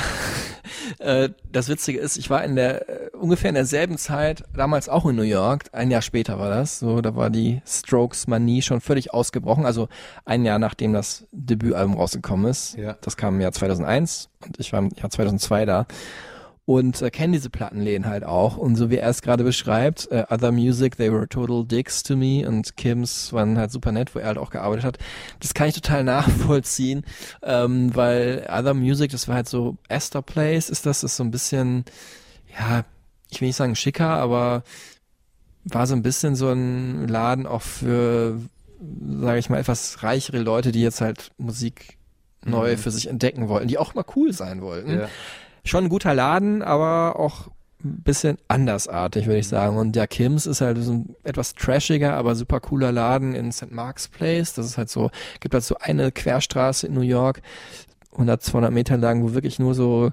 äh, 0.98 1.30
das 1.50 1.68
Witzige 1.68 1.98
ist, 1.98 2.16
ich 2.16 2.30
war 2.30 2.44
in 2.44 2.56
der 2.56 2.88
äh, 2.88 3.10
ungefähr 3.16 3.48
in 3.48 3.54
derselben 3.54 3.98
Zeit, 3.98 4.44
damals 4.54 4.88
auch 4.88 5.06
in 5.06 5.16
New 5.16 5.22
York, 5.22 5.64
ein 5.72 5.90
Jahr 5.90 6.02
später 6.02 6.38
war 6.38 6.50
das, 6.50 6.78
so 6.78 7.00
da 7.00 7.14
war 7.16 7.30
die 7.30 7.62
Strokes-Manie 7.66 8.62
schon 8.62 8.80
völlig 8.80 9.12
ausgebrochen, 9.12 9.66
also 9.66 9.88
ein 10.24 10.44
Jahr 10.44 10.58
nachdem 10.58 10.92
das 10.92 11.26
Debütalbum 11.32 11.96
rausgekommen 11.96 12.50
ist. 12.50 12.76
Ja. 12.76 12.96
Das 13.00 13.16
kam 13.16 13.34
im 13.34 13.40
Jahr 13.40 13.52
2001 13.52 14.28
und 14.44 14.58
ich 14.58 14.72
war 14.72 14.80
im 14.80 14.90
Jahr 14.96 15.10
2002 15.10 15.66
da 15.66 15.86
und 16.64 17.02
äh, 17.02 17.10
kenne 17.10 17.32
diese 17.34 17.50
Plattenläden 17.50 18.06
halt 18.06 18.24
auch 18.24 18.56
und 18.56 18.76
so 18.76 18.88
wie 18.90 18.96
er 18.96 19.08
es 19.08 19.22
gerade 19.22 19.42
beschreibt, 19.42 20.10
äh, 20.12 20.24
Other 20.30 20.52
Music, 20.52 20.96
they 20.96 21.12
were 21.12 21.28
total 21.28 21.64
dicks 21.64 22.02
to 22.02 22.16
me 22.16 22.46
und 22.46 22.76
Kims 22.76 23.32
waren 23.32 23.58
halt 23.58 23.72
super 23.72 23.90
nett, 23.90 24.14
wo 24.14 24.20
er 24.20 24.28
halt 24.28 24.38
auch 24.38 24.50
gearbeitet 24.50 24.84
hat. 24.84 24.98
Das 25.40 25.54
kann 25.54 25.68
ich 25.68 25.74
total 25.74 26.04
nachvollziehen, 26.04 27.04
ähm, 27.42 27.94
weil 27.94 28.46
Other 28.48 28.74
Music, 28.74 29.10
das 29.10 29.26
war 29.26 29.36
halt 29.36 29.48
so 29.48 29.76
Esther 29.88 30.22
Place, 30.22 30.70
ist 30.70 30.86
das, 30.86 31.02
ist 31.02 31.16
so 31.16 31.24
ein 31.24 31.32
bisschen, 31.32 31.84
ja, 32.58 32.84
ich 33.30 33.40
will 33.40 33.48
nicht 33.48 33.56
sagen 33.56 33.74
schicker, 33.74 34.08
aber 34.08 34.62
war 35.64 35.86
so 35.86 35.94
ein 35.94 36.02
bisschen 36.02 36.36
so 36.36 36.50
ein 36.50 37.08
Laden 37.08 37.46
auch 37.46 37.62
für, 37.62 38.38
sage 39.20 39.38
ich 39.38 39.50
mal, 39.50 39.58
etwas 39.58 40.02
reichere 40.02 40.38
Leute, 40.38 40.70
die 40.72 40.82
jetzt 40.82 41.00
halt 41.00 41.30
Musik 41.38 41.98
neu 42.44 42.76
für 42.76 42.90
sich 42.90 43.08
entdecken 43.08 43.48
wollten, 43.48 43.68
die 43.68 43.78
auch 43.78 43.94
mal 43.94 44.04
cool 44.16 44.32
sein 44.32 44.62
wollten 44.62 44.98
Ja. 44.98 45.08
Schon 45.64 45.84
ein 45.84 45.90
guter 45.90 46.14
Laden, 46.14 46.62
aber 46.62 47.18
auch 47.18 47.48
ein 47.84 48.02
bisschen 48.02 48.38
andersartig, 48.48 49.26
würde 49.26 49.40
ich 49.40 49.48
sagen. 49.48 49.76
Und 49.76 49.96
der 49.96 50.06
Kims 50.06 50.46
ist 50.46 50.60
halt 50.60 50.78
so 50.78 50.92
ein 50.92 51.16
etwas 51.24 51.54
trashiger, 51.54 52.14
aber 52.14 52.34
super 52.34 52.60
cooler 52.60 52.92
Laden 52.92 53.34
in 53.34 53.52
St. 53.52 53.72
Mark's 53.72 54.08
Place. 54.08 54.54
Das 54.54 54.66
ist 54.66 54.78
halt 54.78 54.88
so, 54.88 55.10
gibt 55.40 55.54
halt 55.54 55.64
so 55.64 55.76
eine 55.80 56.12
Querstraße 56.12 56.86
in 56.86 56.94
New 56.94 57.00
York, 57.00 57.42
100, 58.12 58.42
200 58.42 58.72
Meter 58.72 58.96
lang, 58.96 59.22
wo 59.22 59.34
wirklich 59.34 59.58
nur 59.58 59.74
so 59.74 60.12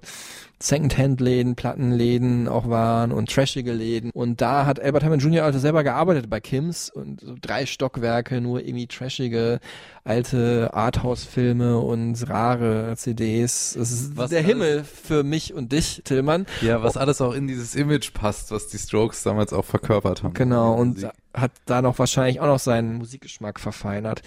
Secondhand-Läden, 0.62 1.56
Plattenläden 1.56 2.48
auch 2.48 2.70
waren 2.70 3.12
und 3.12 3.32
trashige 3.32 3.72
Läden. 3.72 4.12
Und 4.12 4.42
da 4.42 4.66
hat 4.66 4.80
Albert 4.80 5.04
Hammond 5.04 5.24
Jr. 5.24 5.44
also 5.46 5.58
selber 5.58 5.84
gearbeitet 5.84 6.30
bei 6.30 6.40
Kims 6.42 6.90
und 6.90 7.22
so 7.22 7.36
drei 7.40 7.66
Stockwerke, 7.66 8.42
nur 8.42 8.62
irgendwie 8.62 8.88
trashige 8.88 9.60
alte 10.04 10.72
Arthouse-Filme 10.74 11.80
und 11.80 12.30
rare 12.30 12.94
CDs. 12.98 13.76
Das 13.78 13.92
ist 13.92 14.18
Was 14.18 14.32
der 14.32 14.42
Himmel 14.42 14.84
für 14.84 15.24
mich 15.24 15.54
und 15.54 15.72
dich, 15.72 16.02
Tillmann. 16.04 16.46
Ja, 16.62 16.84
was 16.84 16.98
alles 16.98 17.22
auch 17.22 17.34
in 17.34 17.48
dieses 17.48 17.76
Image 17.76 18.14
passt, 18.14 18.52
was 18.52 18.68
die 18.68 18.78
Strokes 18.78 19.24
damals 19.24 19.54
auch 19.54 19.66
verkörpert 19.66 20.24
haben. 20.24 20.34
Genau, 20.34 20.74
und 20.74 21.08
hat 21.34 21.52
da 21.66 21.82
noch 21.82 22.00
wahrscheinlich 22.00 22.40
auch 22.40 22.48
noch 22.48 22.60
seinen 22.60 22.98
Musikgeschmack 22.98 23.60
verfeinert. 23.60 24.24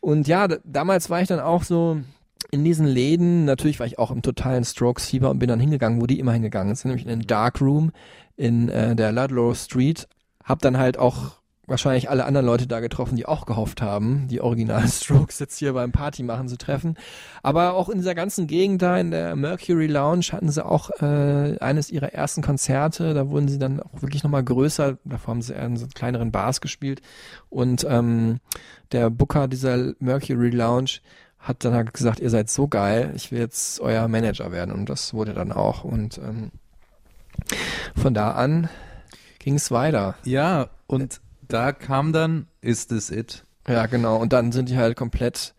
Und 0.00 0.28
ja, 0.28 0.46
damals 0.64 1.10
war 1.10 1.20
ich 1.20 1.28
dann 1.28 1.40
auch 1.40 1.64
so 1.64 2.00
in 2.50 2.64
diesen 2.64 2.86
Läden, 2.86 3.44
natürlich 3.44 3.80
war 3.80 3.86
ich 3.86 3.98
auch 3.98 4.10
im 4.10 4.22
totalen 4.22 4.64
Strokes-Fieber 4.64 5.30
und 5.30 5.38
bin 5.38 5.48
dann 5.48 5.60
hingegangen, 5.60 6.00
wo 6.00 6.06
die 6.06 6.18
immer 6.18 6.32
hingegangen 6.32 6.74
sind, 6.74 6.90
nämlich 6.90 7.06
in 7.06 7.20
den 7.20 7.26
Dark 7.26 7.60
Room 7.60 7.92
in 8.36 8.68
äh, 8.68 8.96
der 8.96 9.12
Ludlow 9.12 9.54
Street. 9.54 10.08
Hab 10.44 10.60
dann 10.60 10.76
halt 10.76 10.98
auch 10.98 11.36
wahrscheinlich 11.66 12.10
alle 12.10 12.24
anderen 12.24 12.46
Leute 12.46 12.66
da 12.66 12.80
getroffen, 12.80 13.16
die 13.16 13.26
auch 13.26 13.46
gehofft 13.46 13.80
haben, 13.80 14.28
die 14.28 14.40
originalen 14.40 14.88
Strokes 14.90 15.38
jetzt 15.38 15.58
hier 15.58 15.72
beim 15.72 15.92
Party 15.92 16.22
machen 16.22 16.48
zu 16.48 16.58
treffen. 16.58 16.96
Aber 17.42 17.74
auch 17.74 17.88
in 17.88 17.98
dieser 17.98 18.14
ganzen 18.14 18.46
Gegend 18.46 18.82
da 18.82 18.98
in 18.98 19.10
der 19.10 19.36
Mercury 19.36 19.86
Lounge 19.86 20.26
hatten 20.32 20.50
sie 20.50 20.64
auch 20.64 20.90
äh, 21.00 21.58
eines 21.58 21.90
ihrer 21.90 22.12
ersten 22.12 22.42
Konzerte. 22.42 23.14
Da 23.14 23.28
wurden 23.28 23.48
sie 23.48 23.58
dann 23.58 23.80
auch 23.80 24.02
wirklich 24.02 24.22
nochmal 24.22 24.44
größer. 24.44 24.98
Davor 25.04 25.34
haben 25.34 25.42
sie 25.42 25.54
eher 25.54 25.66
in 25.66 25.76
so 25.76 25.86
kleineren 25.92 26.32
Bars 26.32 26.60
gespielt. 26.60 27.00
Und 27.48 27.86
ähm, 27.88 28.40
der 28.92 29.10
Booker 29.10 29.48
dieser 29.48 29.94
Mercury 29.98 30.50
Lounge 30.50 31.00
hat 31.44 31.64
dann 31.64 31.74
halt 31.74 31.92
gesagt, 31.92 32.20
ihr 32.20 32.30
seid 32.30 32.48
so 32.48 32.68
geil, 32.68 33.12
ich 33.14 33.30
will 33.30 33.38
jetzt 33.38 33.78
euer 33.80 34.08
Manager 34.08 34.50
werden. 34.50 34.74
Und 34.74 34.88
das 34.88 35.12
wurde 35.12 35.34
dann 35.34 35.52
auch. 35.52 35.84
Und 35.84 36.18
ähm, 36.18 36.50
von 37.94 38.14
da 38.14 38.32
an 38.32 38.68
ging 39.38 39.54
es 39.54 39.70
weiter. 39.70 40.16
Ja, 40.24 40.70
und 40.86 41.20
da 41.46 41.72
kam 41.72 42.14
dann 42.14 42.48
Is 42.62 42.86
This 42.86 43.10
It? 43.10 43.44
Ja, 43.68 43.84
genau. 43.86 44.16
Und 44.16 44.32
dann 44.32 44.52
sind 44.52 44.70
die 44.70 44.78
halt 44.78 44.96
komplett 44.96 45.54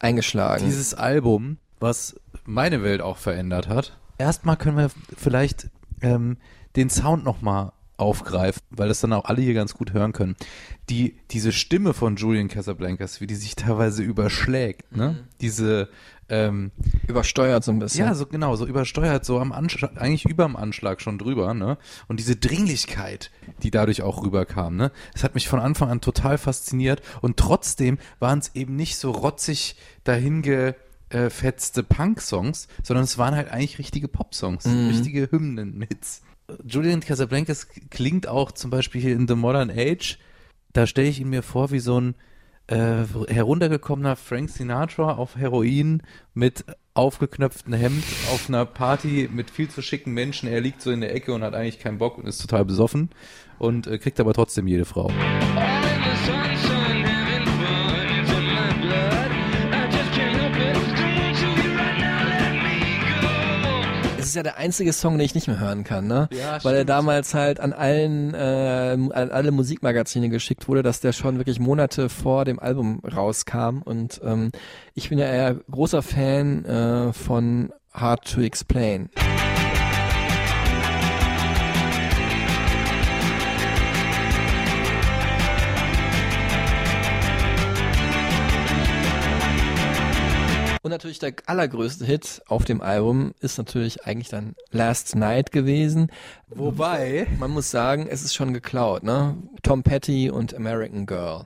eingeschlagen. 0.00 0.64
Dieses 0.64 0.94
Album, 0.94 1.58
was 1.78 2.16
meine 2.44 2.82
Welt 2.82 3.00
auch 3.00 3.16
verändert 3.16 3.68
hat. 3.68 3.96
Erstmal 4.18 4.56
können 4.56 4.76
wir 4.76 4.90
vielleicht 5.16 5.70
ähm, 6.02 6.38
den 6.74 6.90
Sound 6.90 7.24
nochmal 7.24 7.72
aufgreifen, 8.00 8.62
weil 8.70 8.88
das 8.88 9.00
dann 9.00 9.12
auch 9.12 9.26
alle 9.26 9.42
hier 9.42 9.54
ganz 9.54 9.74
gut 9.74 9.92
hören 9.92 10.12
können. 10.12 10.36
Die, 10.88 11.16
diese 11.30 11.52
Stimme 11.52 11.92
von 11.94 12.16
Julian 12.16 12.48
Casablancas, 12.48 13.20
wie 13.20 13.26
die 13.26 13.34
sich 13.36 13.54
teilweise 13.56 14.02
überschlägt, 14.02 14.96
ne? 14.96 15.24
Diese, 15.40 15.88
ähm, 16.28 16.70
Übersteuert 17.08 17.64
so 17.64 17.72
ein 17.72 17.80
bisschen. 17.80 18.06
ja, 18.06 18.14
so 18.14 18.24
genau, 18.26 18.54
so 18.54 18.64
übersteuert, 18.66 19.24
so 19.24 19.40
am 19.40 19.50
Anschlag, 19.52 20.00
eigentlich 20.00 20.24
überm 20.26 20.54
Anschlag 20.56 21.00
schon 21.00 21.18
drüber, 21.18 21.54
ne? 21.54 21.76
Und 22.08 22.20
diese 22.20 22.36
Dringlichkeit, 22.36 23.30
die 23.62 23.70
dadurch 23.72 24.02
auch 24.02 24.22
rüberkam, 24.24 24.76
ne? 24.76 24.92
Das 25.12 25.24
hat 25.24 25.34
mich 25.34 25.48
von 25.48 25.58
Anfang 25.60 25.90
an 25.90 26.00
total 26.00 26.38
fasziniert 26.38 27.02
und 27.20 27.36
trotzdem 27.36 27.98
waren 28.20 28.38
es 28.38 28.54
eben 28.54 28.76
nicht 28.76 28.96
so 28.96 29.10
rotzig 29.10 29.76
dahinge 30.04 30.76
äh, 31.08 31.28
fetzte 31.30 31.82
Punk-Songs, 31.82 32.68
sondern 32.84 33.02
es 33.02 33.18
waren 33.18 33.34
halt 33.34 33.50
eigentlich 33.50 33.78
richtige 33.80 34.06
Pop-Songs, 34.06 34.64
Mhm. 34.66 34.86
richtige 34.88 35.28
Hymnen-Hits. 35.32 36.22
Julian 36.64 37.00
Casablancas 37.00 37.68
klingt 37.90 38.26
auch 38.26 38.52
zum 38.52 38.70
Beispiel 38.70 39.00
hier 39.00 39.14
in 39.14 39.28
The 39.28 39.34
Modern 39.34 39.70
Age, 39.70 40.18
da 40.72 40.86
stelle 40.86 41.08
ich 41.08 41.20
ihn 41.20 41.30
mir 41.30 41.42
vor 41.42 41.70
wie 41.70 41.80
so 41.80 42.00
ein 42.00 42.14
äh, 42.68 43.04
heruntergekommener 43.28 44.16
Frank 44.16 44.50
Sinatra 44.50 45.14
auf 45.14 45.36
Heroin 45.36 46.02
mit 46.34 46.64
aufgeknöpftem 46.94 47.72
Hemd 47.72 48.04
auf 48.32 48.48
einer 48.48 48.64
Party 48.64 49.28
mit 49.32 49.50
viel 49.50 49.68
zu 49.68 49.82
schicken 49.82 50.12
Menschen. 50.12 50.48
Er 50.48 50.60
liegt 50.60 50.82
so 50.82 50.90
in 50.90 51.00
der 51.00 51.14
Ecke 51.14 51.32
und 51.32 51.42
hat 51.42 51.54
eigentlich 51.54 51.78
keinen 51.78 51.98
Bock 51.98 52.18
und 52.18 52.26
ist 52.26 52.40
total 52.40 52.64
besoffen 52.64 53.10
und 53.58 53.86
äh, 53.86 53.98
kriegt 53.98 54.20
aber 54.20 54.34
trotzdem 54.34 54.66
jede 54.66 54.84
Frau. 54.84 55.10
Ist 64.30 64.36
ja 64.36 64.42
der 64.42 64.56
einzige 64.56 64.92
Song, 64.92 65.18
den 65.18 65.24
ich 65.24 65.34
nicht 65.34 65.48
mehr 65.48 65.58
hören 65.58 65.84
kann, 65.84 66.06
ne? 66.06 66.28
Ja, 66.32 66.62
Weil 66.62 66.74
er 66.74 66.78
stimmt. 66.80 66.88
damals 66.90 67.34
halt 67.34 67.60
an 67.60 67.72
allen, 67.72 68.34
äh, 68.34 68.96
an 69.12 69.30
alle 69.30 69.50
Musikmagazine 69.50 70.28
geschickt 70.28 70.68
wurde, 70.68 70.82
dass 70.82 71.00
der 71.00 71.12
schon 71.12 71.38
wirklich 71.38 71.58
Monate 71.60 72.08
vor 72.08 72.44
dem 72.44 72.58
Album 72.58 73.00
rauskam. 73.00 73.82
Und 73.84 74.20
ähm, 74.24 74.50
ich 74.94 75.08
bin 75.08 75.18
ja 75.18 75.26
eher 75.26 75.54
großer 75.70 76.02
Fan 76.02 76.64
äh, 76.64 77.12
von 77.12 77.72
Hard 77.92 78.32
to 78.32 78.40
Explain. 78.40 79.10
Und 90.82 90.90
natürlich 90.90 91.18
der 91.18 91.34
allergrößte 91.44 92.06
Hit 92.06 92.40
auf 92.46 92.64
dem 92.64 92.80
Album 92.80 93.34
ist 93.40 93.58
natürlich 93.58 94.06
eigentlich 94.06 94.28
dann 94.30 94.54
Last 94.70 95.14
Night 95.14 95.52
gewesen. 95.52 96.10
Wobei, 96.48 97.26
Man 97.38 97.50
muss 97.50 97.70
sagen, 97.70 98.06
es 98.08 98.22
ist 98.22 98.34
schon 98.34 98.54
geklaut, 98.54 99.02
ne? 99.02 99.36
Tom 99.62 99.82
Petty 99.82 100.30
und 100.30 100.54
American 100.54 101.04
Girl. 101.04 101.44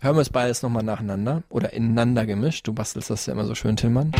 Hören 0.00 0.16
wir 0.16 0.20
es 0.20 0.30
beides 0.30 0.62
nochmal 0.62 0.84
nacheinander 0.84 1.42
oder 1.48 1.72
ineinander 1.72 2.26
gemischt. 2.26 2.68
Du 2.68 2.72
bastelst 2.74 3.10
das 3.10 3.26
ja 3.26 3.32
immer 3.32 3.44
so 3.46 3.56
schön, 3.56 3.74
Tillmann. 3.76 4.12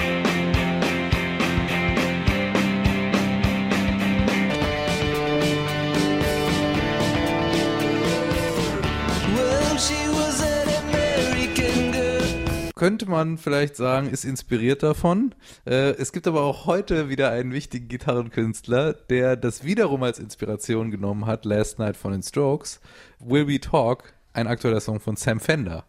Könnte 12.76 13.08
man 13.08 13.38
vielleicht 13.38 13.74
sagen, 13.74 14.10
ist 14.10 14.26
inspiriert 14.26 14.82
davon. 14.82 15.34
Äh, 15.64 15.92
es 15.92 16.12
gibt 16.12 16.28
aber 16.28 16.42
auch 16.42 16.66
heute 16.66 17.08
wieder 17.08 17.30
einen 17.30 17.54
wichtigen 17.54 17.88
Gitarrenkünstler, 17.88 18.92
der 18.92 19.34
das 19.36 19.64
wiederum 19.64 20.02
als 20.02 20.18
Inspiration 20.18 20.90
genommen 20.90 21.24
hat, 21.24 21.46
Last 21.46 21.78
Night 21.78 21.96
von 21.96 22.12
den 22.12 22.22
Strokes. 22.22 22.80
Will 23.18 23.48
We 23.48 23.58
Talk, 23.58 24.12
ein 24.34 24.46
aktueller 24.46 24.80
Song 24.80 25.00
von 25.00 25.16
Sam 25.16 25.40
Fender. 25.40 25.86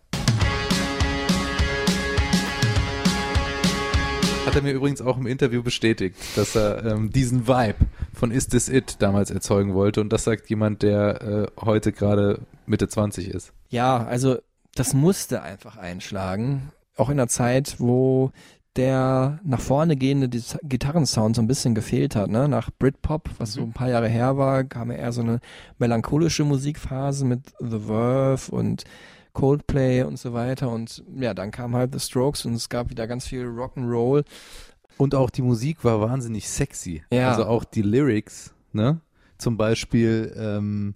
Hat 4.46 4.56
er 4.56 4.62
mir 4.62 4.72
übrigens 4.72 5.02
auch 5.02 5.18
im 5.18 5.28
Interview 5.28 5.62
bestätigt, 5.62 6.16
dass 6.38 6.56
er 6.56 6.86
ähm, 6.86 7.12
diesen 7.12 7.50
Vibe 7.50 7.86
von 8.14 8.32
Is 8.32 8.48
This 8.48 8.70
It 8.70 8.96
damals 9.00 9.30
erzeugen 9.30 9.74
wollte. 9.74 10.00
Und 10.00 10.14
das 10.14 10.24
sagt 10.24 10.50
jemand, 10.50 10.84
der 10.84 11.22
äh, 11.22 11.48
heute 11.66 11.92
gerade 11.92 12.40
Mitte 12.66 12.88
20 12.88 13.28
ist. 13.28 13.52
Ja, 13.68 14.06
also 14.06 14.38
das 14.74 14.94
musste 14.94 15.42
einfach 15.42 15.76
einschlagen. 15.76 16.72
Auch 16.98 17.10
in 17.10 17.20
einer 17.20 17.28
Zeit, 17.28 17.76
wo 17.80 18.32
der 18.78 19.39
nach 19.43 19.60
vorne 19.60 19.95
gehende 19.95 20.30
Gitarrensound 20.64 21.36
so 21.36 21.41
ein 21.41 21.48
bisschen 21.48 21.74
gefehlt 21.74 22.16
hat, 22.16 22.30
ne? 22.30 22.48
Nach 22.48 22.70
Britpop, 22.78 23.30
was 23.39 23.54
so 23.54 23.62
ein 23.62 23.74
paar 23.74 23.89
Jahre 23.89 24.08
her 24.08 24.38
war, 24.38 24.64
kam 24.64 24.91
ja 24.91 24.98
eher 24.98 25.12
so 25.12 25.22
eine 25.22 25.39
melancholische 25.80 26.43
Musikphase 26.43 27.26
mit 27.26 27.41
The 27.60 27.80
Verve 27.80 28.52
und 28.52 28.84
Coldplay 29.34 30.04
und 30.04 30.18
so 30.20 30.34
weiter. 30.34 30.70
Und 30.70 31.04
ja, 31.16 31.34
dann 31.34 31.52
kam 31.52 31.76
halt 31.76 31.93
The 31.93 32.00
Strokes 32.00 32.45
und 32.45 32.54
es 32.54 32.70
gab 32.70 32.89
wieder 32.89 33.08
ganz 33.08 33.28
viel 33.28 33.45
Rock'n'Roll. 33.45 34.24
Und 34.98 35.16
auch 35.16 35.30
die 35.30 35.43
Musik 35.43 35.84
war 35.84 36.00
wahnsinnig 36.02 36.48
sexy. 36.48 37.04
Ja. 37.12 37.30
Also 37.32 37.45
auch 37.45 37.64
die 37.64 37.84
Lyrics, 37.84 38.54
ne? 38.74 39.02
Zum 39.38 39.58
Beispiel 39.58 40.34
ähm, 40.36 40.95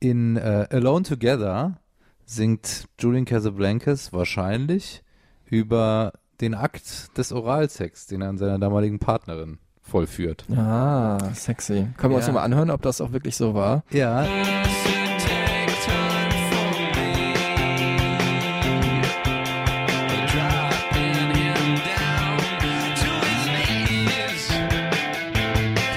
in 0.00 0.36
äh, 0.36 0.66
Alone 0.70 1.04
Together 1.04 1.80
singt 2.26 2.86
Julian 2.98 3.24
Casablancas 3.24 4.12
wahrscheinlich 4.12 5.02
über 5.50 6.12
den 6.40 6.54
Akt 6.54 7.16
des 7.18 7.32
Oralsex, 7.32 8.06
den 8.06 8.22
er 8.22 8.28
an 8.28 8.38
seiner 8.38 8.58
damaligen 8.58 8.98
Partnerin 8.98 9.58
vollführt. 9.82 10.44
Ah, 10.54 11.18
sexy. 11.34 11.88
Können 11.96 12.12
wir 12.12 12.16
uns 12.16 12.26
Ja. 12.26 12.32
nochmal 12.32 12.44
anhören, 12.44 12.70
ob 12.70 12.82
das 12.82 13.00
auch 13.00 13.12
wirklich 13.12 13.36
so 13.36 13.54
war? 13.54 13.82
Ja, 13.90 14.26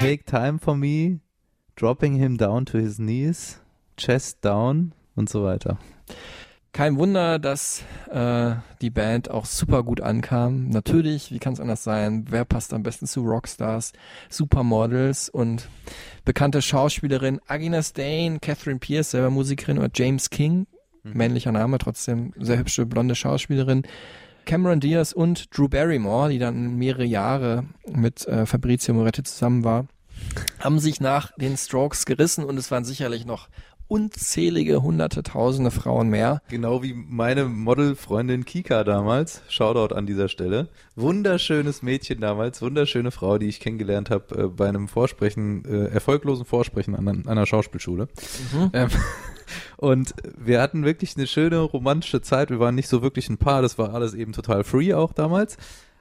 Take 0.00 0.24
time 0.26 0.58
for 0.58 0.74
me, 0.76 1.20
dropping 1.76 2.14
him 2.16 2.36
down 2.36 2.66
to 2.66 2.76
his 2.78 2.96
knees, 2.98 3.60
chest 3.96 4.42
down 4.44 4.92
und 5.14 5.28
so 5.28 5.44
weiter. 5.44 5.78
Kein 6.72 6.96
Wunder, 6.96 7.38
dass 7.38 7.84
äh, 8.10 8.54
die 8.80 8.88
Band 8.88 9.30
auch 9.30 9.44
super 9.44 9.82
gut 9.82 10.00
ankam. 10.00 10.70
Natürlich, 10.70 11.30
wie 11.30 11.38
kann 11.38 11.52
es 11.52 11.60
anders 11.60 11.84
sein? 11.84 12.24
Wer 12.30 12.46
passt 12.46 12.72
am 12.72 12.82
besten 12.82 13.06
zu 13.06 13.20
Rockstars, 13.20 13.92
Supermodels 14.30 15.28
und 15.28 15.68
bekannte 16.24 16.62
Schauspielerin 16.62 17.40
Agnes 17.46 17.92
Dane, 17.92 18.38
Catherine 18.40 18.78
Pierce, 18.78 19.10
selber 19.10 19.28
Musikerin 19.28 19.78
oder 19.78 19.90
James 19.94 20.30
King, 20.30 20.66
männlicher 21.02 21.52
Name, 21.52 21.76
trotzdem 21.76 22.32
sehr 22.38 22.56
hübsche 22.56 22.86
blonde 22.86 23.16
Schauspielerin. 23.16 23.82
Cameron 24.46 24.80
Diaz 24.80 25.12
und 25.12 25.54
Drew 25.54 25.68
Barrymore, 25.68 26.30
die 26.30 26.38
dann 26.38 26.76
mehrere 26.76 27.04
Jahre 27.04 27.66
mit 27.86 28.26
äh, 28.26 28.46
Fabrizio 28.46 28.94
Moretti 28.94 29.22
zusammen 29.22 29.62
war, 29.62 29.86
haben 30.58 30.78
sich 30.78 31.00
nach 31.00 31.32
den 31.36 31.56
Strokes 31.56 32.06
gerissen 32.06 32.44
und 32.44 32.56
es 32.56 32.70
waren 32.70 32.84
sicherlich 32.84 33.26
noch 33.26 33.48
unzählige, 33.92 34.82
hunderte, 34.82 35.22
tausende 35.22 35.70
Frauen 35.70 36.08
mehr. 36.08 36.40
Genau 36.48 36.82
wie 36.82 36.94
meine 36.94 37.44
Modelfreundin 37.44 38.46
Kika 38.46 38.84
damals. 38.84 39.42
Shoutout 39.50 39.94
an 39.94 40.06
dieser 40.06 40.30
Stelle. 40.30 40.70
Wunderschönes 40.96 41.82
Mädchen 41.82 42.22
damals, 42.22 42.62
wunderschöne 42.62 43.10
Frau, 43.10 43.36
die 43.36 43.48
ich 43.48 43.60
kennengelernt 43.60 44.08
habe 44.08 44.44
äh, 44.44 44.48
bei 44.48 44.66
einem 44.66 44.88
Vorsprechen, 44.88 45.66
äh, 45.66 45.88
erfolglosen 45.88 46.46
Vorsprechen 46.46 46.96
an, 46.96 47.06
an 47.06 47.28
einer 47.28 47.44
Schauspielschule. 47.44 48.08
Ähm, 48.72 48.88
und 49.76 50.14
wir 50.38 50.62
hatten 50.62 50.86
wirklich 50.86 51.18
eine 51.18 51.26
schöne 51.26 51.58
romantische 51.58 52.22
Zeit. 52.22 52.48
Wir 52.48 52.60
waren 52.60 52.74
nicht 52.74 52.88
so 52.88 53.02
wirklich 53.02 53.28
ein 53.28 53.36
Paar, 53.36 53.60
das 53.60 53.76
war 53.76 53.92
alles 53.92 54.14
eben 54.14 54.32
total 54.32 54.64
free 54.64 54.94
auch 54.94 55.12
damals. 55.12 55.58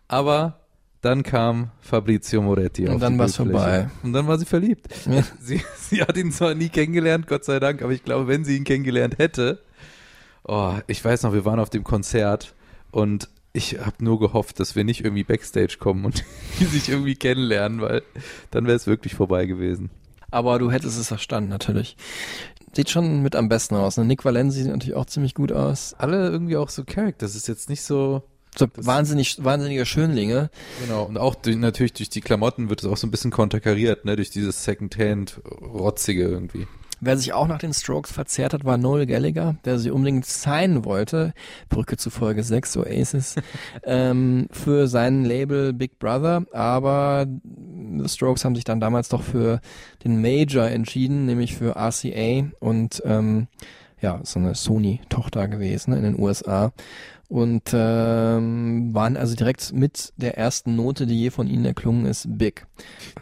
Aber 0.08 0.61
dann 1.02 1.24
kam 1.24 1.72
Fabrizio 1.82 2.42
Moretti 2.42 2.88
Und 2.88 3.02
dann 3.02 3.18
war's 3.18 3.38
Bildfläche. 3.38 3.60
vorbei. 3.60 3.90
Und 4.04 4.14
dann 4.14 4.28
war 4.28 4.38
sie 4.38 4.46
verliebt. 4.46 4.88
Ja. 5.06 5.24
Sie, 5.42 5.62
sie 5.80 6.02
hat 6.02 6.16
ihn 6.18 6.32
zwar 6.32 6.54
nie 6.54 6.70
kennengelernt, 6.70 7.28
Gott 7.28 7.44
sei 7.44 7.60
Dank, 7.60 7.82
aber 7.82 7.92
ich 7.92 8.04
glaube, 8.04 8.28
wenn 8.28 8.46
sie 8.46 8.56
ihn 8.58 8.64
kennengelernt 8.64 9.18
hätte, 9.18 9.60
oh, 10.44 10.74
ich 10.88 11.04
weiß 11.04 11.24
noch, 11.24 11.34
wir 11.34 11.44
waren 11.46 11.60
auf 11.60 11.70
dem 11.72 11.84
Konzert 11.84 12.54
und 12.92 13.30
ich 13.54 13.80
habe 13.80 14.04
nur 14.04 14.20
gehofft, 14.20 14.60
dass 14.60 14.76
wir 14.76 14.84
nicht 14.84 15.04
irgendwie 15.04 15.24
Backstage 15.24 15.78
kommen 15.80 16.06
und 16.06 16.24
die 16.60 16.66
sich 16.66 16.90
irgendwie 16.90 17.16
kennenlernen, 17.16 17.82
weil 17.82 18.04
dann 18.52 18.66
wäre 18.66 18.76
es 18.78 18.88
wirklich 18.88 19.16
vorbei 19.16 19.46
gewesen. 19.46 19.90
Aber 20.30 20.60
du 20.60 20.72
hättest 20.72 20.98
es 21.00 21.08
verstanden, 21.08 21.50
natürlich. 21.50 21.98
Sieht 22.74 22.90
schon 22.90 23.22
mit 23.22 23.36
am 23.36 23.50
besten 23.50 23.76
aus. 23.76 23.98
Ne? 23.98 24.06
Nick 24.06 24.24
Valenzi 24.24 24.62
sieht 24.64 24.72
natürlich 24.72 24.96
auch 24.96 25.06
ziemlich 25.06 25.34
gut 25.34 25.52
aus. 25.52 25.94
Alle 25.98 26.30
irgendwie 26.30 26.56
auch 26.56 26.70
so 26.70 26.86
Characters, 26.86 27.36
ist 27.36 27.50
jetzt 27.50 27.68
nicht 27.68 27.82
so, 27.82 28.24
So 28.58 28.68
wahnsinnig, 28.76 29.44
wahnsinnige 29.44 29.86
Schönlinge. 29.86 30.50
genau, 30.82 31.04
und 31.04 31.18
auch 31.18 31.36
durch, 31.36 31.56
natürlich 31.56 31.94
durch 31.94 32.10
die 32.10 32.22
Klamotten 32.22 32.70
wird 32.70 32.84
es 32.84 32.90
auch 32.90 32.98
so 32.98 33.08
ein 33.08 33.12
bisschen 33.12 33.32
konterkariert, 33.32 34.04
ne, 34.04 34.16
durch 34.18 34.30
dieses 34.30 34.64
Secondhand-Rotzige 34.66 36.24
irgendwie. 36.24 36.68
Wer 37.04 37.18
sich 37.18 37.34
auch 37.34 37.48
nach 37.48 37.58
den 37.58 37.74
Strokes 37.74 38.12
verzehrt 38.12 38.54
hat, 38.54 38.64
war 38.64 38.78
Noel 38.78 39.08
Gallagher, 39.08 39.56
der 39.66 39.80
sie 39.80 39.90
unbedingt 39.90 40.28
signen 40.28 40.86
wollte, 40.86 41.34
Brücke 41.68 41.98
zu 41.98 42.12
Folge 42.12 42.44
6, 42.44 42.78
Oasis, 42.78 43.36
ähm, 43.84 44.48
für 44.52 44.88
sein 44.88 45.26
Label 45.26 45.74
Big 45.74 45.98
Brother, 45.98 46.46
aber 46.52 47.26
The 47.98 48.08
Strokes 48.08 48.46
haben 48.46 48.54
sich 48.54 48.66
dann 48.66 48.80
damals 48.80 49.10
doch 49.10 49.24
für 49.24 49.62
den 50.04 50.22
Major 50.22 50.68
entschieden, 50.68 51.26
nämlich 51.26 51.56
für 51.56 51.76
RCA 51.76 52.52
und 52.60 53.02
ähm, 53.04 53.48
ja, 54.00 54.20
so 54.24 54.40
eine 54.40 54.54
Sony-Tochter 54.54 55.48
gewesen 55.48 55.94
in 55.94 56.04
den 56.04 56.20
USA 56.20 56.72
und 57.32 57.72
ähm, 57.74 58.94
waren 58.94 59.16
also 59.16 59.36
direkt 59.38 59.72
mit 59.72 60.12
der 60.18 60.38
ersten 60.38 60.76
Note, 60.76 61.08
die 61.08 61.18
je 61.18 61.30
von 61.30 61.48
ihnen 61.48 61.64
erklungen 61.64 62.06
ist, 62.06 62.28
Big. 62.38 62.68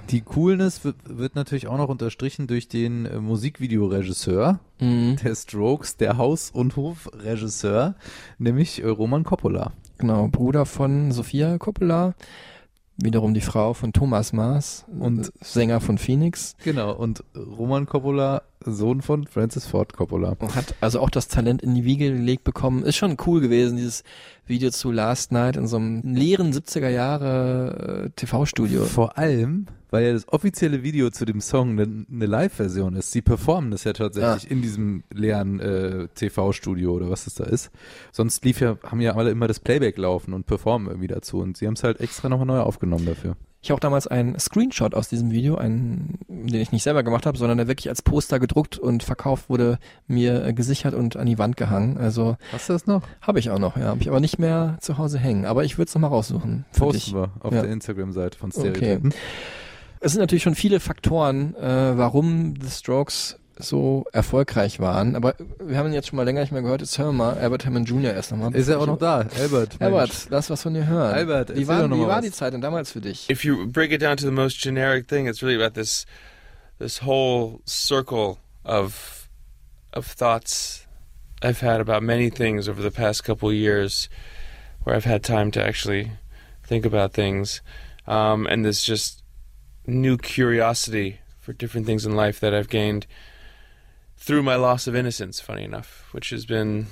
Die 0.10 0.22
Coolness 0.22 0.84
wird, 0.84 0.96
wird 1.06 1.36
natürlich 1.36 1.68
auch 1.68 1.78
noch 1.78 1.90
unterstrichen 1.90 2.48
durch 2.48 2.68
den 2.68 3.06
äh, 3.06 3.20
Musikvideoregisseur 3.20 4.60
Mhm. 4.82 5.18
der 5.24 5.36
Strokes, 5.36 5.98
der 5.98 6.18
Haus- 6.18 6.52
und 6.52 6.76
Hofregisseur, 6.78 7.96
nämlich 8.38 8.82
äh, 8.82 8.88
Roman 8.88 9.24
Coppola. 9.26 9.74
Genau, 9.98 10.30
Bruder 10.30 10.66
von 10.66 11.12
Sophia 11.12 11.58
Coppola, 11.58 12.16
wiederum 13.04 13.34
die 13.34 13.42
Frau 13.42 13.74
von 13.74 13.94
Thomas 13.94 14.34
Maas 14.34 14.86
Und- 15.00 15.28
äh, 15.28 15.32
Sänger 15.42 15.80
von 15.82 15.98
Phoenix. 15.98 16.56
Genau, 16.64 16.94
und 16.94 17.24
Roman 17.36 17.86
Coppola, 17.86 18.42
Sohn 18.66 19.02
von 19.02 19.26
Francis 19.28 19.66
Ford 19.66 19.94
Coppola. 19.94 20.36
Und 20.40 20.56
hat 20.56 20.76
also 20.82 21.00
auch 21.00 21.10
das 21.10 21.28
Talent 21.28 21.62
in 21.62 21.76
die 21.76 21.86
Wiege 21.86 22.12
gelegt 22.12 22.44
bekommen. 22.44 22.84
Ist 22.84 22.98
schon 22.98 23.18
cool 23.26 23.40
gewesen, 23.42 23.78
dieses 23.78 24.04
Video 24.46 24.70
zu 24.70 24.92
Last 24.92 25.32
Night 25.32 25.56
in 25.56 25.68
so 25.68 25.78
einem 25.78 26.02
leeren 26.16 26.52
70er 26.52 26.90
Jahre 26.90 28.06
äh, 28.06 28.10
TV-Studio. 28.16 28.84
Vor 28.86 29.18
allem, 29.18 29.68
weil 29.92 30.06
ja 30.06 30.14
das 30.14 30.28
offizielle 30.28 30.84
Video 30.84 31.10
zu 31.10 31.26
dem 31.26 31.42
Song 31.42 31.72
eine, 31.72 32.06
eine 32.12 32.26
Live-Version 32.26 32.96
ist. 32.96 33.12
Sie 33.12 33.22
performen 33.22 33.72
das 33.72 33.84
ja 33.84 33.94
tatsächlich 33.94 34.50
in 34.50 34.62
diesem 34.62 35.04
leeren 35.14 35.60
äh, 35.60 36.08
TV-Studio 36.16 36.94
oder 36.94 37.10
was 37.10 37.26
das 37.26 37.36
da 37.36 37.46
ist. 37.46 37.72
Sonst 38.12 38.44
lief 38.46 38.62
ja, 38.62 38.78
haben 38.84 39.02
ja 39.02 39.16
alle 39.16 39.32
immer 39.32 39.48
das 39.48 39.60
Playback 39.60 39.98
laufen 39.98 40.34
und 40.34 40.46
performen 40.46 40.88
irgendwie 40.88 41.08
dazu. 41.08 41.40
Und 41.40 41.58
sie 41.58 41.68
haben 41.68 41.74
es 41.76 41.84
halt 41.84 42.00
extra 42.00 42.30
nochmal 42.30 42.48
neu 42.48 42.60
aufgenommen 42.60 43.06
dafür. 43.06 43.36
Ich 43.62 43.70
habe 43.72 43.76
auch 43.76 43.82
damals 43.82 44.08
einen 44.08 44.40
Screenshot 44.40 44.96
aus 44.96 45.10
diesem 45.10 45.32
Video, 45.32 45.56
einen, 45.56 46.20
den 46.30 46.62
ich 46.62 46.72
nicht 46.72 46.84
selber 46.84 47.04
gemacht 47.04 47.26
habe, 47.26 47.38
sondern 47.38 47.58
der 47.58 47.68
wirklich 47.68 47.90
als 47.90 48.02
Poster 48.02 48.40
gedruckt 48.40 48.78
und 48.78 49.04
verkauft 49.04 49.50
wurde, 49.50 49.80
mir 50.08 50.46
äh, 50.46 50.54
gesichert 50.54 50.94
und 50.94 51.18
an 51.18 51.26
die 51.26 51.38
Wand 51.38 51.58
gehangen. 51.58 51.98
Also 51.98 52.38
Hast 52.54 52.70
du 52.70 52.74
das 52.74 52.88
noch? 52.88 53.04
habe 53.22 53.40
ich 53.40 53.50
auch 53.50 53.60
noch, 53.60 53.76
ja. 53.76 53.88
Habe 53.88 54.00
ich 54.00 54.08
aber 54.08 54.22
nicht 54.22 54.40
mehr 54.40 54.78
zu 54.80 54.98
Hause 54.98 55.20
hängen. 55.20 55.46
Aber 55.46 55.66
ich 55.66 55.78
würde 55.78 55.90
es 55.90 55.94
nochmal 55.96 56.12
raussuchen. 56.12 56.64
Posten 56.78 56.94
dich. 56.94 57.14
wir 57.14 57.32
auf 57.42 57.52
Ja. 57.54 57.64
der 57.64 57.72
Instagram-Seite 57.72 58.38
von 58.38 58.52
Okay. 58.56 59.00
Es 60.02 60.14
sind 60.14 60.22
natürlich 60.22 60.44
schon 60.44 60.56
viele 60.56 60.80
Faktoren, 60.80 61.56
äh, 61.56 61.98
warum 61.98 62.56
The 62.62 62.70
Strokes 62.70 63.38
so 63.58 64.06
erfolgreich 64.14 64.80
waren. 64.80 65.16
Aber 65.16 65.36
wir 65.60 65.78
haben 65.78 65.88
ihn 65.88 65.94
jetzt 65.94 66.08
schon 66.08 66.16
mal 66.16 66.24
länger 66.24 66.40
nicht 66.40 66.54
mehr 66.54 66.62
gehört. 66.62 66.80
Jetzt 66.80 66.98
hören 66.98 67.18
wir 67.18 67.26
mal 67.26 67.38
Albert 67.38 67.66
Hammond 67.66 67.90
Jr. 67.90 68.14
erst 68.14 68.32
nochmal. 68.32 68.56
Ist 68.56 68.70
er 68.70 68.80
auch 68.80 68.88
noch 68.88 68.98
da? 68.98 69.26
Albert. 69.38 69.80
Mensch. 69.80 69.82
Albert, 69.82 70.28
lass 70.30 70.50
was 70.50 70.62
von 70.62 70.74
dir 70.74 70.88
hören. 70.88 71.14
Albert, 71.14 71.56
wie 71.56 71.68
war, 71.68 71.90
wie 71.90 72.08
war 72.08 72.22
die 72.22 72.32
Zeit 72.32 72.54
denn 72.54 72.62
damals 72.62 72.94
für 72.94 73.02
dich? 73.02 73.30
If 73.30 73.44
you 73.44 73.68
break 73.70 73.92
it 73.92 74.02
down 74.02 74.16
to 74.16 74.26
the 74.26 74.32
most 74.32 74.64
generic 74.64 75.10
thing, 75.10 75.28
it's 75.28 75.44
really 75.44 75.62
about 75.62 75.74
this 75.74 76.06
this 76.80 77.02
whole 77.04 77.60
circle 77.66 78.38
of 78.64 79.28
of 79.92 80.08
thoughts 80.08 80.88
I've 81.44 81.62
had 81.62 81.82
about 81.82 82.02
many 82.02 82.30
things 82.30 82.70
over 82.70 82.82
the 82.82 82.92
past 82.92 83.26
couple 83.26 83.52
years, 83.52 84.10
where 84.84 84.96
I've 84.96 85.06
had 85.06 85.22
time 85.22 85.52
to 85.52 85.62
actually 85.62 86.12
think 86.64 86.86
about 86.86 87.14
things, 87.14 87.62
um, 88.08 88.48
and 88.48 88.64
this 88.64 88.84
just 88.84 89.19
new 89.90 90.18
curiosity 90.18 91.20
for 91.40 91.54
different 91.54 91.86
things 91.86 92.06
in 92.06 92.16
life 92.16 92.40
that 92.40 92.54
I've 92.54 92.70
gained 92.70 93.06
through 94.18 94.44
my 94.44 94.56
loss 94.56 94.88
of 94.88 94.96
innocence. 94.96 95.40
Funny 95.40 95.64
enough, 95.64 96.08
which 96.12 96.30
has 96.30 96.46
been 96.46 96.88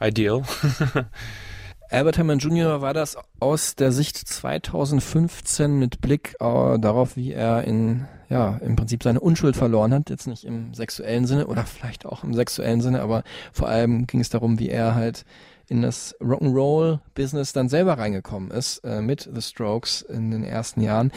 ideal. 0.00 0.44
Albert 1.90 2.18
Hammond 2.18 2.42
Jr. 2.42 2.82
war 2.82 2.92
das 2.92 3.16
aus 3.40 3.74
der 3.74 3.92
Sicht 3.92 4.16
2015 4.16 5.78
mit 5.78 6.02
Blick 6.02 6.34
äh, 6.38 6.78
darauf, 6.78 7.16
wie 7.16 7.32
er 7.32 7.64
in, 7.64 8.06
ja, 8.28 8.58
im 8.58 8.76
Prinzip 8.76 9.02
seine 9.02 9.20
Unschuld 9.20 9.56
verloren 9.56 9.94
hat. 9.94 10.10
Jetzt 10.10 10.26
nicht 10.26 10.44
im 10.44 10.74
sexuellen 10.74 11.26
Sinne 11.26 11.46
oder 11.46 11.64
vielleicht 11.64 12.04
auch 12.04 12.24
im 12.24 12.34
sexuellen 12.34 12.82
Sinne, 12.82 13.00
aber 13.00 13.24
vor 13.52 13.68
allem 13.68 14.06
ging 14.06 14.20
es 14.20 14.28
darum, 14.28 14.58
wie 14.58 14.68
er 14.68 14.94
halt 14.94 15.24
in 15.68 15.82
das 15.82 16.16
Rock'n'Roll-Business 16.20 17.52
dann 17.52 17.68
selber 17.68 17.98
reingekommen 17.98 18.50
ist 18.50 18.78
äh, 18.84 19.00
mit 19.00 19.28
The 19.32 19.42
Strokes 19.42 20.02
in 20.02 20.30
den 20.30 20.44
ersten 20.44 20.80
Jahren. 20.80 21.12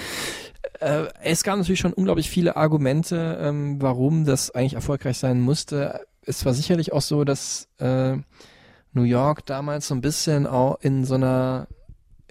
Äh, 0.79 1.05
es 1.23 1.43
gab 1.43 1.57
natürlich 1.57 1.79
schon 1.79 1.93
unglaublich 1.93 2.29
viele 2.29 2.55
Argumente, 2.55 3.37
ähm, 3.41 3.81
warum 3.81 4.25
das 4.25 4.51
eigentlich 4.51 4.73
erfolgreich 4.73 5.17
sein 5.17 5.39
musste. 5.39 6.01
Es 6.25 6.45
war 6.45 6.53
sicherlich 6.53 6.93
auch 6.93 7.01
so, 7.01 7.23
dass 7.23 7.67
äh, 7.79 8.17
New 8.93 9.03
York 9.03 9.45
damals 9.45 9.87
so 9.87 9.95
ein 9.95 10.01
bisschen 10.01 10.45
auch 10.47 10.79
in 10.81 11.05
so 11.05 11.15
einer 11.15 11.67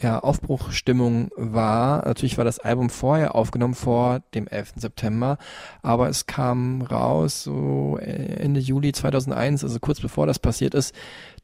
ja, 0.01 0.19
Aufbruchstimmung 0.21 1.31
war. 1.37 2.05
Natürlich 2.07 2.39
war 2.39 2.45
das 2.45 2.59
Album 2.59 2.89
vorher 2.91 3.35
aufgenommen, 3.35 3.75
vor 3.75 4.21
dem 4.35 4.47
11. 4.49 4.75
September, 4.77 5.37
aber 5.83 6.09
es 6.09 6.27
kam 6.27 6.83
raus 6.83 7.43
so 7.45 7.99
Ende 7.99 8.61
Juli 8.61 8.93
2001, 8.93 9.63
also 9.63 9.79
kurz 9.79 10.01
bevor 10.01 10.27
das 10.27 10.39
passiert 10.39 10.75
ist, 10.75 10.95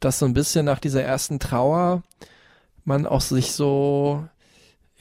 dass 0.00 0.18
so 0.18 0.26
ein 0.26 0.34
bisschen 0.34 0.64
nach 0.64 0.78
dieser 0.78 1.02
ersten 1.02 1.38
Trauer 1.38 2.02
man 2.84 3.06
auch 3.06 3.20
sich 3.20 3.52
so 3.52 4.24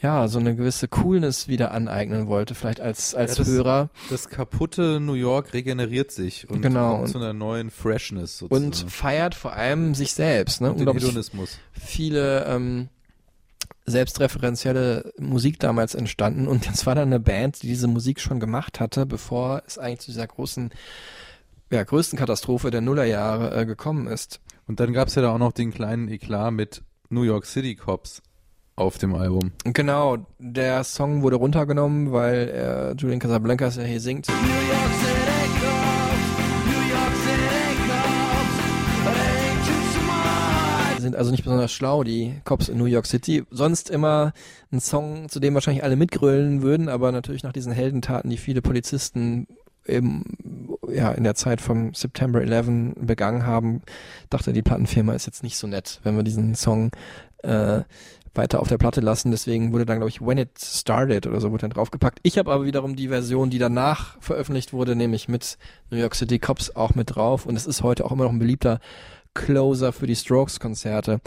ja, 0.02 0.28
so 0.28 0.38
eine 0.40 0.56
gewisse 0.56 0.90
Coolness 0.90 1.48
wieder 1.48 1.72
aneignen 1.72 2.28
wollte, 2.28 2.54
vielleicht 2.54 2.82
als, 2.82 3.16
als 3.16 3.38
Ja, 3.38 3.44
das- 3.44 3.48
Hörer. 3.48 3.90
Das 4.10 4.28
kaputte 4.30 5.00
New 5.00 5.14
York 5.14 5.54
regeneriert 5.54 6.12
sich 6.12 6.48
und 6.50 6.62
Genau. 6.62 6.98
kommt 6.98 7.10
zu 7.10 7.18
einer 7.18 7.32
neuen 7.34 7.72
Freshness 7.72 8.38
sozusagen. 8.40 8.66
Und 8.66 8.92
feiert 8.92 9.34
vor 9.34 9.54
allem 9.54 9.96
sich 9.96 10.14
selbst, 10.14 10.60
ne? 10.60 10.68
Und 10.68 10.76
den 10.76 10.88
Unglaublich 10.90 11.06
Hedonismus. 11.06 11.58
viele 11.72 12.44
ähm, 12.46 12.90
selbstreferenzielle 13.86 15.14
Musik 15.20 15.60
damals 15.60 15.96
entstanden 15.96 16.48
und 16.48 16.68
das 16.68 16.86
war 16.86 16.96
dann 16.96 17.10
eine 17.10 17.20
Band, 17.20 17.62
die 17.62 17.68
diese 17.68 17.88
Musik 17.88 18.20
schon 18.20 18.40
gemacht 18.40 18.80
hatte, 18.80 19.06
bevor 19.06 19.62
es 19.68 19.78
eigentlich 19.78 20.00
zu 20.00 20.12
dieser 20.12 20.28
großen, 20.28 20.72
ja, 21.72 21.84
größten 21.84 22.18
Katastrophe 22.18 22.72
der 22.72 22.82
Nullerjahre 22.82 23.56
äh, 23.56 23.66
gekommen 23.66 24.08
ist. 24.08 24.42
Und 24.68 24.80
dann 24.80 24.94
gab 24.94 25.10
es 25.10 25.16
ja 25.16 25.22
da 25.22 25.32
auch 25.32 25.38
noch 25.38 25.52
den 25.52 25.72
kleinen 25.72 26.10
Eklat 26.10 26.54
mit 26.54 26.84
New 27.10 27.24
York 27.24 27.46
City 27.46 27.76
Cops 27.76 28.22
auf 28.76 28.98
dem 28.98 29.16
Album. 29.16 29.52
Genau, 29.64 30.26
der 30.40 30.84
Song 30.84 31.22
wurde 31.22 31.38
runtergenommen, 31.38 32.12
weil 32.12 32.50
äh, 32.50 32.96
Julian 33.00 33.20
Casablancas 33.20 33.78
ja 33.78 33.84
hier 33.84 34.02
singt. 34.02 34.28
Die 34.28 35.45
sind 41.06 41.16
also 41.16 41.32
nicht 41.32 41.44
besonders 41.44 41.72
schlau, 41.72 42.04
die 42.04 42.34
Cops 42.44 42.68
in 42.68 42.78
New 42.78 42.86
York 42.86 43.06
City. 43.06 43.44
Sonst 43.52 43.90
immer 43.90 44.34
ein 44.72 44.80
Song, 44.80 45.30
zu 45.30 45.40
dem 45.40 45.54
wahrscheinlich 45.54 45.84
alle 45.84 45.96
mitgrölen 45.96 46.64
würden, 46.64 46.90
aber 46.90 47.12
natürlich 47.12 47.44
nach 47.44 47.54
diesen 47.54 47.72
Heldentaten, 47.72 48.30
die 48.30 48.38
viele 48.38 48.62
Polizisten 48.62 49.48
eben 49.86 50.24
ja 50.92 51.12
in 51.12 51.24
der 51.24 51.36
Zeit 51.36 51.62
vom 51.62 51.94
September 51.94 52.42
11 52.42 52.96
begangen 53.00 53.46
haben, 53.46 53.84
dachte 54.32 54.52
die 54.52 54.64
Plattenfirma 54.64 55.14
ist 55.14 55.28
jetzt 55.28 55.44
nicht 55.44 55.58
so 55.58 55.68
nett, 55.68 56.00
wenn 56.04 56.16
wir 56.16 56.24
diesen 56.24 56.56
Song 56.56 56.90
äh, 57.44 57.82
weiter 58.34 58.60
auf 58.60 58.68
der 58.68 58.78
Platte 58.78 59.02
lassen. 59.02 59.32
Deswegen 59.32 59.72
wurde 59.72 59.86
dann, 59.86 59.98
glaube 59.98 60.10
ich, 60.10 60.22
When 60.22 60.38
It 60.38 60.60
Started 60.60 61.28
oder 61.28 61.40
so 61.40 61.52
wurde 61.52 61.62
dann 61.62 61.70
draufgepackt. 61.72 62.20
Ich 62.24 62.38
habe 62.38 62.52
aber 62.52 62.66
wiederum 62.66 62.96
die 62.96 63.08
Version, 63.08 63.50
die 63.50 63.60
danach 63.60 64.18
veröffentlicht 64.20 64.74
wurde, 64.74 64.96
nämlich 64.96 65.28
mit 65.28 65.58
New 65.90 65.98
York 65.98 66.16
City 66.16 66.40
Cops 66.40 66.76
auch 66.76 66.96
mit 66.96 67.16
drauf. 67.16 67.46
Und 67.46 67.56
es 67.56 67.66
ist 67.66 67.84
heute 67.84 68.06
auch 68.06 68.12
immer 68.12 68.26
noch 68.26 68.32
ein 68.32 68.40
beliebter 68.40 68.80
Closer 69.36 69.94
für 69.94 70.08
die 70.08 70.16
Strokes-Konzerte. 70.16 71.22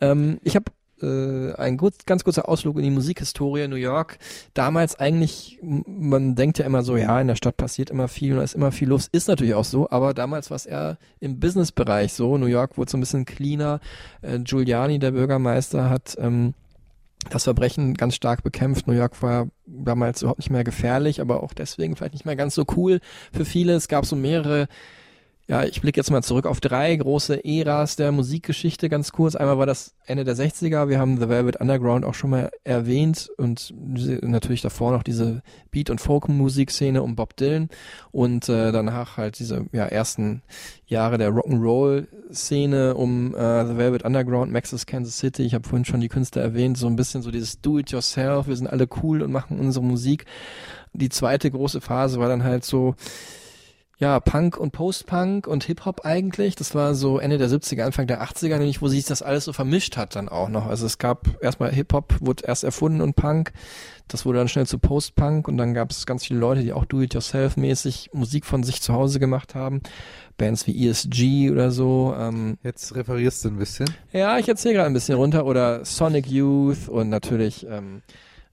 Ähm, 0.00 0.38
ich 0.42 0.56
habe 0.56 0.66
äh, 1.02 1.54
ein 1.54 1.76
gut, 1.76 2.06
ganz 2.06 2.24
kurzer 2.24 2.48
Ausflug 2.48 2.76
in 2.76 2.82
die 2.82 2.90
Musikhistorie 2.90 3.66
New 3.68 3.76
York. 3.76 4.18
Damals 4.54 4.98
eigentlich, 4.98 5.58
man 5.62 6.34
denkt 6.34 6.58
ja 6.58 6.66
immer 6.66 6.82
so, 6.82 6.96
ja, 6.96 7.20
in 7.20 7.28
der 7.28 7.36
Stadt 7.36 7.56
passiert 7.56 7.90
immer 7.90 8.08
viel 8.08 8.32
und 8.32 8.38
da 8.38 8.44
ist 8.44 8.54
immer 8.54 8.72
viel 8.72 8.88
los. 8.88 9.08
Ist 9.10 9.28
natürlich 9.28 9.54
auch 9.54 9.64
so, 9.64 9.88
aber 9.90 10.14
damals 10.14 10.50
war 10.50 10.56
es 10.56 10.66
eher 10.66 10.98
im 11.20 11.40
Businessbereich 11.40 12.12
so. 12.12 12.36
New 12.36 12.46
York 12.46 12.76
wurde 12.76 12.90
so 12.90 12.96
ein 12.96 13.00
bisschen 13.00 13.24
cleaner. 13.24 13.80
Äh, 14.20 14.40
Giuliani, 14.40 14.98
der 14.98 15.12
Bürgermeister, 15.12 15.90
hat 15.90 16.16
ähm, 16.18 16.54
das 17.30 17.44
Verbrechen 17.44 17.94
ganz 17.94 18.14
stark 18.14 18.42
bekämpft. 18.42 18.86
New 18.86 18.94
York 18.94 19.22
war 19.22 19.48
damals 19.66 20.22
überhaupt 20.22 20.40
nicht 20.40 20.50
mehr 20.50 20.64
gefährlich, 20.64 21.20
aber 21.20 21.42
auch 21.42 21.54
deswegen 21.54 21.96
vielleicht 21.96 22.14
nicht 22.14 22.26
mehr 22.26 22.36
ganz 22.36 22.54
so 22.54 22.64
cool 22.76 23.00
für 23.32 23.44
viele. 23.44 23.74
Es 23.74 23.88
gab 23.88 24.06
so 24.06 24.16
mehrere 24.16 24.68
ja, 25.48 25.64
ich 25.64 25.80
blicke 25.80 25.98
jetzt 25.98 26.10
mal 26.10 26.22
zurück 26.22 26.46
auf 26.46 26.60
drei 26.60 26.94
große 26.94 27.44
Eras 27.44 27.96
der 27.96 28.12
Musikgeschichte 28.12 28.88
ganz 28.88 29.10
kurz. 29.10 29.34
Einmal 29.34 29.58
war 29.58 29.66
das 29.66 29.94
Ende 30.06 30.24
der 30.24 30.36
60er, 30.36 30.88
wir 30.88 31.00
haben 31.00 31.18
The 31.18 31.28
Velvet 31.28 31.56
Underground 31.56 32.04
auch 32.04 32.14
schon 32.14 32.30
mal 32.30 32.50
erwähnt 32.62 33.28
und 33.38 33.74
natürlich 34.22 34.62
davor 34.62 34.92
noch 34.92 35.02
diese 35.02 35.42
Beat- 35.72 35.90
und 35.90 36.00
Folk-Musikszene 36.00 37.02
um 37.02 37.16
Bob 37.16 37.36
Dylan 37.36 37.70
und 38.12 38.48
äh, 38.48 38.70
danach 38.70 39.16
halt 39.16 39.40
diese 39.40 39.66
ja, 39.72 39.86
ersten 39.86 40.42
Jahre 40.86 41.18
der 41.18 41.30
Rock'n'Roll-Szene 41.32 42.94
um 42.94 43.34
äh, 43.34 43.66
The 43.66 43.76
Velvet 43.76 44.04
Underground, 44.04 44.52
Maxis 44.52 44.86
Kansas 44.86 45.18
City. 45.18 45.42
Ich 45.42 45.54
habe 45.54 45.68
vorhin 45.68 45.84
schon 45.84 46.00
die 46.00 46.08
Künstler 46.08 46.42
erwähnt, 46.42 46.78
so 46.78 46.86
ein 46.86 46.96
bisschen 46.96 47.22
so 47.22 47.32
dieses 47.32 47.60
Do-it-yourself, 47.60 48.46
wir 48.46 48.56
sind 48.56 48.68
alle 48.68 48.86
cool 49.02 49.22
und 49.22 49.32
machen 49.32 49.58
unsere 49.58 49.84
Musik. 49.84 50.24
Die 50.92 51.08
zweite 51.08 51.50
große 51.50 51.80
Phase 51.80 52.20
war 52.20 52.28
dann 52.28 52.44
halt 52.44 52.64
so 52.64 52.94
ja, 54.02 54.18
Punk 54.18 54.56
und 54.56 54.72
Post-Punk 54.72 55.46
und 55.46 55.62
Hip-Hop 55.62 56.00
eigentlich. 56.04 56.56
Das 56.56 56.74
war 56.74 56.96
so 56.96 57.20
Ende 57.20 57.38
der 57.38 57.48
70er, 57.48 57.84
Anfang 57.84 58.08
der 58.08 58.20
80er, 58.20 58.58
nämlich 58.58 58.82
wo 58.82 58.88
sich 58.88 59.04
das 59.04 59.22
alles 59.22 59.44
so 59.44 59.52
vermischt 59.52 59.96
hat 59.96 60.16
dann 60.16 60.28
auch 60.28 60.48
noch. 60.48 60.66
Also 60.66 60.86
es 60.86 60.98
gab 60.98 61.40
erstmal 61.40 61.70
Hip-Hop, 61.70 62.16
wurde 62.18 62.42
erst 62.44 62.64
erfunden 62.64 63.00
und 63.00 63.14
Punk. 63.14 63.52
Das 64.08 64.26
wurde 64.26 64.38
dann 64.38 64.48
schnell 64.48 64.66
zu 64.66 64.80
Post-Punk 64.80 65.46
und 65.46 65.56
dann 65.56 65.72
gab 65.72 65.92
es 65.92 66.04
ganz 66.04 66.26
viele 66.26 66.40
Leute, 66.40 66.62
die 66.62 66.72
auch 66.72 66.84
Do-it-yourself-mäßig 66.84 68.10
Musik 68.12 68.44
von 68.44 68.64
sich 68.64 68.82
zu 68.82 68.92
Hause 68.92 69.20
gemacht 69.20 69.54
haben. 69.54 69.82
Bands 70.36 70.66
wie 70.66 70.88
ESG 70.88 71.52
oder 71.52 71.70
so. 71.70 72.12
Ähm, 72.18 72.58
Jetzt 72.64 72.96
referierst 72.96 73.44
du 73.44 73.50
ein 73.50 73.56
bisschen. 73.58 73.88
ja, 74.12 74.36
ich 74.36 74.48
erzähle 74.48 74.74
gerade 74.74 74.88
ein 74.88 74.94
bisschen 74.94 75.14
runter. 75.14 75.46
Oder 75.46 75.84
Sonic 75.84 76.26
Youth 76.26 76.88
und 76.88 77.08
natürlich 77.08 77.64
ähm, 77.70 78.02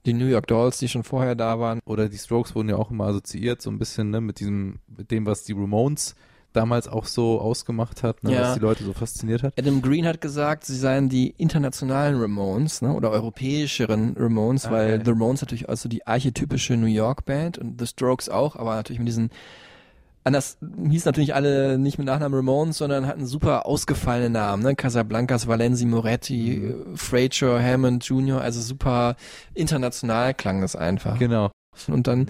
die 0.05 0.13
New 0.13 0.25
York 0.27 0.47
Dolls, 0.47 0.77
die 0.79 0.87
schon 0.87 1.03
vorher 1.03 1.35
da 1.35 1.59
waren. 1.59 1.79
Oder 1.85 2.09
die 2.09 2.17
Strokes 2.17 2.55
wurden 2.55 2.69
ja 2.69 2.75
auch 2.77 2.91
immer 2.91 3.05
assoziiert, 3.07 3.61
so 3.61 3.69
ein 3.69 3.79
bisschen, 3.79 4.09
ne, 4.11 4.21
mit 4.21 4.39
diesem, 4.39 4.79
mit 4.97 5.11
dem, 5.11 5.25
was 5.25 5.43
die 5.43 5.53
Ramones 5.53 6.15
damals 6.51 6.87
auch 6.87 7.05
so 7.05 7.39
ausgemacht 7.39 8.01
hat, 8.01 8.23
ne, 8.23 8.33
Ja. 8.33 8.41
was 8.41 8.53
die 8.55 8.59
Leute 8.61 8.83
so 8.83 8.93
fasziniert 8.93 9.43
hat. 9.43 9.53
Adam 9.59 9.83
Green 9.83 10.07
hat 10.07 10.19
gesagt, 10.19 10.65
sie 10.65 10.75
seien 10.75 11.07
die 11.07 11.35
internationalen 11.37 12.19
Ramones, 12.19 12.81
ne, 12.81 12.91
oder 12.93 13.11
europäischeren 13.11 14.15
Ramones, 14.17 14.65
Ah, 14.65 14.71
weil 14.71 14.93
okay. 14.95 15.01
The 15.05 15.11
Ramones 15.11 15.41
natürlich 15.41 15.69
also 15.69 15.87
die 15.89 16.07
archetypische 16.07 16.75
New 16.75 16.87
York 16.87 17.25
Band 17.25 17.57
und 17.59 17.79
The 17.79 17.85
Strokes 17.85 18.29
auch, 18.29 18.55
aber 18.55 18.75
natürlich 18.75 18.97
mit 18.99 19.07
diesen 19.09 19.29
anders 20.24 20.57
hieß 20.89 21.05
natürlich 21.05 21.34
alle 21.36 21.78
nicht 21.78 21.97
mit 21.97 22.07
Nachnamen 22.07 22.36
Ramones, 22.36 22.78
sondern 22.78 23.07
hatten 23.07 23.26
super 23.26 23.65
ausgefallene 23.65 24.30
Namen, 24.30 24.63
ne? 24.63 24.76
Casablancas, 24.76 25.47
Valenzi, 25.47 25.86
Moretti, 25.86 26.57
Mhm. 26.59 26.93
äh, 26.93 26.97
Frazier, 26.97 27.61
Hammond 27.61 28.03
Jr., 28.05 28.41
also 28.41 28.61
super 28.61 29.15
international 29.53 30.34
klang 30.34 30.61
das 30.61 30.76
einfach. 30.76 31.17
Genau. 31.20 31.49
Und 31.88 32.07
dann 32.07 32.28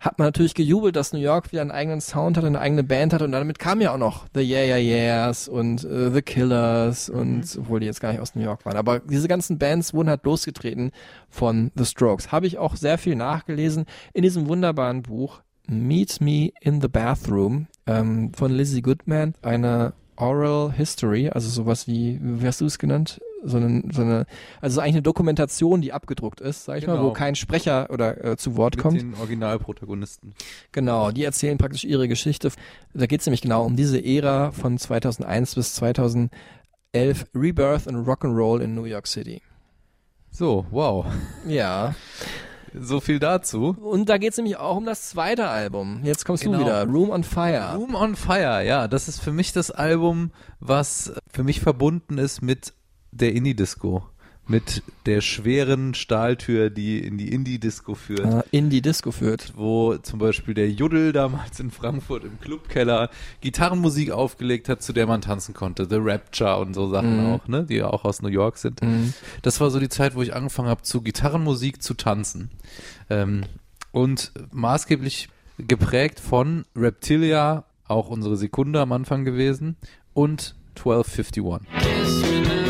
hat 0.00 0.18
man 0.18 0.26
natürlich 0.26 0.54
gejubelt, 0.54 0.96
dass 0.96 1.12
New 1.12 1.20
York 1.20 1.52
wieder 1.52 1.60
einen 1.60 1.70
eigenen 1.70 2.00
Sound 2.00 2.36
hat, 2.36 2.44
eine 2.44 2.58
eigene 2.58 2.82
Band 2.82 3.12
hat 3.12 3.22
und 3.22 3.30
damit 3.30 3.60
kamen 3.60 3.80
ja 3.80 3.92
auch 3.94 3.98
noch 3.98 4.26
The 4.34 4.40
Yeah 4.40 4.64
Yeah 4.64 4.78
Yeahs 4.78 5.46
und 5.46 5.84
äh, 5.84 6.10
The 6.10 6.22
Killers 6.22 7.08
und 7.08 7.44
obwohl 7.58 7.78
die 7.80 7.86
jetzt 7.86 8.00
gar 8.00 8.10
nicht 8.10 8.20
aus 8.20 8.34
New 8.34 8.42
York 8.42 8.64
waren. 8.64 8.76
Aber 8.76 8.98
diese 8.98 9.28
ganzen 9.28 9.58
Bands 9.58 9.94
wurden 9.94 10.08
halt 10.08 10.24
losgetreten 10.24 10.90
von 11.28 11.70
The 11.76 11.84
Strokes. 11.84 12.32
Habe 12.32 12.48
ich 12.48 12.58
auch 12.58 12.74
sehr 12.74 12.98
viel 12.98 13.14
nachgelesen 13.14 13.84
in 14.14 14.22
diesem 14.22 14.48
wunderbaren 14.48 15.02
Buch 15.02 15.42
Meet 15.66 16.20
Me 16.20 16.52
in 16.60 16.80
the 16.80 16.88
Bathroom 16.88 17.66
ähm, 17.86 18.32
von 18.34 18.52
Lizzie 18.52 18.82
Goodman, 18.82 19.34
eine 19.42 19.92
Oral 20.16 20.72
History, 20.72 21.28
also 21.30 21.48
sowas 21.48 21.86
wie, 21.86 22.18
wie 22.22 22.46
hast 22.46 22.60
du 22.60 22.66
es 22.66 22.78
genannt? 22.78 23.20
So 23.44 23.56
eine, 23.56 23.82
so 23.92 24.02
eine, 24.02 24.26
also 24.60 24.80
eigentlich 24.80 24.94
eine 24.94 25.02
Dokumentation, 25.02 25.80
die 25.80 25.92
abgedruckt 25.92 26.40
ist, 26.40 26.64
sag 26.64 26.78
ich 26.78 26.86
mal, 26.86 26.94
Genau. 26.94 27.06
wo 27.08 27.12
kein 27.12 27.34
Sprecher 27.34 27.90
oder 27.90 28.24
äh, 28.24 28.36
zu 28.36 28.56
Wort 28.56 28.76
Mit 28.76 28.82
kommt. 28.82 29.00
den 29.00 29.14
Originalprotagonisten. 29.14 30.34
Genau, 30.70 31.10
die 31.10 31.24
erzählen 31.24 31.58
praktisch 31.58 31.82
ihre 31.84 32.06
Geschichte. 32.06 32.52
Da 32.94 33.06
geht 33.06 33.18
es 33.20 33.26
nämlich 33.26 33.40
genau 33.40 33.64
um 33.64 33.74
diese 33.74 33.98
Ära 34.04 34.52
von 34.52 34.78
2001 34.78 35.56
bis 35.56 35.74
2011, 35.74 36.30
Rebirth 37.34 37.88
and 37.88 38.06
Rock'n'Roll 38.06 38.60
in 38.60 38.74
New 38.76 38.84
York 38.84 39.08
City. 39.08 39.42
So, 40.30 40.64
wow. 40.70 41.04
Ja. 41.46 41.94
So 42.78 43.00
viel 43.00 43.18
dazu. 43.18 43.76
Und 43.80 44.08
da 44.08 44.18
geht 44.18 44.30
es 44.32 44.36
nämlich 44.36 44.56
auch 44.56 44.76
um 44.76 44.84
das 44.84 45.08
zweite 45.10 45.48
Album. 45.48 46.00
Jetzt 46.04 46.24
kommst 46.24 46.42
Genau. 46.44 46.58
du 46.58 46.64
wieder. 46.64 46.84
Room 46.86 47.10
on 47.10 47.24
Fire. 47.24 47.74
Room 47.76 47.94
on 47.94 48.16
Fire, 48.16 48.62
ja, 48.64 48.88
das 48.88 49.08
ist 49.08 49.20
für 49.20 49.32
mich 49.32 49.52
das 49.52 49.70
Album, 49.70 50.30
was 50.60 51.12
für 51.32 51.44
mich 51.44 51.60
verbunden 51.60 52.18
ist 52.18 52.40
mit 52.42 52.72
der 53.10 53.32
Indie-Disco. 53.34 54.02
Mit 54.52 54.82
der 55.06 55.22
schweren 55.22 55.94
Stahltür, 55.94 56.68
die 56.68 56.98
in 56.98 57.16
die 57.16 57.32
Indie-Disco 57.32 57.94
führt. 57.94 58.20
Äh, 58.20 58.42
in 58.50 58.68
die 58.68 58.82
Disco 58.82 59.10
führt. 59.10 59.54
wo 59.56 59.96
zum 59.96 60.18
Beispiel 60.18 60.52
der 60.52 60.70
Juddel 60.70 61.12
damals 61.12 61.58
in 61.58 61.70
Frankfurt 61.70 62.24
im 62.24 62.38
Clubkeller 62.38 63.08
Gitarrenmusik 63.40 64.10
aufgelegt 64.10 64.68
hat, 64.68 64.82
zu 64.82 64.92
der 64.92 65.06
man 65.06 65.22
tanzen 65.22 65.54
konnte. 65.54 65.86
The 65.88 65.96
Rapture 65.98 66.58
und 66.58 66.74
so 66.74 66.90
Sachen 66.90 67.24
Mhm. 67.26 67.32
auch, 67.32 67.48
ne, 67.48 67.64
die 67.64 67.76
ja 67.76 67.86
auch 67.86 68.04
aus 68.04 68.20
New 68.20 68.28
York 68.28 68.58
sind. 68.58 68.80
Das 69.40 69.58
war 69.60 69.70
so 69.70 69.80
die 69.80 69.88
Zeit, 69.88 70.14
wo 70.14 70.22
ich 70.22 70.34
angefangen 70.34 70.68
habe, 70.68 70.82
zu 70.82 71.00
Gitarrenmusik 71.00 71.82
zu 71.82 71.94
tanzen. 71.94 72.50
Ähm, 73.08 73.44
und 73.90 74.32
maßgeblich 74.52 75.28
geprägt 75.58 76.20
von 76.20 76.64
Reptilia, 76.76 77.64
auch 77.88 78.08
unsere 78.10 78.36
Sekunde 78.36 78.80
am 78.80 78.92
Anfang 78.92 79.24
gewesen, 79.24 79.76
und 80.12 80.54
1251. 80.76 82.61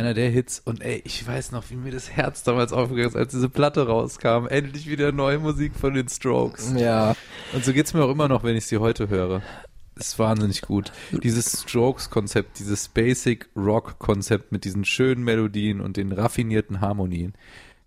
Einer 0.00 0.14
der 0.14 0.30
Hits 0.30 0.62
und 0.64 0.80
ey, 0.80 1.02
ich 1.04 1.26
weiß 1.26 1.52
noch, 1.52 1.68
wie 1.68 1.74
mir 1.74 1.92
das 1.92 2.10
Herz 2.10 2.42
damals 2.42 2.72
aufgegangen 2.72 3.10
ist, 3.10 3.16
als 3.16 3.32
diese 3.32 3.50
Platte 3.50 3.86
rauskam. 3.86 4.46
Endlich 4.48 4.88
wieder 4.88 5.12
neue 5.12 5.38
Musik 5.38 5.76
von 5.76 5.92
den 5.92 6.08
Strokes. 6.08 6.72
Ja. 6.74 7.14
Und 7.52 7.66
so 7.66 7.74
geht's 7.74 7.92
mir 7.92 8.02
auch 8.02 8.10
immer 8.10 8.26
noch, 8.26 8.42
wenn 8.42 8.56
ich 8.56 8.64
sie 8.64 8.78
heute 8.78 9.10
höre. 9.10 9.42
Ist 9.96 10.18
wahnsinnig 10.18 10.62
gut. 10.62 10.90
Dieses 11.22 11.64
Strokes-Konzept, 11.68 12.60
dieses 12.60 12.88
Basic 12.88 13.50
Rock-Konzept 13.54 14.52
mit 14.52 14.64
diesen 14.64 14.86
schönen 14.86 15.22
Melodien 15.22 15.82
und 15.82 15.98
den 15.98 16.12
raffinierten 16.12 16.80
Harmonien. 16.80 17.34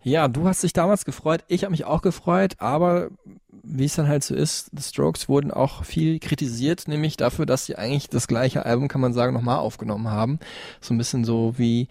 Ja, 0.03 0.27
du 0.27 0.47
hast 0.47 0.61
dich 0.61 0.73
damals 0.73 1.05
gefreut, 1.05 1.43
ich 1.47 1.63
habe 1.63 1.71
mich 1.71 1.85
auch 1.85 2.03
gefreut, 2.03 2.57
aber 2.59 3.09
wie 3.63 3.85
es 3.85 3.95
dann 3.95 4.07
halt 4.07 4.23
so 4.23 4.35
ist, 4.35 4.69
The 4.73 4.83
Strokes 4.83 5.29
wurden 5.29 5.51
auch 5.51 5.85
viel 5.85 6.19
kritisiert, 6.19 6.87
nämlich 6.87 7.17
dafür, 7.17 7.45
dass 7.45 7.65
sie 7.65 7.77
eigentlich 7.77 8.09
das 8.09 8.27
gleiche 8.27 8.65
Album, 8.65 8.89
kann 8.89 9.01
man 9.01 9.13
sagen, 9.13 9.33
nochmal 9.33 9.57
aufgenommen 9.57 10.11
haben. 10.11 10.39
So 10.81 10.93
ein 10.93 10.97
bisschen 10.97 11.23
so 11.23 11.57
wie 11.57 11.87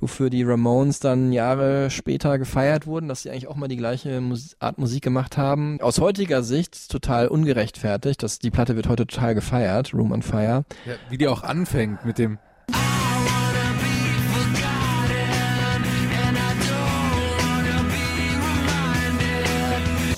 wofür 0.00 0.30
die 0.30 0.42
Ramones 0.42 0.98
dann 1.00 1.32
Jahre 1.32 1.90
später 1.90 2.38
gefeiert 2.38 2.86
wurden, 2.86 3.08
dass 3.08 3.22
sie 3.22 3.30
eigentlich 3.30 3.48
auch 3.48 3.56
mal 3.56 3.68
die 3.68 3.76
gleiche 3.76 4.20
Mus 4.20 4.56
Art 4.58 4.78
Musik 4.78 5.02
gemacht 5.02 5.36
haben. 5.36 5.78
Aus 5.80 6.00
heutiger 6.00 6.42
Sicht 6.42 6.90
total 6.90 7.28
ungerechtfertigt, 7.28 8.22
dass 8.22 8.38
die 8.38 8.50
Platte 8.50 8.76
wird 8.76 8.88
heute 8.88 9.06
total 9.06 9.34
gefeiert, 9.34 9.92
Room 9.94 10.12
on 10.12 10.22
Fire. 10.22 10.64
Ja, 10.86 10.94
wie 11.10 11.18
die 11.18 11.28
auch 11.28 11.42
anfängt 11.42 12.04
mit 12.04 12.18
dem 12.18 12.38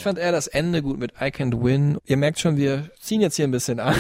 Ich 0.03 0.05
fand 0.05 0.19
eher 0.19 0.33
das 0.33 0.49
Ende 0.49 0.83
gut 0.83 0.99
mit 0.99 1.13
I 1.21 1.27
Can't 1.27 1.63
Win. 1.63 1.97
Ihr 2.07 2.17
merkt 2.17 2.41
schon, 2.41 2.57
wir 2.57 2.91
ziehen 2.99 3.21
jetzt 3.21 3.37
hier 3.37 3.47
ein 3.47 3.53
bisschen 3.53 3.79
an. 3.79 3.95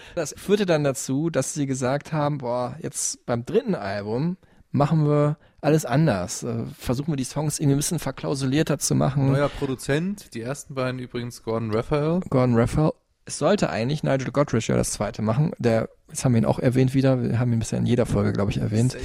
Das 0.14 0.32
führte 0.38 0.66
dann 0.66 0.84
dazu, 0.84 1.30
dass 1.30 1.52
sie 1.52 1.66
gesagt 1.66 2.12
haben, 2.12 2.38
boah, 2.38 2.76
jetzt 2.80 3.26
beim 3.26 3.44
dritten 3.44 3.74
Album 3.74 4.36
machen 4.70 5.04
wir 5.08 5.36
alles 5.60 5.84
anders. 5.84 6.44
Äh, 6.44 6.62
Versuchen 6.78 7.10
wir 7.10 7.16
die 7.16 7.24
Songs 7.24 7.58
irgendwie 7.58 7.74
ein 7.74 7.78
bisschen 7.78 7.98
verklausulierter 7.98 8.78
zu 8.78 8.94
machen. 8.94 9.32
neuer 9.32 9.48
Produzent, 9.48 10.32
die 10.34 10.42
ersten 10.42 10.76
beiden 10.76 11.00
übrigens 11.00 11.42
Gordon 11.42 11.74
Raphael. 11.74 12.20
Gordon 12.30 12.54
Raphael. 12.54 12.92
Es 13.28 13.36
sollte 13.36 13.68
eigentlich 13.68 14.02
Nigel 14.02 14.30
Godrich 14.32 14.68
ja 14.68 14.76
das 14.76 14.90
zweite 14.92 15.20
machen. 15.20 15.52
Der, 15.58 15.90
jetzt 16.08 16.24
haben 16.24 16.32
wir 16.32 16.40
ihn 16.40 16.46
auch 16.46 16.58
erwähnt 16.58 16.94
wieder. 16.94 17.22
Wir 17.22 17.38
haben 17.38 17.52
ihn 17.52 17.58
bisher 17.58 17.78
in 17.78 17.84
jeder 17.84 18.06
Folge, 18.06 18.32
glaube 18.32 18.50
ich, 18.50 18.56
erwähnt. 18.56 18.96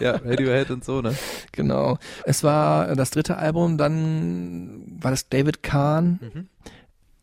Ja, 0.00 0.12
Radiohead 0.12 0.70
und 0.70 0.82
so, 0.82 1.02
ne? 1.02 1.14
Genau. 1.52 1.98
Es 2.24 2.42
war 2.42 2.96
das 2.96 3.10
dritte 3.10 3.36
Album, 3.36 3.76
dann 3.76 4.96
war 4.98 5.10
das 5.10 5.28
David 5.28 5.62
Kahn. 5.62 6.20
Mhm. 6.22 6.48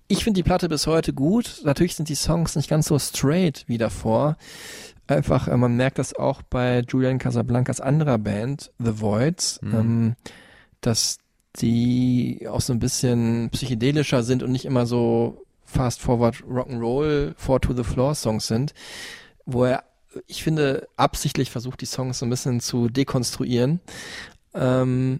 Ich 0.07 0.23
finde 0.23 0.37
die 0.37 0.43
Platte 0.43 0.69
bis 0.69 0.85
heute 0.85 1.11
gut. 1.11 1.61
Natürlich 1.63 1.95
sind 1.95 2.07
die 2.07 2.13
Songs 2.15 2.55
nicht 2.55 2.69
ganz 2.69 2.85
so 2.87 2.99
straight 2.99 3.63
wie 3.65 3.79
davor. 3.79 4.37
Einfach, 5.07 5.47
äh, 5.47 5.57
man 5.57 5.75
merkt 5.75 5.97
das 5.97 6.13
auch 6.15 6.43
bei 6.43 6.83
Julian 6.87 7.17
Casablancas 7.17 7.81
anderer 7.81 8.19
Band, 8.19 8.71
The 8.77 9.01
Voids, 9.01 9.59
Mhm. 9.63 9.73
ähm, 9.73 10.15
dass 10.81 11.17
die 11.57 12.47
auch 12.47 12.61
so 12.61 12.73
ein 12.73 12.79
bisschen 12.79 13.49
psychedelischer 13.51 14.21
sind 14.21 14.43
und 14.43 14.51
nicht 14.51 14.65
immer 14.65 14.85
so 14.85 15.39
fast 15.73 16.01
forward 16.01 16.35
Rock'n'Roll, 16.47 17.33
Four 17.35 17.59
to 17.61 17.73
the 17.73 17.83
Floor 17.83 18.15
Songs 18.15 18.47
sind, 18.47 18.73
wo 19.45 19.65
er, 19.65 19.83
ich 20.27 20.43
finde, 20.43 20.87
absichtlich 20.95 21.51
versucht, 21.51 21.81
die 21.81 21.85
Songs 21.85 22.19
so 22.19 22.25
ein 22.25 22.29
bisschen 22.29 22.59
zu 22.59 22.87
dekonstruieren. 22.87 23.79
Ähm, 24.53 25.19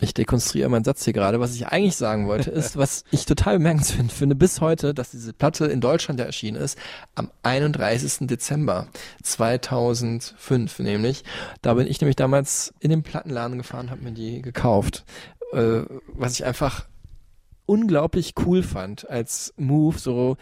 ich 0.00 0.12
dekonstruiere 0.12 0.68
meinen 0.68 0.84
Satz 0.84 1.04
hier 1.04 1.12
gerade. 1.12 1.40
Was 1.40 1.54
ich 1.54 1.66
eigentlich 1.66 1.96
sagen 1.96 2.26
wollte, 2.26 2.50
ist, 2.50 2.76
was 2.76 3.04
ich 3.10 3.24
total 3.26 3.58
bemerkenswert 3.58 4.12
finde, 4.12 4.34
bis 4.34 4.60
heute, 4.60 4.92
dass 4.92 5.12
diese 5.12 5.32
Platte 5.32 5.66
in 5.66 5.80
Deutschland 5.80 6.20
ja 6.20 6.26
erschienen 6.26 6.60
ist, 6.60 6.78
am 7.14 7.30
31. 7.42 8.26
Dezember 8.26 8.88
2005 9.22 10.80
nämlich. 10.80 11.24
Da 11.62 11.74
bin 11.74 11.86
ich 11.86 12.00
nämlich 12.00 12.16
damals 12.16 12.74
in 12.80 12.90
den 12.90 13.02
Plattenladen 13.02 13.56
gefahren, 13.58 13.90
habe 13.90 14.02
mir 14.02 14.12
die 14.12 14.42
gekauft. 14.42 15.04
Äh, 15.52 15.82
was 16.08 16.34
ich 16.34 16.44
einfach 16.44 16.86
unglaublich 17.66 18.34
cool 18.44 18.62
fand 18.62 19.08
als 19.08 19.54
Move, 19.56 19.98
so 19.98 20.36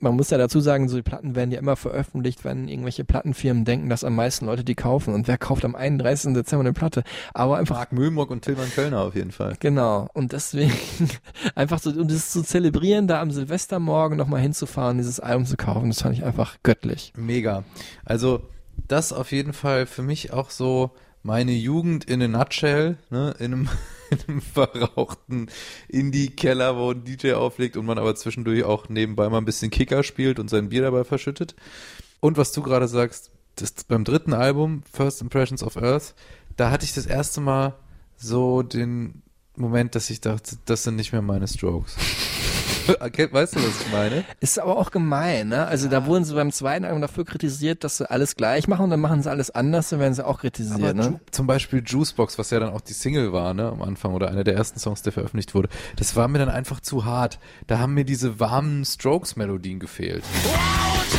man 0.00 0.14
muss 0.14 0.30
ja 0.30 0.38
dazu 0.38 0.60
sagen, 0.60 0.88
so 0.88 0.96
die 0.96 1.02
Platten 1.02 1.34
werden 1.34 1.50
ja 1.50 1.58
immer 1.58 1.76
veröffentlicht, 1.76 2.44
wenn 2.44 2.68
irgendwelche 2.68 3.04
Plattenfirmen 3.04 3.64
denken, 3.64 3.88
dass 3.88 4.04
am 4.04 4.14
meisten 4.14 4.46
Leute 4.46 4.62
die 4.64 4.74
kaufen. 4.74 5.12
Und 5.12 5.26
wer 5.26 5.38
kauft 5.38 5.64
am 5.64 5.74
31. 5.74 6.34
Dezember 6.34 6.60
eine 6.60 6.72
Platte? 6.72 7.02
Aber 7.34 7.58
einfach 7.58 7.76
Mark 7.76 7.92
Mühlmock 7.92 8.30
und 8.30 8.42
Tillmann 8.42 8.70
Kölner 8.70 9.00
auf 9.00 9.14
jeden 9.14 9.32
Fall. 9.32 9.56
Genau. 9.58 10.08
Und 10.14 10.32
deswegen 10.32 10.72
einfach 11.54 11.80
so, 11.80 11.90
um 11.90 12.06
das 12.06 12.30
zu 12.30 12.42
zelebrieren, 12.42 13.08
da 13.08 13.20
am 13.20 13.30
Silvestermorgen 13.30 14.16
nochmal 14.16 14.40
hinzufahren, 14.40 14.98
dieses 14.98 15.20
Album 15.20 15.46
zu 15.46 15.56
kaufen, 15.56 15.88
das 15.88 16.02
fand 16.02 16.16
ich 16.16 16.24
einfach 16.24 16.58
göttlich. 16.62 17.12
Mega. 17.16 17.64
Also 18.04 18.42
das 18.86 19.12
auf 19.12 19.32
jeden 19.32 19.52
Fall 19.52 19.86
für 19.86 20.02
mich 20.02 20.32
auch 20.32 20.50
so 20.50 20.92
meine 21.22 21.52
Jugend 21.52 22.04
in 22.04 22.22
a 22.22 22.28
nutshell, 22.28 22.98
ne, 23.10 23.34
in 23.38 23.52
einem, 23.52 23.68
in 24.10 24.18
einem 24.26 24.40
verrauchten 24.40 25.50
Indie-Keller, 25.88 26.76
wo 26.76 26.92
ein 26.92 27.04
DJ 27.04 27.32
auflegt 27.32 27.76
und 27.76 27.86
man 27.86 27.98
aber 27.98 28.14
zwischendurch 28.14 28.64
auch 28.64 28.88
nebenbei 28.88 29.28
mal 29.28 29.38
ein 29.38 29.44
bisschen 29.44 29.70
Kicker 29.70 30.02
spielt 30.02 30.38
und 30.38 30.48
sein 30.48 30.68
Bier 30.68 30.82
dabei 30.82 31.04
verschüttet. 31.04 31.54
Und 32.20 32.36
was 32.36 32.52
du 32.52 32.62
gerade 32.62 32.88
sagst, 32.88 33.30
das, 33.56 33.72
beim 33.84 34.04
dritten 34.04 34.32
Album, 34.32 34.82
First 34.92 35.20
Impressions 35.20 35.62
of 35.62 35.76
Earth, 35.76 36.14
da 36.56 36.70
hatte 36.70 36.84
ich 36.84 36.94
das 36.94 37.06
erste 37.06 37.40
Mal 37.40 37.74
so 38.16 38.62
den 38.62 39.22
Moment, 39.56 39.94
dass 39.94 40.10
ich 40.10 40.20
dachte, 40.20 40.56
das 40.66 40.84
sind 40.84 40.96
nicht 40.96 41.12
mehr 41.12 41.22
meine 41.22 41.48
Strokes. 41.48 41.96
Okay, 43.00 43.28
weißt 43.30 43.54
du, 43.56 43.60
was 43.60 43.80
ich 43.80 43.92
meine? 43.92 44.24
Ist 44.40 44.58
aber 44.58 44.76
auch 44.76 44.90
gemein, 44.90 45.48
ne? 45.48 45.66
Also 45.66 45.88
da 45.88 46.06
wurden 46.06 46.24
sie 46.24 46.34
beim 46.34 46.50
zweiten 46.52 46.84
Album 46.84 47.00
dafür 47.00 47.24
kritisiert, 47.24 47.84
dass 47.84 47.98
sie 47.98 48.10
alles 48.10 48.36
gleich 48.36 48.68
machen 48.68 48.84
und 48.84 48.90
dann 48.90 49.00
machen 49.00 49.22
sie 49.22 49.30
alles 49.30 49.50
anders, 49.50 49.88
dann 49.90 50.00
werden 50.00 50.14
sie 50.14 50.24
auch 50.26 50.40
kritisiert, 50.40 50.80
Aber 50.80 50.94
ne? 50.94 51.02
Ju- 51.02 51.18
zum 51.30 51.46
Beispiel 51.46 51.82
Juicebox, 51.84 52.38
was 52.38 52.50
ja 52.50 52.60
dann 52.60 52.70
auch 52.70 52.80
die 52.80 52.92
Single 52.92 53.32
war, 53.32 53.54
ne, 53.54 53.68
am 53.68 53.82
Anfang 53.82 54.14
oder 54.14 54.28
einer 54.28 54.44
der 54.44 54.54
ersten 54.54 54.78
Songs, 54.78 55.02
der 55.02 55.12
veröffentlicht 55.12 55.54
wurde, 55.54 55.68
das 55.96 56.16
war 56.16 56.28
mir 56.28 56.38
dann 56.38 56.48
einfach 56.50 56.80
zu 56.80 57.04
hart. 57.04 57.38
Da 57.66 57.78
haben 57.78 57.94
mir 57.94 58.04
diese 58.04 58.40
warmen 58.40 58.84
Strokes-Melodien 58.84 59.78
gefehlt. 59.80 60.24
Auch 60.46 61.17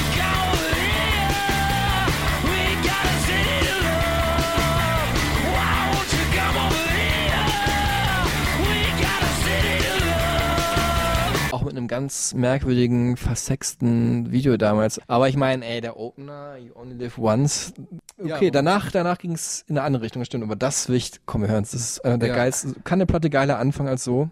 ganz 11.89 12.33
merkwürdigen, 12.33 13.17
versexten 13.17 14.31
Video 14.31 14.55
damals. 14.55 15.01
Aber 15.07 15.27
ich 15.27 15.35
meine, 15.35 15.65
ey, 15.65 15.81
der 15.81 15.97
Opener, 15.97 16.55
You 16.57 16.71
Only 16.75 16.95
Live 16.95 17.17
Once. 17.17 17.73
Okay, 18.17 18.45
Ja. 18.45 18.51
danach, 18.51 18.91
danach 18.91 19.17
ging 19.17 19.33
es 19.33 19.65
in 19.67 19.77
eine 19.77 19.85
andere 19.85 20.03
Richtung, 20.03 20.23
stimmt. 20.23 20.43
Aber 20.45 20.55
das 20.55 20.87
Wicht, 20.87 21.21
komm, 21.25 21.41
wir 21.41 21.49
hören 21.49 21.63
es. 21.63 21.71
Das 21.71 21.81
ist 21.81 22.05
einer 22.05 22.17
der 22.17 22.29
Ja. 22.29 22.35
geilsten. 22.35 22.75
Kann 22.85 22.97
eine 22.97 23.05
Platte 23.07 23.29
geiler 23.29 23.59
anfangen 23.59 23.89
als 23.89 24.03
so? 24.05 24.29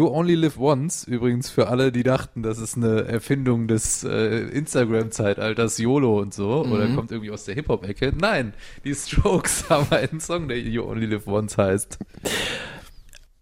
You 0.00 0.08
Only 0.08 0.34
Live 0.34 0.58
Once, 0.58 1.04
übrigens 1.04 1.50
für 1.50 1.68
alle, 1.68 1.92
die 1.92 2.02
dachten, 2.02 2.42
das 2.42 2.58
ist 2.58 2.74
eine 2.74 3.04
Erfindung 3.04 3.68
des 3.68 4.02
äh, 4.02 4.44
Instagram-Zeitalters 4.48 5.76
YOLO 5.76 6.18
und 6.20 6.32
so, 6.32 6.64
oder 6.64 6.86
Mhm. 6.88 6.96
kommt 6.96 7.12
irgendwie 7.12 7.30
aus 7.30 7.44
der 7.44 7.54
Hip-Hop-Ecke. 7.54 8.14
Nein, 8.18 8.54
die 8.82 8.94
Strokes 8.94 9.66
haben 9.68 9.92
einen 9.92 10.18
Song, 10.20 10.48
der 10.48 10.58
You 10.58 10.84
Only 10.84 11.04
Live 11.04 11.26
Once 11.26 11.58
heißt. 11.58 11.98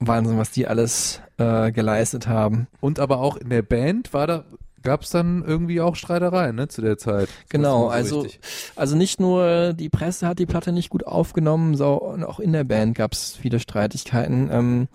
Wahnsinn, 0.00 0.36
was 0.36 0.50
die 0.50 0.66
alles 0.66 1.20
äh, 1.36 1.70
geleistet 1.70 2.26
haben. 2.26 2.66
Und 2.80 2.98
aber 2.98 3.18
auch 3.20 3.36
in 3.36 3.50
der 3.50 3.62
Band 3.62 4.12
war 4.12 4.26
da, 4.26 4.44
gab 4.82 5.02
es 5.02 5.10
dann 5.10 5.44
irgendwie 5.46 5.80
auch 5.80 5.94
Streitereien, 5.94 6.56
ne, 6.56 6.66
zu 6.66 6.82
der 6.82 6.98
Zeit. 6.98 7.28
Genau, 7.50 7.84
Das 7.84 8.08
so 8.08 8.16
also, 8.16 8.20
richtig. 8.22 8.40
also 8.74 8.96
nicht 8.96 9.20
nur 9.20 9.74
die 9.74 9.90
Presse 9.90 10.26
hat 10.26 10.40
die 10.40 10.46
Platte 10.46 10.72
nicht 10.72 10.90
gut 10.90 11.06
aufgenommen, 11.06 11.76
sondern 11.76 12.24
auch 12.24 12.40
in 12.40 12.52
der 12.52 12.64
Band 12.64 12.96
gab 12.96 13.12
es 13.12 13.36
viele 13.36 13.60
Streitigkeiten. 13.60 14.48
Ähm, 14.50 14.88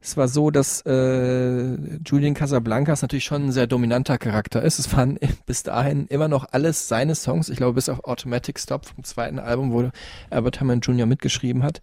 es 0.00 0.16
war 0.16 0.28
so, 0.28 0.50
dass 0.50 0.82
äh, 0.82 1.76
Julian 2.06 2.34
Casablancas 2.34 3.02
natürlich 3.02 3.24
schon 3.24 3.46
ein 3.46 3.52
sehr 3.52 3.66
dominanter 3.66 4.16
Charakter 4.16 4.62
ist. 4.62 4.78
Es 4.78 4.92
waren 4.96 5.18
bis 5.46 5.64
dahin 5.64 6.06
immer 6.06 6.28
noch 6.28 6.46
alles 6.52 6.86
seine 6.88 7.14
Songs. 7.14 7.48
Ich 7.48 7.56
glaube, 7.56 7.74
bis 7.74 7.88
auf 7.88 8.04
Automatic 8.04 8.60
Stop 8.60 8.86
vom 8.86 9.02
zweiten 9.02 9.38
Album, 9.40 9.72
wo 9.72 9.90
Albert 10.30 10.60
Hammond 10.60 10.86
Jr. 10.86 11.06
mitgeschrieben 11.06 11.64
hat. 11.64 11.80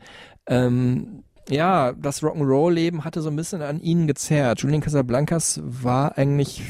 Ähm, 0.48 1.24
ja, 1.50 1.92
das 1.94 2.24
Rock'n'Roll-Leben 2.24 3.04
hatte 3.04 3.22
so 3.22 3.30
ein 3.30 3.36
bisschen 3.36 3.62
an 3.62 3.80
ihnen 3.82 4.08
gezerrt. 4.08 4.62
Julian 4.62 4.82
Casablancas 4.82 5.60
war 5.64 6.18
eigentlich 6.18 6.64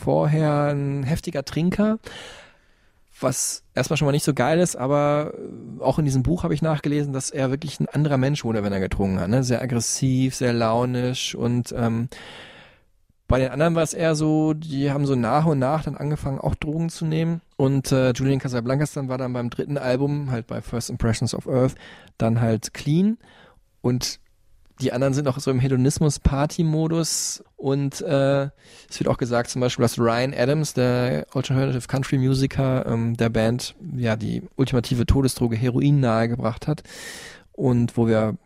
vorher 0.00 0.72
ein 0.72 1.02
heftiger 1.02 1.44
Trinker, 1.44 1.98
was 3.20 3.62
erstmal 3.74 3.96
schon 3.96 4.06
mal 4.06 4.12
nicht 4.12 4.24
so 4.24 4.34
geil 4.34 4.58
ist, 4.58 4.76
aber 4.76 5.34
äh, 5.34 5.82
auch 5.82 5.98
in 5.98 6.04
diesem 6.04 6.22
Buch 6.22 6.42
habe 6.42 6.54
ich 6.54 6.62
nachgelesen, 6.62 7.12
dass 7.12 7.30
er 7.30 7.50
wirklich 7.50 7.78
ein 7.80 7.88
anderer 7.88 8.16
Mensch 8.16 8.44
wurde, 8.44 8.62
wenn 8.64 8.72
er 8.72 8.80
getrunken 8.80 9.20
hat. 9.20 9.28
Ne? 9.28 9.44
Sehr 9.44 9.62
aggressiv, 9.62 10.34
sehr 10.34 10.52
launisch 10.52 11.34
und 11.34 11.72
ähm, 11.76 12.08
bei 13.26 13.38
den 13.38 13.50
anderen 13.50 13.74
war 13.74 13.82
es 13.82 13.94
eher 13.94 14.14
so, 14.14 14.52
die 14.52 14.90
haben 14.90 15.06
so 15.06 15.14
nach 15.14 15.46
und 15.46 15.58
nach 15.58 15.82
dann 15.82 15.96
angefangen, 15.96 16.38
auch 16.38 16.54
Drogen 16.54 16.90
zu 16.90 17.06
nehmen. 17.06 17.40
Und 17.56 17.90
äh, 17.90 18.12
Julian 18.12 18.38
Casablancas 18.38 18.92
dann 18.92 19.08
war 19.08 19.16
dann 19.16 19.32
beim 19.32 19.48
dritten 19.48 19.78
Album, 19.78 20.30
halt 20.30 20.46
bei 20.46 20.60
First 20.60 20.90
Impressions 20.90 21.34
of 21.34 21.48
Earth, 21.48 21.74
dann 22.18 22.40
halt 22.42 22.74
clean. 22.74 23.16
Und 23.80 24.20
die 24.80 24.92
anderen 24.92 25.14
sind 25.14 25.28
auch 25.28 25.38
so 25.38 25.50
im 25.50 25.60
Hedonismus-Party-Modus. 25.60 27.44
Und 27.56 28.00
äh, 28.00 28.44
es 28.90 28.98
wird 28.98 29.08
auch 29.08 29.18
gesagt, 29.18 29.50
zum 29.50 29.60
Beispiel, 29.60 29.82
dass 29.82 29.98
Ryan 29.98 30.34
Adams, 30.34 30.74
der 30.74 31.26
Alternative 31.32 31.86
Country 31.86 32.18
Musiker 32.18 32.84
ähm, 32.86 33.16
der 33.16 33.28
Band, 33.28 33.74
ja 33.96 34.16
die 34.16 34.42
ultimative 34.56 35.06
Todesdroge 35.06 35.56
Heroin 35.56 36.00
nahegebracht 36.00 36.66
hat. 36.66 36.82
Und 37.52 37.96
wo 37.96 38.08
wir 38.08 38.36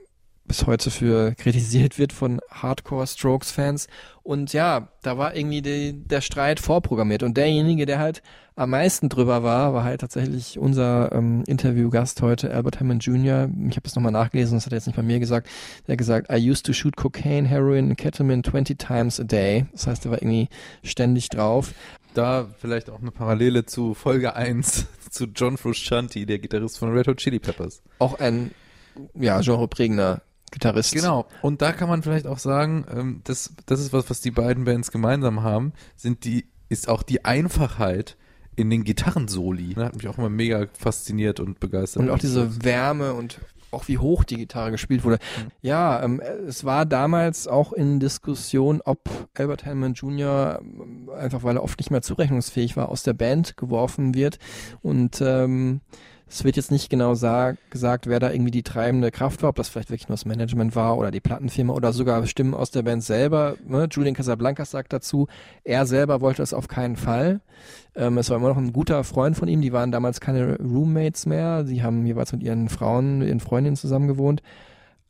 bis 0.49 0.66
heute 0.66 0.90
für 0.90 1.34
kritisiert 1.34 1.99
wird 1.99 2.12
von 2.12 2.40
Hardcore-Strokes-Fans. 2.51 3.86
Und 4.22 4.53
ja, 4.53 4.88
da 5.03 5.16
war 5.16 5.36
irgendwie 5.36 5.62
die, 5.62 5.92
der 5.92 6.20
Streit 6.20 6.59
vorprogrammiert. 6.61 7.22
Und 7.22 7.36
derjenige, 7.36 7.86
der 7.86 7.99
halt 7.99 8.22
am 8.57 8.70
meisten 8.70 9.09
drüber 9.09 9.44
war, 9.44 9.72
war 9.72 9.84
halt 9.84 10.01
tatsächlich 10.01 10.59
unser 10.59 11.12
ähm, 11.12 11.44
Interviewgast 11.46 12.20
heute, 12.22 12.53
Albert 12.53 12.80
Hammond 12.80 13.05
Jr. 13.05 13.49
Ich 13.68 13.76
habe 13.76 13.82
das 13.84 13.94
nochmal 13.94 14.11
nachgelesen, 14.11 14.57
das 14.57 14.66
hat 14.66 14.72
er 14.72 14.78
jetzt 14.78 14.86
nicht 14.86 14.96
bei 14.96 15.03
mir 15.03 15.20
gesagt. 15.20 15.49
Der 15.86 15.92
hat 15.92 15.99
gesagt, 15.99 16.32
I 16.32 16.51
used 16.51 16.66
to 16.66 16.72
shoot 16.72 16.96
cocaine, 16.96 17.46
heroin, 17.46 17.90
and 17.90 17.96
ketamine 17.96 18.42
20 18.42 18.76
times 18.76 19.20
a 19.20 19.24
day. 19.24 19.66
Das 19.72 19.86
heißt, 19.86 20.07
er 20.07 20.11
war 20.11 20.20
irgendwie 20.20 20.49
ständig 20.82 21.28
drauf. 21.28 21.72
Da 22.14 22.49
vielleicht 22.59 22.90
auch 22.90 23.01
eine 23.01 23.12
Parallele 23.12 23.64
zu 23.64 23.94
Folge 23.94 24.34
1, 24.34 24.86
zu 25.11 25.26
John 25.26 25.57
Frusciante, 25.57 26.26
der 26.26 26.38
Gitarrist 26.38 26.78
von 26.78 26.90
Red 26.90 27.07
Hot 27.07 27.18
Chili 27.18 27.38
Peppers. 27.38 27.80
Auch 28.01 28.18
ein, 28.18 28.51
ja, 29.14 29.40
genreprägender 29.40 30.22
Gitarrist. 30.51 30.92
Genau. 30.92 31.26
Und 31.42 31.62
da 31.62 31.72
kann 31.72 31.88
man 31.88 32.03
vielleicht 32.03 32.26
auch 32.26 32.38
sagen, 32.38 32.84
ähm, 32.90 33.20
das, 33.24 33.55
das 33.66 33.80
ist 33.80 33.92
was, 33.92 34.11
was 34.11 34.20
die 34.20 34.30
beiden 34.30 34.64
Bands 34.64 34.90
gemeinsam 34.90 35.42
haben, 35.42 35.72
sind 35.96 36.24
die, 36.24 36.46
ist 36.68 36.88
auch 36.88 37.03
die 37.03 37.24
Einfachheit 37.24 38.16
in 38.57 38.70
den 38.70 38.84
Gitarrensoli. 38.84 39.74
Das 39.74 39.86
hat 39.86 39.96
mich 39.96 40.09
auch 40.09 40.18
immer 40.18 40.28
mega 40.28 40.66
fasziniert 40.72 41.40
und 41.40 41.61
begeistert. 41.61 42.03
Und 42.03 42.11
auch 42.11 42.18
diese 42.18 42.64
Wärme 42.64 43.14
und 43.14 43.40
auch 43.70 43.88
wie 43.88 43.99
hoch 43.99 44.24
die 44.24 44.36
Gitarre 44.36 44.70
gespielt 44.70 45.05
wurde. 45.05 45.18
Ja, 45.61 46.03
ähm, 46.03 46.20
es 46.20 46.64
war 46.64 46.86
damals 46.86 47.46
auch 47.49 47.72
in 47.72 48.01
Diskussion, 48.01 48.80
ob 48.84 49.09
Albert 49.34 49.66
Hammond 49.66 49.99
Jr., 49.99 50.61
ähm, 50.61 51.11
einfach 51.11 51.42
weil 51.42 51.57
er 51.57 51.62
oft 51.62 51.78
nicht 51.78 51.90
mehr 51.90 52.03
zurechnungsfähig 52.03 52.76
war, 52.76 52.88
aus 52.88 53.03
der 53.03 53.12
Band 53.12 53.57
geworfen 53.57 54.14
wird. 54.14 54.38
Und 54.80 55.20
ähm, 55.20 55.80
es 56.30 56.44
wird 56.44 56.56
jetzt 56.56 56.70
nicht 56.70 56.90
genau 56.90 57.14
sa- 57.14 57.54
gesagt, 57.70 58.06
wer 58.06 58.20
da 58.20 58.30
irgendwie 58.30 58.50
die 58.50 58.62
treibende 58.62 59.10
Kraft 59.10 59.42
war, 59.42 59.50
ob 59.50 59.56
das 59.56 59.68
vielleicht 59.68 59.90
wirklich 59.90 60.08
nur 60.08 60.14
das 60.16 60.24
Management 60.26 60.76
war 60.76 60.98
oder 60.98 61.10
die 61.10 61.20
Plattenfirma 61.20 61.72
oder 61.72 61.92
sogar 61.92 62.26
Stimmen 62.26 62.54
aus 62.54 62.70
der 62.70 62.82
Band 62.82 63.02
selber. 63.02 63.56
Ne? 63.66 63.88
Julian 63.90 64.14
Casablancas 64.14 64.70
sagt 64.70 64.92
dazu, 64.92 65.26
er 65.64 65.86
selber 65.86 66.20
wollte 66.20 66.42
das 66.42 66.52
auf 66.54 66.68
keinen 66.68 66.96
Fall. 66.96 67.40
Ähm, 67.94 68.18
es 68.18 68.30
war 68.30 68.36
immer 68.36 68.48
noch 68.48 68.58
ein 68.58 68.72
guter 68.72 69.04
Freund 69.04 69.36
von 69.36 69.48
ihm, 69.48 69.60
die 69.62 69.72
waren 69.72 69.90
damals 69.90 70.20
keine 70.20 70.56
Roommates 70.58 71.26
mehr, 71.26 71.64
sie 71.64 71.82
haben 71.82 72.04
jeweils 72.06 72.32
mit 72.32 72.42
ihren 72.42 72.68
Frauen, 72.68 73.22
ihren 73.22 73.40
Freundinnen 73.40 73.76
zusammen 73.76 74.08
gewohnt. 74.08 74.42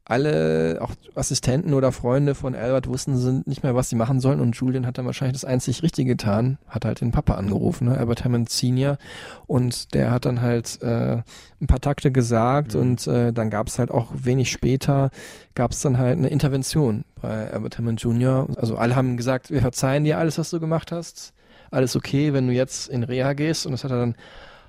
Alle, 0.08 0.78
auch 0.80 0.92
Assistenten 1.14 1.74
oder 1.74 1.92
Freunde 1.92 2.34
von 2.34 2.54
Albert 2.54 2.88
wussten 2.88 3.18
sind 3.18 3.46
nicht 3.46 3.62
mehr, 3.62 3.74
was 3.74 3.90
sie 3.90 3.94
machen 3.96 4.20
sollen 4.20 4.40
und 4.40 4.56
Julian 4.56 4.86
hat 4.86 4.96
dann 4.96 5.04
wahrscheinlich 5.04 5.34
das 5.34 5.44
einzig 5.44 5.82
Richtige 5.82 6.12
getan, 6.12 6.56
hat 6.66 6.86
halt 6.86 7.02
den 7.02 7.10
Papa 7.10 7.34
angerufen, 7.34 7.88
ne? 7.88 7.98
Albert 7.98 8.24
Hammond 8.24 8.48
Senior 8.48 8.96
und 9.46 9.92
der 9.92 10.10
hat 10.10 10.24
dann 10.24 10.40
halt 10.40 10.80
äh, 10.80 11.22
ein 11.60 11.66
paar 11.66 11.82
Takte 11.82 12.10
gesagt 12.10 12.74
und 12.74 13.06
äh, 13.06 13.34
dann 13.34 13.50
gab 13.50 13.66
es 13.66 13.78
halt 13.78 13.90
auch 13.90 14.10
wenig 14.14 14.50
später, 14.50 15.10
gab 15.54 15.72
es 15.72 15.82
dann 15.82 15.98
halt 15.98 16.16
eine 16.16 16.28
Intervention 16.28 17.04
bei 17.20 17.52
Albert 17.52 17.76
Hammond 17.76 18.00
Jr. 18.00 18.48
Also 18.56 18.78
alle 18.78 18.96
haben 18.96 19.18
gesagt, 19.18 19.50
wir 19.50 19.60
verzeihen 19.60 20.04
dir 20.04 20.16
alles, 20.16 20.38
was 20.38 20.48
du 20.48 20.58
gemacht 20.58 20.90
hast, 20.90 21.34
alles 21.70 21.94
okay, 21.96 22.32
wenn 22.32 22.46
du 22.46 22.54
jetzt 22.54 22.88
in 22.88 23.02
Reha 23.02 23.34
gehst 23.34 23.66
und 23.66 23.72
das 23.72 23.84
hat 23.84 23.90
er 23.90 23.98
dann 23.98 24.14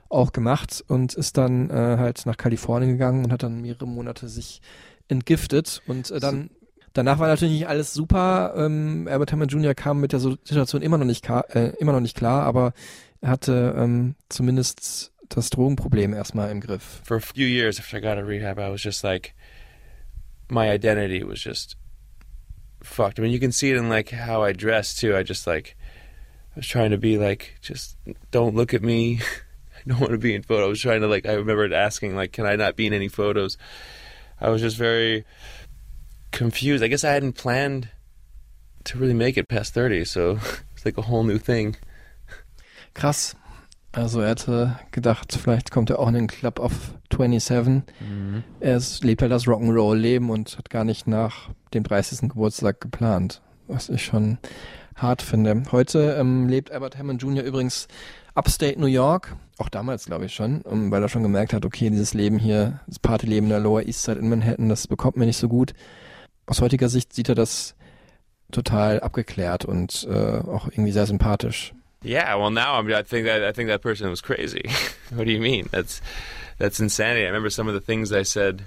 auch 0.10 0.34
gemacht 0.34 0.84
und 0.88 1.14
ist 1.14 1.38
dann 1.38 1.70
äh, 1.70 1.74
halt 1.98 2.26
nach 2.26 2.36
Kalifornien 2.36 2.92
gegangen 2.92 3.24
und 3.24 3.32
hat 3.32 3.44
dann 3.44 3.62
mehrere 3.62 3.88
Monate 3.88 4.28
sich 4.28 4.62
entgiftet 5.10 5.82
und 5.88 6.10
äh, 6.12 6.20
dann 6.20 6.50
danach 6.94 7.20
war 7.20 7.28
natürlich 7.28 7.54
nicht 7.54 7.68
alles 7.68 7.94
super. 7.94 8.54
Ähm, 8.56 9.08
Albert 9.10 9.32
Hammond 9.32 9.52
Jr. 9.52 9.74
kam 9.74 10.00
mit 10.00 10.14
der 10.14 10.20
Situation 10.20 10.82
immer 10.82 10.98
noch 10.98 11.06
nicht 11.06 11.24
klar, 11.24 11.46
äh, 11.56 11.74
immer 11.80 11.92
noch 11.92 12.00
nicht 12.00 12.16
klar, 12.16 12.44
aber 12.44 12.74
er 13.22 13.30
hatte 13.30 13.76
ähm, 13.78 14.16
zumindest 14.30 15.12
das 15.28 15.50
Drogenproblem 15.50 16.14
erstmal 16.14 16.50
im 16.52 16.62
Griff. 16.62 17.02
For 17.04 17.18
a 17.18 17.22
few 17.22 17.46
years 17.46 17.80
after 17.80 17.98
I 17.98 18.02
got 18.02 18.18
out 18.18 18.24
of 18.24 18.28
rehab, 18.28 18.58
I 18.58 18.72
was 18.72 18.84
just 18.84 19.04
like, 19.04 19.34
my 20.50 20.72
identity 20.72 21.24
was 21.24 21.40
just 21.44 21.78
fucked. 22.82 23.20
I 23.20 23.22
mean, 23.22 23.32
you 23.32 23.40
can 23.40 23.52
see 23.52 23.72
it 23.72 23.78
in 23.78 23.90
like 23.90 24.10
how 24.12 24.44
I 24.44 24.54
dress 24.54 24.96
too. 24.96 25.16
I 25.16 25.24
just 25.24 25.46
like, 25.46 25.76
I 26.56 26.60
was 26.60 26.68
trying 26.68 26.92
to 26.92 26.98
be 26.98 27.18
like, 27.18 27.58
just 27.62 27.98
don't 28.32 28.56
look 28.56 28.74
at 28.74 28.82
me. 28.82 29.20
I 29.76 29.82
don't 29.88 30.00
want 30.00 30.12
to 30.12 30.18
be 30.18 30.34
in 30.34 30.44
photos. 30.44 30.66
I 30.66 30.70
was 30.70 30.82
trying 30.82 31.02
to 31.02 31.08
like, 31.08 31.26
I 31.26 31.34
remember 31.34 31.74
asking 31.74 32.16
like, 32.16 32.34
can 32.34 32.46
I 32.46 32.56
not 32.56 32.76
be 32.76 32.88
in 32.88 32.94
any 32.94 33.08
photos? 33.08 33.58
I 34.42 34.50
was 34.50 34.62
just 34.62 34.78
very 34.78 35.26
confused. 36.32 36.84
I 36.84 36.88
guess 36.88 37.04
I 37.04 37.12
hadn't 37.12 37.34
planned 37.34 37.90
to 38.86 38.98
really 38.98 39.14
make 39.14 39.38
it 39.38 39.48
past 39.48 39.74
30, 39.74 40.06
so 40.06 40.40
it's 40.76 40.86
like 40.86 40.98
a 40.98 41.04
whole 41.04 41.24
new 41.24 41.38
thing. 41.38 41.76
Krass. 42.94 43.36
Also 43.92 44.22
er 44.22 44.30
hatte 44.30 44.80
gedacht, 44.92 45.34
vielleicht 45.42 45.72
kommt 45.72 45.90
er 45.90 45.98
auch 45.98 46.08
in 46.08 46.14
den 46.14 46.28
Club 46.28 46.60
of 46.60 46.94
27. 47.12 47.84
Mhm. 48.00 48.44
Er 48.60 48.78
ist, 48.78 49.04
lebt 49.04 49.22
halt 49.24 49.32
das 49.32 49.48
Rock'n'Roll-Leben 49.48 50.30
und 50.30 50.58
hat 50.58 50.70
gar 50.70 50.84
nicht 50.84 51.08
nach 51.08 51.50
dem 51.74 51.84
30. 51.84 52.30
Geburtstag 52.30 52.82
geplant. 52.82 53.42
was 53.70 53.90
ich 53.90 54.04
schon 54.04 54.38
hart 54.96 55.22
finde. 55.22 55.64
Heute 55.72 56.16
ähm, 56.20 56.50
lebt 56.50 56.72
Albert 56.72 56.98
Hammond 56.98 57.22
Jr. 57.22 57.44
übrigens 57.44 57.88
upstate 58.36 58.80
New 58.80 58.88
York, 58.88 59.36
auch 59.58 59.70
damals 59.70 60.06
glaube 60.06 60.26
ich 60.26 60.34
schon, 60.34 60.64
weil 60.66 61.02
er 61.02 61.10
schon 61.10 61.24
gemerkt 61.24 61.54
hat, 61.54 61.66
okay, 61.66 61.90
dieses 61.90 62.14
Leben 62.14 62.40
hier, 62.40 62.80
das 62.88 63.00
Partyleben 63.00 63.50
der 63.50 63.60
Lower 63.60 63.84
East 63.84 64.04
Side 64.04 64.20
in 64.20 64.30
Manhattan, 64.30 64.70
das 64.70 64.88
bekommt 64.88 65.18
mir 65.18 65.26
nicht 65.26 65.38
so 65.38 65.48
gut. 65.48 65.74
Aus 66.46 66.62
heutiger 66.62 66.90
Sicht 66.90 67.14
sieht 67.14 67.30
er 67.30 67.36
das 67.36 67.76
total 68.52 69.00
abgeklärt 69.02 69.66
und 69.66 70.08
äh, 70.10 70.40
auch 70.40 70.68
irgendwie 70.68 70.92
sehr 70.92 71.06
sympathisch. 71.06 71.74
Yeah, 72.04 72.38
well 72.38 72.50
now 72.50 72.80
I 72.80 73.04
think 73.04 73.28
that 73.28 73.42
I 73.44 73.52
think 73.52 73.70
that 73.70 73.82
person 73.82 74.10
was 74.10 74.22
crazy. 74.22 74.64
what 75.12 75.26
do 75.26 75.32
you 75.32 75.42
mean? 75.42 75.68
That's 75.72 76.02
that's 76.58 76.80
insanity. 76.80 77.24
I 77.24 77.28
remember 77.28 77.50
some 77.50 77.68
of 77.68 77.74
the 77.74 77.82
things 77.82 78.12
I 78.14 78.24
said 78.24 78.64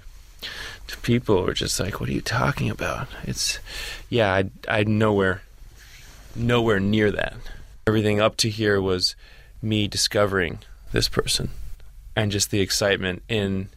to 0.89 0.99
people 0.99 1.43
were 1.43 1.55
just 1.55 1.81
like, 1.81 1.99
"What 1.99 2.11
are 2.11 2.13
you 2.13 2.21
talking 2.21 2.69
about?" 2.69 3.09
It's 3.25 3.59
yeah, 4.11 4.33
I 4.35 4.51
I 4.69 4.85
nowhere 4.85 5.41
nowhere 6.37 6.79
near 6.79 7.11
that. 7.11 7.35
Everything 7.87 8.21
up 8.21 8.37
to 8.39 8.51
here 8.51 8.81
was 8.81 9.17
me 9.63 9.89
discovering 9.89 10.59
this 10.93 11.09
person 11.09 11.51
and 12.15 12.33
just 12.33 12.51
the 12.51 12.61
excitement 12.61 13.23
in 13.29 13.69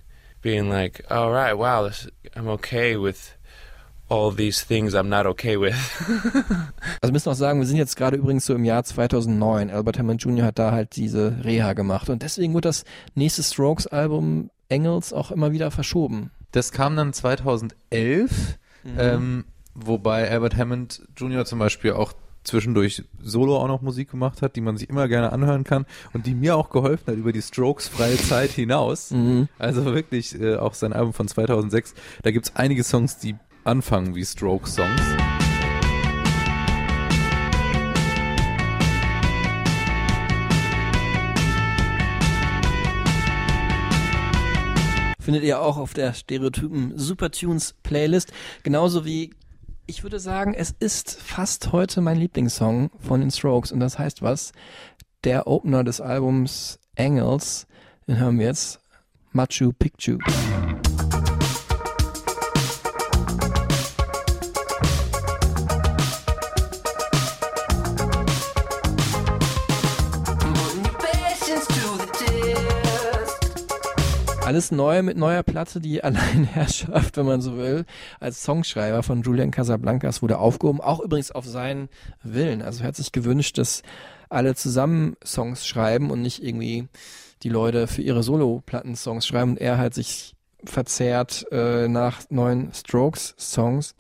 being 0.41 0.69
like, 0.69 1.03
"All 1.09 1.31
right, 1.31 1.57
wow, 1.57 1.87
this, 1.87 2.07
I'm 2.35 2.47
okay 2.49 2.97
with 2.97 3.33
all 4.09 4.31
these 4.31 4.63
things 4.63 4.93
I'm 4.93 5.09
not 5.09 5.25
okay 5.25 5.57
with." 5.57 5.75
Also 7.01 7.11
wir 7.11 7.13
müssen 7.13 7.29
auch 7.29 7.35
sagen, 7.35 7.59
wir 7.59 7.67
sind 7.67 7.77
jetzt 7.77 7.95
gerade 7.95 8.17
übrigens 8.17 8.45
so 8.45 8.55
im 8.55 8.65
Jahr 8.65 8.83
2009. 8.83 9.69
Albert 9.69 9.99
Hammond 9.99 10.21
Jr. 10.23 10.45
hat 10.45 10.59
da 10.59 10.71
halt 10.71 10.95
diese 10.95 11.43
Reha 11.43 11.73
gemacht 11.73 12.09
und 12.09 12.21
deswegen 12.23 12.53
wird 12.53 12.65
das 12.65 12.83
nächste 13.13 13.43
Strokes-Album 13.43 14.49
Engels 14.69 15.13
auch 15.13 15.31
immer 15.31 15.51
wieder 15.51 15.69
verschoben. 15.71 16.31
Das 16.51 16.71
kam 16.71 16.95
dann 16.95 17.13
2011, 17.13 18.57
ähm, 18.97 19.45
wobei 19.73 20.29
Albert 20.29 20.55
Hammond 20.57 21.01
Jr. 21.17 21.45
zum 21.45 21.59
Beispiel 21.59 21.93
auch 21.93 22.13
zwischendurch 22.45 23.03
solo 23.21 23.57
auch 23.57 23.67
noch 23.67 23.81
Musik 23.81 24.11
gemacht 24.11 24.41
hat, 24.41 24.55
die 24.55 24.61
man 24.61 24.77
sich 24.77 24.89
immer 24.89 25.07
gerne 25.07 25.31
anhören 25.31 25.63
kann 25.63 25.85
und 26.13 26.25
die 26.25 26.35
mir 26.35 26.55
auch 26.55 26.69
geholfen 26.69 27.07
hat 27.07 27.15
über 27.15 27.33
die 27.33 27.41
Strokes 27.41 27.87
freie 27.87 28.17
Zeit 28.17 28.51
hinaus. 28.51 29.13
Also 29.57 29.85
wirklich 29.85 30.39
äh, 30.39 30.55
auch 30.57 30.73
sein 30.73 30.93
Album 30.93 31.13
von 31.13 31.27
2006, 31.27 31.93
da 32.23 32.31
gibt's 32.31 32.55
einige 32.55 32.83
Songs, 32.83 33.17
die 33.17 33.35
anfangen 33.63 34.15
wie 34.15 34.23
Strokes 34.23 34.75
Songs. 34.75 35.01
Findet 45.25 45.43
ihr 45.43 45.59
auch 45.59 45.77
auf 45.77 45.95
der 45.95 46.13
Stereotypen 46.13 46.99
Supertunes 46.99 47.73
Playlist. 47.81 48.31
Genauso 48.61 49.05
wie, 49.05 49.31
ich 49.87 50.03
würde 50.03 50.19
sagen, 50.19 50.53
es 50.53 50.71
ist 50.79 51.15
fast 51.21 51.71
heute 51.71 52.01
mein 52.01 52.17
Lieblingssong 52.17 52.89
von 52.99 53.19
den 53.19 53.31
Strokes 53.31 53.71
und 53.71 53.79
das 53.79 53.99
heißt 53.99 54.21
was? 54.21 54.51
Der 55.23 55.47
Opener 55.47 55.83
des 55.83 56.01
Albums 56.01 56.79
Angels, 56.97 57.67
den 58.07 58.17
hören 58.17 58.39
wir 58.39 58.47
jetzt. 58.47 58.79
Machu 59.31 59.73
Picchu. 59.73 60.17
Alles 74.55 74.71
neu 74.71 75.03
mit 75.03 75.17
neuer 75.17 75.43
Platte, 75.43 75.81
die 75.81 76.01
Alleinherrschaft, 76.05 77.17
wenn 77.17 77.25
man 77.25 77.41
so 77.41 77.57
will, 77.57 77.83
als 78.21 78.41
Songschreiber 78.41 79.03
von 79.03 79.21
Julian 79.21 79.51
Casablancas 79.51 80.21
wurde 80.21 80.39
aufgehoben, 80.39 80.79
auch 80.79 81.01
übrigens 81.01 81.29
auf 81.31 81.45
seinen 81.45 81.89
Willen. 82.23 82.61
Also 82.61 82.81
er 82.81 82.87
hat 82.87 82.95
sich 82.95 83.11
gewünscht, 83.11 83.57
dass 83.57 83.81
alle 84.29 84.55
zusammen 84.55 85.17
Songs 85.25 85.67
schreiben 85.67 86.09
und 86.09 86.21
nicht 86.21 86.41
irgendwie 86.41 86.87
die 87.43 87.49
Leute 87.49 87.87
für 87.87 88.01
ihre 88.01 88.23
Solo-Platten 88.23 88.95
Songs 88.95 89.27
schreiben 89.27 89.51
und 89.51 89.57
er 89.57 89.77
halt 89.77 89.93
sich 89.93 90.37
verzehrt 90.63 91.45
äh, 91.51 91.89
nach 91.89 92.21
neuen 92.29 92.71
Strokes-Songs 92.73 93.93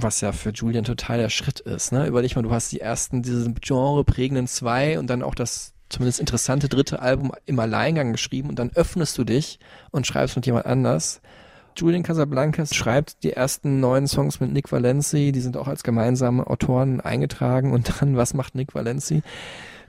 was 0.00 0.20
ja 0.20 0.30
für 0.30 0.50
Julian 0.50 0.84
total 0.84 1.18
der 1.18 1.28
Schritt 1.28 1.58
ist. 1.58 1.90
Ne? 1.90 2.06
Überleg 2.06 2.36
mal, 2.36 2.42
du 2.42 2.52
hast 2.52 2.70
die 2.70 2.78
ersten, 2.78 3.20
diese 3.20 3.52
genreprägenden 3.52 4.46
zwei 4.46 4.96
und 4.96 5.08
dann 5.10 5.24
auch 5.24 5.34
das 5.34 5.74
zumindest 5.88 6.20
interessante 6.20 6.68
dritte 6.68 7.00
Album 7.00 7.32
im 7.46 7.58
Alleingang 7.58 8.12
geschrieben 8.12 8.48
und 8.48 8.58
dann 8.58 8.70
öffnest 8.74 9.16
du 9.18 9.24
dich 9.24 9.58
und 9.90 10.06
schreibst 10.06 10.36
mit 10.36 10.46
jemand 10.46 10.66
anders. 10.66 11.20
Julian 11.76 12.02
Casablancas 12.02 12.74
schreibt 12.74 13.22
die 13.22 13.32
ersten 13.32 13.80
neuen 13.80 14.08
Songs 14.08 14.40
mit 14.40 14.52
Nick 14.52 14.72
Valenci, 14.72 15.32
die 15.32 15.40
sind 15.40 15.56
auch 15.56 15.68
als 15.68 15.84
gemeinsame 15.84 16.46
Autoren 16.46 17.00
eingetragen 17.00 17.72
und 17.72 18.00
dann, 18.00 18.16
was 18.16 18.34
macht 18.34 18.54
Nick 18.54 18.74
Valenci? 18.74 19.22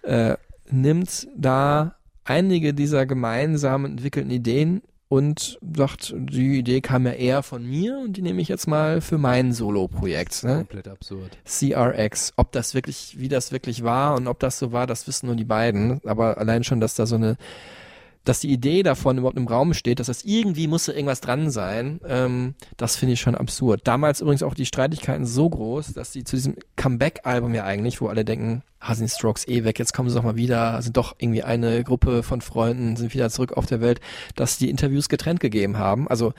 Äh, 0.03 0.35
nimmt 0.69 1.27
da 1.35 1.95
einige 2.23 2.73
dieser 2.73 3.05
gemeinsam 3.05 3.85
entwickelten 3.85 4.31
Ideen 4.31 4.81
und 5.09 5.57
sagt, 5.75 6.13
die 6.15 6.59
Idee 6.59 6.81
kam 6.81 7.05
ja 7.07 7.13
eher 7.13 7.41
von 7.41 7.67
mir 7.67 7.97
und 7.97 8.13
die 8.13 8.21
nehme 8.21 8.41
ich 8.41 8.47
jetzt 8.47 8.67
mal 8.67 9.01
für 9.01 9.17
mein 9.17 9.53
Solo-Projekt. 9.53 10.43
Ne? 10.43 10.57
Komplett 10.57 10.87
absurd. 10.87 11.37
CRX. 11.45 12.33
Ob 12.37 12.51
das 12.51 12.75
wirklich, 12.75 13.15
wie 13.17 13.27
das 13.27 13.51
wirklich 13.51 13.83
war 13.83 14.15
und 14.15 14.27
ob 14.27 14.39
das 14.39 14.59
so 14.59 14.71
war, 14.71 14.85
das 14.85 15.07
wissen 15.07 15.25
nur 15.25 15.35
die 15.35 15.45
beiden. 15.45 15.99
Aber 16.05 16.37
allein 16.37 16.63
schon, 16.63 16.79
dass 16.79 16.93
da 16.93 17.07
so 17.07 17.15
eine, 17.15 17.37
dass 18.29 18.41
die 18.41 18.51
Idee 18.51 18.83
davon 18.83 19.17
überhaupt 19.17 19.37
im 19.37 19.47
Raum 19.47 19.73
steht, 19.73 19.99
dass 19.99 20.05
das 20.05 20.23
irgendwie 20.23 20.67
muss 20.67 20.85
da 20.85 20.93
irgendwas 20.93 21.19
dran 21.19 21.49
sein, 21.49 21.99
ähm, 22.07 22.53
das 22.77 22.95
finde 22.95 23.13
ich 23.13 23.21
schon 23.21 23.33
absurd. 23.33 23.81
Damals 23.85 24.21
übrigens 24.21 24.43
auch 24.43 24.53
die 24.53 24.67
Streitigkeiten 24.67 25.25
so 25.25 25.49
groß, 25.49 25.93
dass 25.93 26.13
sie 26.13 26.23
zu 26.23 26.35
diesem 26.35 26.55
Comeback-Album 26.75 27.55
ja 27.55 27.63
eigentlich, 27.63 28.01
wo 28.01 28.07
alle 28.07 28.23
denken, 28.23 28.61
ah, 28.79 28.93
sind 28.93 29.09
Strokes 29.09 29.47
eh 29.47 29.63
weg, 29.63 29.79
jetzt 29.79 29.93
kommen 29.93 30.09
sie 30.09 30.15
doch 30.15 30.23
mal 30.23 30.35
wieder, 30.35 30.79
sind 30.83 30.95
doch 30.95 31.15
irgendwie 31.17 31.41
eine 31.41 31.83
Gruppe 31.83 32.21
von 32.21 32.41
Freunden, 32.41 32.97
sind 32.97 33.15
wieder 33.15 33.31
zurück 33.31 33.53
auf 33.53 33.65
der 33.65 33.81
Welt, 33.81 33.99
dass 34.35 34.59
die 34.59 34.69
Interviews 34.69 35.09
getrennt 35.09 35.39
gegeben 35.39 35.79
haben. 35.79 36.07
Also 36.07 36.33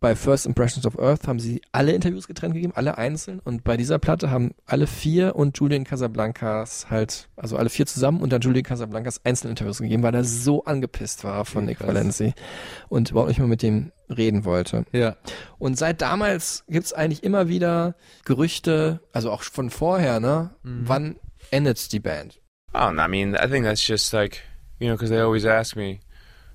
bei 0.00 0.16
First 0.16 0.46
Impressions 0.46 0.86
of 0.86 0.98
Earth 0.98 1.28
haben 1.28 1.38
sie 1.38 1.60
alle 1.72 1.92
Interviews 1.92 2.26
getrennt 2.26 2.54
gegeben, 2.54 2.72
alle 2.74 2.96
einzeln. 2.96 3.38
Und 3.40 3.64
bei 3.64 3.76
dieser 3.76 3.98
Platte 3.98 4.30
haben 4.30 4.54
alle 4.64 4.86
vier 4.86 5.36
und 5.36 5.58
Julian 5.58 5.84
Casablancas 5.84 6.90
halt, 6.90 7.28
also 7.36 7.58
alle 7.58 7.68
vier 7.68 7.86
zusammen 7.86 8.22
und 8.22 8.32
dann 8.32 8.40
Julian 8.40 8.64
Casablancas 8.64 9.20
einzelne 9.24 9.50
Interviews 9.50 9.78
gegeben, 9.78 10.02
weil 10.02 10.14
er 10.14 10.24
so 10.24 10.64
angepisst 10.64 11.22
war 11.22 11.44
von 11.44 11.66
Nick. 11.66 11.86
Valenci 11.86 12.32
und 12.88 13.10
überhaupt 13.10 13.28
nicht 13.28 13.38
mehr 13.38 13.46
mit 13.46 13.62
dem 13.62 13.92
reden 14.08 14.46
wollte. 14.46 14.86
Ja. 14.92 15.16
Und 15.58 15.78
seit 15.78 16.00
damals 16.00 16.64
gibt's 16.68 16.94
eigentlich 16.94 17.22
immer 17.22 17.48
wieder 17.48 17.94
Gerüchte, 18.24 19.00
also 19.12 19.30
auch 19.30 19.42
von 19.42 19.68
vorher, 19.68 20.18
ne? 20.18 20.50
Wann 20.62 21.16
endet 21.50 21.92
die 21.92 22.00
Band? 22.00 22.40
Oh, 22.72 22.90
I 22.90 23.08
mean, 23.08 23.34
I 23.34 23.48
think 23.48 23.64
that's 23.64 23.86
just 23.86 24.12
like, 24.12 24.40
you 24.78 24.86
know, 24.86 24.94
because 24.94 25.10
they 25.10 25.20
always 25.20 25.44
ask 25.44 25.76
me. 25.76 26.00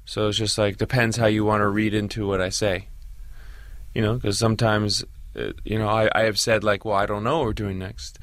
So 0.05 0.29
it's 0.29 0.37
just 0.37 0.57
like, 0.57 0.77
depends 0.77 1.19
how 1.19 1.27
you 1.27 1.45
want 1.45 1.61
to 1.61 1.69
read 1.69 1.93
into 1.93 2.27
what 2.27 2.39
I 2.39 2.49
say. 2.49 2.87
You 3.95 4.03
know, 4.03 4.13
because 4.15 4.37
sometimes, 4.37 5.03
uh, 5.35 5.53
you 5.63 5.79
know, 5.79 5.87
I, 5.87 6.09
I 6.13 6.23
have 6.25 6.37
said, 6.37 6.63
like, 6.63 6.85
well, 6.85 6.95
I 6.95 7.07
don't 7.07 7.23
know 7.23 7.39
what 7.39 7.45
we're 7.45 7.53
doing 7.53 7.79
next. 7.79 8.19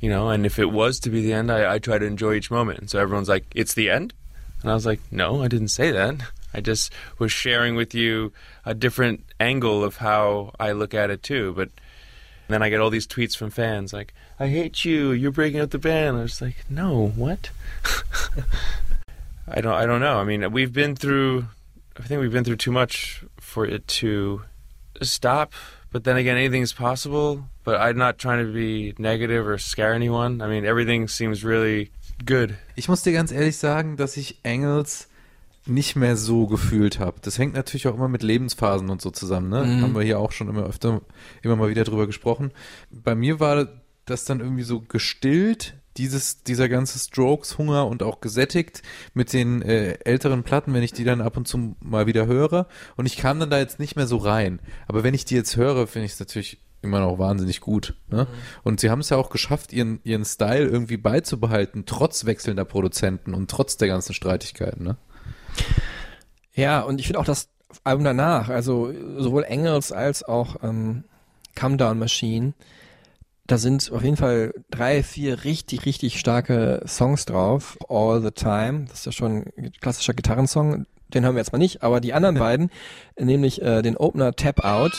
You 0.00 0.08
know, 0.08 0.30
and 0.30 0.44
if 0.44 0.58
it 0.58 0.72
was 0.72 0.98
to 1.00 1.10
be 1.10 1.22
the 1.22 1.32
end, 1.32 1.52
I, 1.52 1.74
I 1.74 1.78
try 1.78 1.98
to 1.98 2.04
enjoy 2.04 2.34
each 2.34 2.50
moment. 2.50 2.80
And 2.80 2.90
so 2.90 2.98
everyone's 2.98 3.28
like, 3.28 3.44
it's 3.54 3.74
the 3.74 3.88
end? 3.88 4.12
And 4.62 4.70
I 4.70 4.74
was 4.74 4.86
like, 4.86 5.00
no, 5.12 5.42
I 5.42 5.48
didn't 5.48 5.68
say 5.68 5.92
that. 5.92 6.16
I 6.54 6.60
just 6.60 6.92
was 7.18 7.32
sharing 7.32 7.76
with 7.76 7.94
you 7.94 8.32
a 8.64 8.74
different 8.74 9.24
angle 9.40 9.84
of 9.84 9.96
how 9.96 10.52
I 10.58 10.72
look 10.72 10.92
at 10.92 11.10
it 11.10 11.22
too. 11.22 11.52
But 11.54 11.70
then 12.48 12.62
I 12.62 12.68
get 12.68 12.80
all 12.80 12.90
these 12.90 13.06
tweets 13.06 13.36
from 13.36 13.50
fans 13.50 13.92
like, 13.92 14.12
I 14.38 14.48
hate 14.48 14.84
you, 14.84 15.12
you're 15.12 15.30
breaking 15.30 15.60
up 15.60 15.70
the 15.70 15.78
band. 15.78 16.18
I 16.18 16.22
was 16.22 16.42
like, 16.42 16.56
no, 16.68 17.08
what? 17.08 17.50
I 19.48 19.60
don't 19.60 19.74
I 19.74 19.86
don't 19.86 20.00
know. 20.00 20.18
I 20.18 20.24
mean, 20.24 20.50
we've 20.52 20.72
been 20.72 20.94
through 20.94 21.46
I 21.98 22.02
think 22.02 22.20
we've 22.20 22.32
been 22.32 22.44
through 22.44 22.56
too 22.56 22.72
much 22.72 23.24
for 23.38 23.66
it 23.66 23.86
to 23.88 24.42
stop. 25.04 25.52
But 25.90 26.04
then 26.04 26.16
again, 26.16 26.36
anything's 26.36 26.72
possible. 26.72 27.44
But 27.64 27.80
I'm 27.80 27.96
not 27.96 28.18
trying 28.18 28.44
to 28.44 28.52
be 28.52 28.94
negative 28.98 29.46
or 29.46 29.58
scare 29.58 29.94
anyone. 29.94 30.40
I 30.40 30.48
mean, 30.48 30.64
everything 30.64 31.06
seems 31.08 31.44
really 31.44 31.90
good. 32.24 32.54
Ich 32.76 32.88
muss 32.88 33.02
dir 33.02 33.12
ganz 33.12 33.30
ehrlich 33.30 33.58
sagen, 33.58 33.96
dass 33.96 34.16
ich 34.16 34.38
Engels 34.42 35.08
nicht 35.66 35.94
mehr 35.94 36.16
so 36.16 36.46
gefühlt 36.46 36.98
habe. 36.98 37.18
Das 37.22 37.38
hängt 37.38 37.54
natürlich 37.54 37.86
auch 37.86 37.94
immer 37.94 38.08
mit 38.08 38.22
Lebensphasen 38.22 38.90
und 38.90 39.00
so 39.00 39.10
zusammen, 39.10 39.48
ne? 39.48 39.64
Mhm. 39.64 39.82
Haben 39.82 39.94
wir 39.94 40.02
hier 40.02 40.18
auch 40.18 40.32
schon 40.32 40.48
immer 40.48 40.64
öfter, 40.64 41.02
immer 41.42 41.56
mal 41.56 41.68
wieder 41.68 41.84
drüber 41.84 42.06
gesprochen. 42.06 42.50
Bei 42.90 43.14
mir 43.14 43.38
war 43.38 43.68
das 44.04 44.24
dann 44.24 44.40
irgendwie 44.40 44.64
so 44.64 44.80
gestillt, 44.80 45.74
dieses, 45.96 46.42
dieser 46.42 46.68
ganze 46.68 46.98
Strokes-Hunger 46.98 47.86
und 47.86 48.02
auch 48.02 48.20
gesättigt 48.20 48.82
mit 49.14 49.32
den 49.32 49.62
äh, 49.62 49.98
älteren 50.04 50.42
Platten, 50.42 50.74
wenn 50.74 50.82
ich 50.82 50.92
die 50.92 51.04
dann 51.04 51.20
ab 51.20 51.36
und 51.36 51.46
zu 51.46 51.76
mal 51.80 52.06
wieder 52.06 52.26
höre. 52.26 52.66
Und 52.96 53.06
ich 53.06 53.16
kam 53.16 53.40
dann 53.40 53.50
da 53.50 53.58
jetzt 53.58 53.78
nicht 53.78 53.96
mehr 53.96 54.06
so 54.06 54.16
rein. 54.16 54.60
Aber 54.88 55.04
wenn 55.04 55.14
ich 55.14 55.24
die 55.24 55.34
jetzt 55.34 55.56
höre, 55.56 55.86
finde 55.86 56.06
ich 56.06 56.12
es 56.12 56.20
natürlich 56.20 56.60
immer 56.82 57.00
noch 57.00 57.18
wahnsinnig 57.18 57.60
gut. 57.60 57.94
Ne? 58.10 58.26
Und 58.64 58.80
sie 58.80 58.90
haben 58.90 59.00
es 59.00 59.10
ja 59.10 59.16
auch 59.16 59.30
geschafft, 59.30 59.72
ihren, 59.72 60.00
ihren 60.02 60.24
Style 60.24 60.66
irgendwie 60.66 60.96
beizubehalten, 60.96 61.84
trotz 61.86 62.24
wechselnder 62.24 62.64
Produzenten 62.64 63.34
und 63.34 63.50
trotz 63.50 63.76
der 63.76 63.88
ganzen 63.88 64.14
Streitigkeiten. 64.14 64.84
Ne? 64.84 64.96
Ja, 66.54 66.80
und 66.80 67.00
ich 67.00 67.06
finde 67.06 67.20
auch 67.20 67.24
das 67.24 67.48
Album 67.84 68.04
danach, 68.04 68.48
also 68.48 68.92
sowohl 69.18 69.44
Engels 69.44 69.92
als 69.92 70.22
auch 70.24 70.56
ähm, 70.62 71.04
Come 71.58 71.76
Down 71.76 71.98
Machine, 71.98 72.52
Da 73.46 73.58
sind 73.58 73.90
auf 73.92 74.02
jeden 74.02 74.16
Fall 74.16 74.54
drei, 74.70 75.02
vier 75.02 75.44
richtig, 75.44 75.84
richtig 75.84 76.18
starke 76.18 76.82
Songs 76.86 77.24
drauf. 77.24 77.76
All 77.88 78.22
the 78.22 78.30
Time, 78.30 78.84
das 78.88 79.00
ist 79.00 79.06
ja 79.06 79.12
schon 79.12 79.44
ein 79.56 79.72
klassischer 79.80 80.14
Gitarrensong. 80.14 80.86
Den 81.12 81.24
hören 81.24 81.34
wir 81.34 81.40
jetzt 81.40 81.52
mal 81.52 81.58
nicht, 81.58 81.82
aber 81.82 82.00
die 82.00 82.14
anderen 82.14 82.36
beiden, 82.38 82.70
nämlich 83.18 83.60
äh, 83.60 83.82
den 83.82 83.96
Opener 83.96 84.32
Tap 84.32 84.64
Out. 84.64 84.96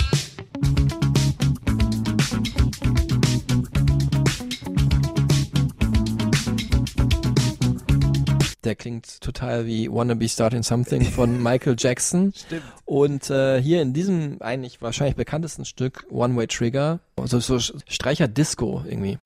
Der 8.63 8.75
klingt 8.75 9.21
total 9.21 9.65
wie 9.65 9.91
Wanna 9.91 10.13
Be 10.13 10.29
Starting 10.29 10.63
Something 10.63 11.03
von 11.03 11.41
Michael 11.43 11.75
Jackson. 11.77 12.33
Stimmt. 12.35 12.63
Und 12.85 13.29
äh, 13.29 13.61
hier 13.61 13.81
in 13.81 13.93
diesem 13.93 14.41
eigentlich 14.41 14.81
wahrscheinlich 14.81 15.15
bekanntesten 15.15 15.65
Stück 15.65 16.05
One 16.09 16.35
Way 16.35 16.47
Trigger, 16.47 16.99
also 17.15 17.39
so 17.39 17.59
Streicher 17.59 18.27
Disco 18.27 18.83
irgendwie. 18.87 19.19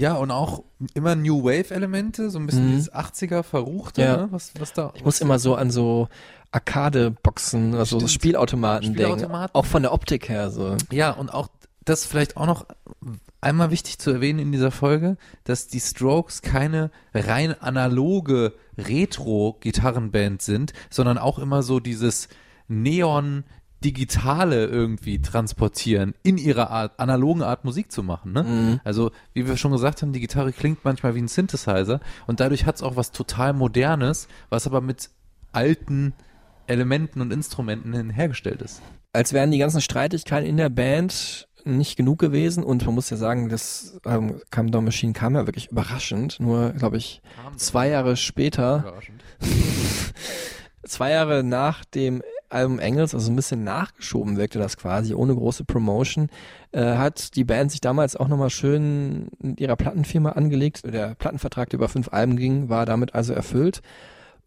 Ja, 0.00 0.14
und 0.14 0.30
auch 0.30 0.64
immer 0.94 1.14
New 1.14 1.44
Wave-Elemente, 1.44 2.30
so 2.30 2.38
ein 2.38 2.46
bisschen 2.46 2.68
Mhm. 2.68 2.70
dieses 2.72 2.92
80er 2.92 3.42
Verruchte, 3.42 4.00
Ja. 4.02 4.16
ne? 4.16 4.28
was, 4.30 4.52
was 4.58 4.72
da. 4.72 4.92
Ich 4.94 5.04
muss 5.04 5.20
immer 5.20 5.38
so 5.38 5.54
an 5.56 5.70
so 5.70 6.08
Arcade-Boxen, 6.52 7.74
also 7.74 7.98
so 7.98 8.06
Stimmt. 8.06 8.10
Spielautomaten, 8.12 8.94
denken. 8.94 9.02
Spielautomaten. 9.18 9.54
Auch 9.54 9.66
von 9.66 9.82
der 9.82 9.92
Optik 9.92 10.28
her 10.28 10.50
so. 10.50 10.76
Ja, 10.90 11.10
und 11.12 11.32
auch 11.32 11.48
das 11.84 12.06
vielleicht 12.06 12.36
auch 12.36 12.46
noch 12.46 12.66
einmal 13.40 13.70
wichtig 13.70 13.98
zu 13.98 14.10
erwähnen 14.10 14.38
in 14.38 14.52
dieser 14.52 14.70
Folge, 14.70 15.16
dass 15.44 15.66
die 15.68 15.80
Strokes 15.80 16.42
keine 16.42 16.90
rein 17.14 17.54
analoge 17.60 18.54
Retro-Gitarrenband 18.78 20.42
sind, 20.42 20.72
sondern 20.90 21.18
auch 21.18 21.38
immer 21.38 21.62
so 21.62 21.80
dieses 21.80 22.28
Neon 22.68 23.44
Digitale 23.84 24.66
irgendwie 24.66 25.22
transportieren, 25.22 26.14
in 26.22 26.36
ihrer 26.36 26.70
Art, 26.70 27.00
analogen 27.00 27.42
Art 27.42 27.64
Musik 27.64 27.90
zu 27.90 28.02
machen. 28.02 28.32
Ne? 28.32 28.42
Mhm. 28.42 28.80
Also, 28.84 29.10
wie 29.32 29.46
wir 29.46 29.56
schon 29.56 29.72
gesagt 29.72 30.02
haben, 30.02 30.12
die 30.12 30.20
Gitarre 30.20 30.52
klingt 30.52 30.84
manchmal 30.84 31.14
wie 31.14 31.22
ein 31.22 31.28
Synthesizer 31.28 32.00
und 32.26 32.40
dadurch 32.40 32.66
hat 32.66 32.76
es 32.76 32.82
auch 32.82 32.96
was 32.96 33.10
total 33.10 33.52
Modernes, 33.52 34.28
was 34.50 34.66
aber 34.66 34.80
mit 34.80 35.10
alten 35.52 36.12
Elementen 36.66 37.20
und 37.20 37.32
Instrumenten 37.32 38.10
hergestellt 38.10 38.62
ist. 38.62 38.82
Als 39.12 39.32
wären 39.32 39.50
die 39.50 39.58
ganzen 39.58 39.80
Streitigkeiten 39.80 40.48
in 40.48 40.56
der 40.56 40.68
Band 40.68 41.48
nicht 41.64 41.96
genug 41.96 42.18
gewesen 42.18 42.62
und 42.64 42.84
man 42.86 42.94
muss 42.94 43.10
ja 43.10 43.16
sagen, 43.16 43.48
das 43.48 44.00
ähm, 44.06 44.40
Come 44.50 44.70
Down 44.70 44.84
Machine 44.84 45.12
kam 45.12 45.34
ja 45.34 45.46
wirklich 45.46 45.70
überraschend. 45.70 46.38
Nur, 46.40 46.70
glaube 46.70 46.96
ich, 46.96 47.20
zwei 47.56 47.88
Jahre 47.88 48.16
später, 48.16 48.80
Überraschend. 48.80 49.22
zwei 50.84 51.10
Jahre 51.10 51.42
nach 51.42 51.84
dem 51.84 52.22
Album 52.50 52.78
Engels, 52.78 53.14
also 53.14 53.30
ein 53.30 53.36
bisschen 53.36 53.64
nachgeschoben 53.64 54.36
wirkte 54.36 54.58
das 54.58 54.76
quasi, 54.76 55.14
ohne 55.14 55.34
große 55.34 55.64
Promotion, 55.64 56.28
äh, 56.72 56.96
hat 56.96 57.36
die 57.36 57.44
Band 57.44 57.70
sich 57.70 57.80
damals 57.80 58.16
auch 58.16 58.28
nochmal 58.28 58.50
schön 58.50 59.28
mit 59.40 59.60
ihrer 59.60 59.76
Plattenfirma 59.76 60.30
angelegt. 60.30 60.82
Der 60.84 61.14
Plattenvertrag, 61.14 61.70
der 61.70 61.78
über 61.78 61.88
fünf 61.88 62.12
Alben 62.12 62.36
ging, 62.36 62.68
war 62.68 62.86
damit 62.86 63.14
also 63.14 63.32
erfüllt. 63.32 63.82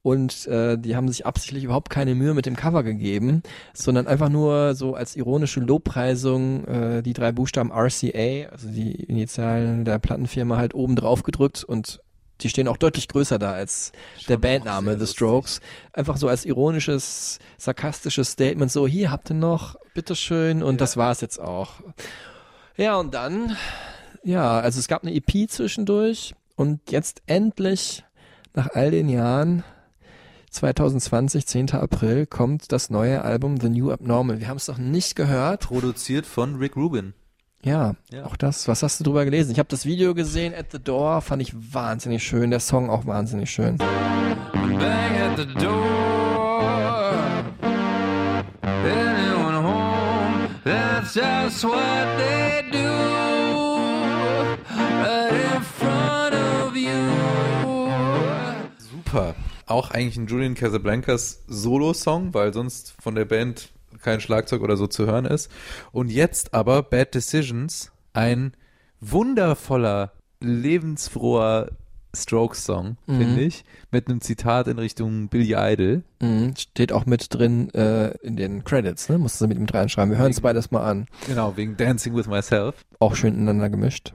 Und 0.03 0.47
äh, 0.47 0.77
die 0.77 0.97
haben 0.97 1.07
sich 1.07 1.25
absichtlich 1.25 1.63
überhaupt 1.63 1.89
keine 1.89 2.13
Mühe 2.13 2.33
mit 2.33 2.45
dem 2.45 2.57
Cover 2.57 2.83
gegeben, 2.83 3.41
sondern 3.73 4.05
einfach 4.05 4.27
nur 4.27 4.75
so 4.75 4.95
als 4.95 5.15
ironische 5.15 5.61
Lobpreisung 5.61 6.65
äh, 6.65 7.01
die 7.01 7.13
drei 7.13 7.31
Buchstaben 7.31 7.71
RCA, 7.71 8.49
also 8.51 8.67
die 8.67 8.91
Initialen 8.91 9.85
der 9.85 9.99
Plattenfirma, 9.99 10.57
halt 10.57 10.75
oben 10.75 10.97
drauf 10.97 11.23
gedrückt 11.23 11.63
und 11.63 12.01
die 12.43 12.49
stehen 12.49 12.67
auch 12.67 12.77
deutlich 12.77 13.07
größer 13.07 13.39
da 13.39 13.53
als 13.53 13.91
der 14.27 14.37
auch 14.37 14.41
Bandname 14.41 14.99
The. 14.99 15.07
Strokes. 15.07 15.61
Einfach 15.93 16.17
so 16.17 16.27
als 16.27 16.45
ironisches, 16.45 17.39
sarkastisches 17.57 18.31
Statement, 18.31 18.71
so 18.71 18.87
hier 18.87 19.11
habt 19.11 19.31
ihr 19.31 19.35
noch, 19.35 19.75
bitteschön 19.93 20.63
und 20.63 20.81
das 20.81 20.97
war's 20.97 21.21
jetzt 21.21 21.39
auch. 21.39 21.81
Ja, 22.75 22.97
und 22.97 23.13
dann, 23.13 23.55
ja, 24.23 24.59
also 24.59 24.79
es 24.79 24.87
gab 24.87 25.03
eine 25.03 25.13
EP 25.13 25.49
zwischendurch 25.49 26.35
und 26.55 26.91
jetzt 26.91 27.21
endlich, 27.27 28.03
nach 28.53 28.69
all 28.73 28.91
den 28.91 29.09
Jahren, 29.09 29.63
2020, 30.51 31.47
10. 31.47 31.71
April, 31.71 32.27
kommt 32.27 32.71
das 32.71 32.91
neue 32.91 33.23
Album 33.23 33.59
The 33.59 33.69
New 33.69 33.91
Abnormal. 33.91 34.39
Wir 34.39 34.47
haben 34.47 34.57
es 34.57 34.67
noch 34.67 34.77
nicht 34.77 35.15
gehört. 35.15 35.61
Produziert 35.61 36.27
von 36.27 36.57
Rick 36.57 36.75
Rubin. 36.75 37.15
Ja, 37.63 37.95
Ja. 38.11 38.25
auch 38.25 38.35
das. 38.35 38.67
Was 38.67 38.83
hast 38.83 38.99
du 38.99 39.03
drüber 39.05 39.23
gelesen? 39.25 39.51
Ich 39.51 39.59
habe 39.59 39.69
das 39.69 39.85
Video 39.85 40.13
gesehen, 40.13 40.53
At 40.53 40.71
the 40.71 40.79
Door, 40.79 41.21
fand 41.21 41.41
ich 41.41 41.53
wahnsinnig 41.73 42.23
schön. 42.23 42.49
Der 42.51 42.59
Song 42.59 42.89
auch 42.89 43.05
wahnsinnig 43.05 43.49
schön. 43.51 43.77
Bang 43.77 45.17
at 45.17 45.37
the 45.37 45.45
door. 45.63 46.83
Anyone 48.61 49.63
home? 49.63 50.49
That's 50.63 51.13
just 51.15 51.63
what 51.63 51.77
they 52.17 52.63
do. 52.71 52.89
Right 54.75 55.31
in 55.55 55.61
front 55.61 56.35
of 56.35 56.75
you. 56.75 57.89
Super. 58.77 59.35
Auch 59.67 59.91
eigentlich 59.91 60.17
ein 60.17 60.27
Julian 60.27 60.55
Casablancas 60.55 61.43
Solo-Song, 61.47 62.33
weil 62.33 62.53
sonst 62.53 62.93
von 63.01 63.15
der 63.15 63.25
Band 63.25 63.69
kein 64.03 64.21
Schlagzeug 64.21 64.61
oder 64.61 64.77
so 64.77 64.87
zu 64.87 65.05
hören 65.07 65.25
ist. 65.25 65.49
Und 65.91 66.11
jetzt 66.11 66.53
aber 66.53 66.83
Bad 66.83 67.15
Decisions, 67.15 67.91
ein 68.13 68.53
wundervoller, 68.99 70.11
lebensfroher 70.39 71.71
Strokes-Song, 72.15 72.97
Mhm. 73.07 73.17
finde 73.17 73.41
ich, 73.41 73.65
mit 73.89 74.07
einem 74.07 74.21
Zitat 74.21 74.67
in 74.67 74.77
Richtung 74.77 75.29
Billy 75.29 75.55
Idol. 75.57 76.03
Mhm, 76.21 76.55
steht 76.55 76.91
auch 76.91 77.07
mit 77.07 77.33
drin 77.33 77.73
äh, 77.73 78.09
in 78.19 78.35
den 78.35 78.63
Credits, 78.63 79.09
ne? 79.09 79.17
Musst 79.17 79.41
du 79.41 79.47
mit 79.47 79.57
ihm 79.57 79.65
reinschreiben. 79.65 80.11
Wir 80.11 80.19
hören 80.19 80.31
es 80.31 80.41
beides 80.41 80.69
mal 80.69 80.83
an. 80.83 81.07
Genau, 81.27 81.57
wegen 81.57 81.75
Dancing 81.75 82.15
with 82.15 82.27
Myself. 82.27 82.75
Auch 82.99 83.15
schön 83.15 83.33
ineinander 83.33 83.69
gemischt. 83.71 84.13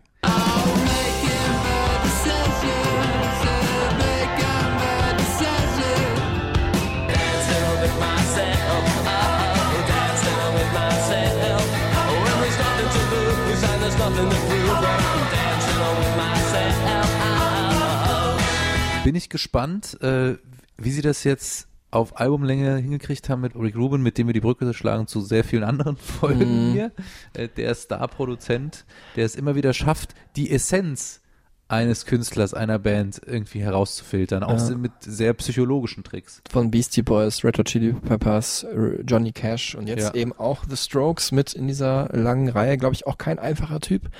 Bin 19.09 19.15
ich 19.15 19.31
gespannt, 19.31 19.99
äh, 20.03 20.37
wie 20.77 20.91
sie 20.91 21.01
das 21.01 21.25
jetzt 21.25 21.67
auf 21.91 22.21
Albumlänge 22.21 22.77
hingekriegt 22.77 23.31
haben 23.31 23.41
mit 23.41 23.55
Rick 23.57 23.75
Rubin, 23.75 24.03
mit 24.03 24.19
dem 24.19 24.27
wir 24.27 24.35
die 24.35 24.41
Brücke 24.41 24.75
schlagen 24.75 25.07
zu 25.07 25.23
sehr 25.23 25.45
vielen 25.45 25.65
anderen 25.65 25.97
Folgen 26.21 26.69
Mhm. 26.69 26.73
hier. 26.75 26.93
Äh, 27.33 27.49
der 27.49 27.75
Star-Produzent, 27.75 28.85
der 29.17 29.25
es 29.25 29.35
immer 29.35 29.55
wieder 29.55 29.73
schafft, 29.73 30.15
die 30.37 30.51
Essenz 30.51 31.23
eines 31.69 32.05
Künstlers, 32.05 32.53
einer 32.53 32.79
Band 32.79 33.19
irgendwie 33.25 33.61
herauszufiltern, 33.63 34.43
auch 34.43 34.69
Ja. 34.69 34.77
mit 34.77 34.93
sehr 35.01 35.33
psychologischen 35.33 36.05
Tricks. 36.05 36.43
Von 36.51 36.71
Beastie 36.71 37.01
Boys, 37.01 37.43
Red 37.45 37.57
Hot 37.57 37.69
Chili 37.69 37.95
Peppers, 37.95 38.67
Johnny 39.07 39.33
Cash 39.33 39.75
und 39.75 39.87
jetzt 39.89 40.09
Ja. 40.09 40.15
eben 40.21 40.35
auch 40.35 40.65
The 40.69 40.77
Strokes 40.77 41.33
mit 41.33 41.55
in 41.55 41.67
dieser 41.67 42.11
langen 42.13 42.51
Reihe. 42.51 42.77
Glaube 42.77 42.95
ich 42.95 43.07
auch 43.07 43.17
kein 43.17 43.39
einfacher 43.39 43.81
Typ. 43.81 44.11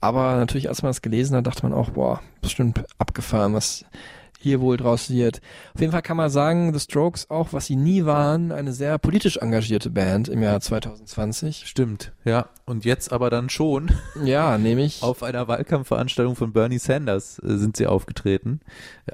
Aber 0.00 0.36
natürlich, 0.36 0.68
als 0.68 0.82
man 0.82 0.90
das 0.90 1.02
gelesen 1.02 1.34
hat, 1.36 1.48
dachte 1.48 1.64
man 1.64 1.72
auch, 1.72 1.90
boah, 1.90 2.20
bestimmt 2.40 2.84
abgefahren, 2.98 3.52
was 3.54 3.84
hier 4.40 4.60
wohl 4.60 4.76
draus 4.76 5.10
wird. 5.10 5.40
Auf 5.74 5.80
jeden 5.80 5.92
Fall 5.92 6.02
kann 6.02 6.16
man 6.16 6.30
sagen, 6.30 6.72
The 6.72 6.78
Strokes 6.80 7.28
auch, 7.28 7.52
was 7.52 7.66
sie 7.66 7.76
nie 7.76 8.04
waren, 8.04 8.52
eine 8.52 8.72
sehr 8.72 8.96
politisch 8.98 9.36
engagierte 9.38 9.90
Band 9.90 10.28
im 10.28 10.42
Jahr 10.42 10.60
2020. 10.60 11.64
Stimmt, 11.66 12.12
ja. 12.24 12.48
Und 12.64 12.84
jetzt 12.84 13.12
aber 13.12 13.30
dann 13.30 13.50
schon 13.50 13.90
Ja, 14.24 14.56
nämlich 14.58 15.02
auf 15.02 15.22
einer 15.22 15.48
Wahlkampfveranstaltung 15.48 16.36
von 16.36 16.52
Bernie 16.52 16.78
Sanders 16.78 17.40
äh, 17.40 17.56
sind 17.58 17.76
sie 17.76 17.86
aufgetreten. 17.88 18.60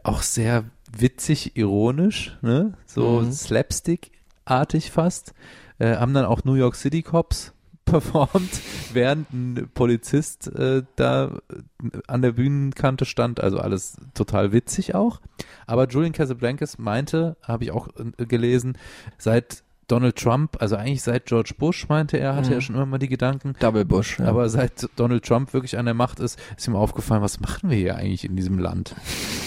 Auch 0.03 0.22
sehr 0.22 0.64
witzig, 0.97 1.57
ironisch, 1.57 2.37
ne? 2.43 2.75
So 2.87 3.20
Mhm. 3.22 3.33
Slapstick-artig 3.33 4.91
fast. 4.91 5.33
Äh, 5.79 5.97
haben 5.97 6.14
dann 6.14 6.25
auch 6.25 6.45
New 6.45 6.55
York 6.55 6.77
City 6.77 7.03
Cops 7.03 7.53
performt, 7.85 8.61
während 8.93 9.32
ein 9.32 9.70
Polizist 9.74 10.49
äh, 10.49 10.82
da 10.97 11.41
äh, 11.51 11.99
an 12.07 12.22
der 12.22 12.32
Bühnenkante 12.32 13.05
stand. 13.05 13.41
Also 13.41 13.59
alles 13.59 13.97
total 14.14 14.53
witzig 14.53 14.95
auch. 14.95 15.20
Aber 15.66 15.89
Julian 15.89 16.12
Casablancas 16.12 16.78
meinte, 16.78 17.37
habe 17.43 17.64
ich 17.64 17.72
auch 17.72 17.89
äh, 17.97 18.26
gelesen, 18.26 18.78
seit 19.18 19.63
Donald 19.89 20.16
Trump, 20.16 20.57
also 20.61 20.76
eigentlich 20.76 21.03
seit 21.03 21.26
George 21.26 21.53
Bush, 21.59 21.89
meinte 21.89 22.16
er, 22.18 22.35
hatte 22.37 22.49
Mhm. 22.49 22.55
er 22.55 22.61
schon 22.61 22.74
immer 22.76 22.87
mal 22.87 22.99
die 22.99 23.09
Gedanken. 23.09 23.55
Double 23.61 23.85
Bush. 23.85 24.18
Ja. 24.18 24.26
Aber 24.26 24.49
seit 24.49 24.89
Donald 24.97 25.24
Trump 25.24 25.53
wirklich 25.53 25.76
an 25.78 25.85
der 25.85 25.95
Macht 25.95 26.20
ist, 26.20 26.39
ist 26.57 26.66
ihm 26.68 26.76
aufgefallen, 26.76 27.22
was 27.22 27.41
machen 27.41 27.70
wir 27.70 27.76
hier 27.76 27.97
eigentlich 27.97 28.24
in 28.24 28.37
diesem 28.37 28.59
Land? 28.59 28.95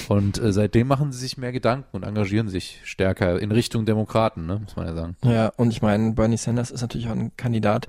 Und 0.10 0.38
äh, 0.42 0.54
seitdem 0.54 0.88
machen 0.88 1.12
sie 1.12 1.20
sich 1.20 1.38
mehr 1.38 1.52
Gedanken 1.52 1.90
und 1.96 2.04
engagieren 2.04 2.48
sich 2.48 2.80
stärker 2.84 3.40
in 3.42 3.52
Richtung 3.52 3.86
Demokraten, 3.86 4.46
ne, 4.46 4.60
muss 4.64 4.76
man 4.76 4.86
ja 4.88 4.94
sagen. 4.94 5.16
Ja, 5.24 5.52
und 5.58 5.72
ich 5.72 5.82
meine, 5.82 6.14
Bernie 6.14 6.38
Sanders 6.38 6.72
ist 6.72 6.82
natürlich 6.82 7.08
auch 7.08 7.12
ein 7.12 7.32
Kandidat, 7.36 7.88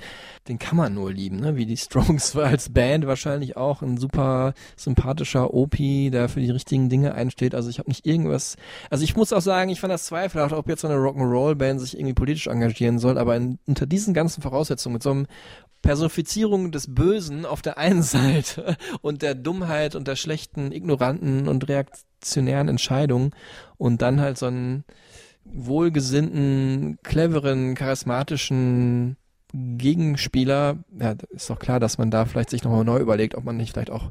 den 0.49 0.59
kann 0.59 0.77
man 0.77 0.95
nur 0.95 1.13
lieben, 1.13 1.39
ne? 1.41 1.57
Wie 1.57 1.67
die 1.67 1.77
Strokes 1.77 2.35
als 2.37 2.71
Band 2.71 3.07
wahrscheinlich 3.07 3.57
auch 3.57 3.83
ein 3.83 3.99
super 3.99 4.55
sympathischer 4.77 5.53
OP, 5.55 5.77
der 5.77 6.29
für 6.29 6.41
die 6.41 6.51
richtigen 6.51 6.89
Dinge 6.89 7.15
einsteht. 7.15 7.55
Also 7.55 7.69
ich 7.71 7.79
habe 7.79 7.89
nicht 7.91 8.07
irgendwas. 8.07 8.57
Also 8.91 9.05
ich 9.05 9.17
muss 9.17 9.33
auch 9.33 9.41
sagen, 9.43 9.71
ich 9.71 9.81
fand 9.81 9.93
das 9.93 10.07
zweifelhaft, 10.07 10.55
ob 10.55 10.69
jetzt 10.69 10.81
so 10.81 10.89
eine 10.89 10.97
Rock'n'Roll-Band 10.97 11.81
sich 11.81 11.97
irgendwie 11.97 12.15
politisch 12.15 12.38
engagieren 12.47 12.99
soll, 12.99 13.19
aber 13.19 13.37
in, 13.37 13.59
unter 13.67 13.87
diesen 13.87 14.15
ganzen 14.15 14.43
Voraussetzungen, 14.43 14.95
mit 14.95 15.03
so 15.03 15.11
einem 15.11 15.27
Personifizierung 15.83 16.73
des 16.73 16.95
Bösen 16.95 17.45
auf 17.45 17.63
der 17.63 17.79
einen 17.79 18.03
Seite 18.05 18.77
und 19.01 19.23
der 19.23 19.35
Dummheit 19.35 19.95
und 19.95 20.09
der 20.09 20.17
schlechten, 20.17 20.73
ignoranten 20.73 21.49
und 21.49 21.69
reaktionären 21.69 22.69
Entscheidungen 22.69 23.31
und 23.77 24.03
dann 24.03 24.21
halt 24.21 24.39
so 24.39 24.47
einen 24.47 24.85
wohlgesinnten, 25.45 26.99
cleveren, 27.03 27.75
charismatischen 27.75 29.17
Gegenspieler, 29.55 30.79
ja, 30.99 31.15
ist 31.31 31.49
doch 31.49 31.59
klar, 31.59 31.81
dass 31.81 31.97
man 31.97 32.11
da 32.11 32.27
vielleicht 32.27 32.51
sich 32.51 32.65
nochmal 32.65 32.85
neu 32.85 32.99
überlegt, 32.99 33.35
ob 33.35 33.45
man 33.45 33.57
nicht 33.57 33.73
vielleicht 33.73 33.91
auch 33.91 34.11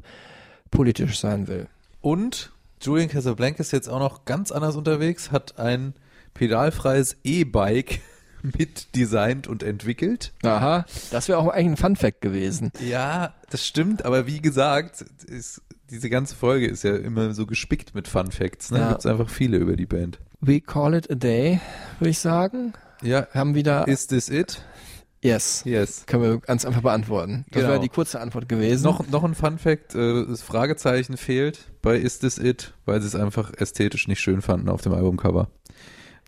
politisch 0.70 1.20
sein 1.20 1.46
will. 1.46 1.68
Und 2.00 2.52
Julian 2.80 3.08
Casablanca 3.08 3.60
ist 3.60 3.72
jetzt 3.72 3.88
auch 3.88 4.00
noch 4.00 4.24
ganz 4.24 4.50
anders 4.50 4.74
unterwegs, 4.76 5.30
hat 5.30 5.58
ein 5.58 5.94
pedalfreies 6.34 7.16
E-Bike 7.24 8.00
mit 8.58 8.94
designt 8.96 9.46
und 9.46 9.62
entwickelt. 9.62 10.32
Aha, 10.42 10.84
das 11.10 11.28
wäre 11.28 11.38
auch 11.38 11.48
eigentlich 11.48 11.72
ein 11.72 11.76
Fun-Fact 11.76 12.20
gewesen. 12.20 12.70
Ja, 12.80 13.34
das 13.50 13.66
stimmt, 13.66 14.04
aber 14.04 14.26
wie 14.26 14.40
gesagt, 14.40 15.02
ist, 15.26 15.62
diese 15.90 16.10
ganze 16.10 16.34
Folge 16.34 16.66
ist 16.66 16.84
ja 16.84 16.96
immer 16.96 17.32
so 17.34 17.46
gespickt 17.46 17.94
mit 17.94 18.08
Fun 18.08 18.30
Facts. 18.30 18.70
Ne? 18.70 18.78
Ja. 18.78 18.84
Da 18.84 18.90
gibt's 18.90 19.06
einfach 19.06 19.28
viele 19.30 19.56
über 19.58 19.76
die 19.76 19.86
Band. 19.86 20.18
We 20.40 20.60
call 20.60 20.94
it 20.94 21.10
a 21.10 21.14
day, 21.14 21.60
würde 21.98 22.10
ich 22.10 22.18
sagen. 22.18 22.72
Ja, 23.02 23.26
Haben 23.32 23.54
wieder, 23.54 23.86
is 23.88 24.06
this 24.06 24.28
it? 24.28 24.62
yes, 25.22 25.62
Yes. 25.64 26.04
können 26.06 26.22
wir 26.22 26.38
ganz 26.38 26.64
einfach 26.64 26.82
beantworten. 26.82 27.44
Das 27.50 27.60
Genau. 27.62 27.72
wäre 27.72 27.80
die 27.80 27.88
kurze 27.88 28.20
Antwort 28.20 28.48
gewesen. 28.48 28.84
Noch, 28.84 29.06
noch 29.08 29.24
ein 29.24 29.34
Fun 29.34 29.58
Fact, 29.58 29.94
äh, 29.96 30.26
das 30.26 30.42
Fragezeichen 30.42 31.16
fehlt 31.16 31.60
bei 31.82 31.96
Is 31.96 32.18
This 32.20 32.38
It, 32.38 32.74
weil 32.84 33.00
sie 33.00 33.08
es 33.08 33.14
einfach 33.16 33.52
ästhetisch 33.56 34.06
nicht 34.08 34.20
schön 34.20 34.42
fanden 34.42 34.68
auf 34.68 34.80
dem 34.82 34.92
Albumcover. 34.92 35.48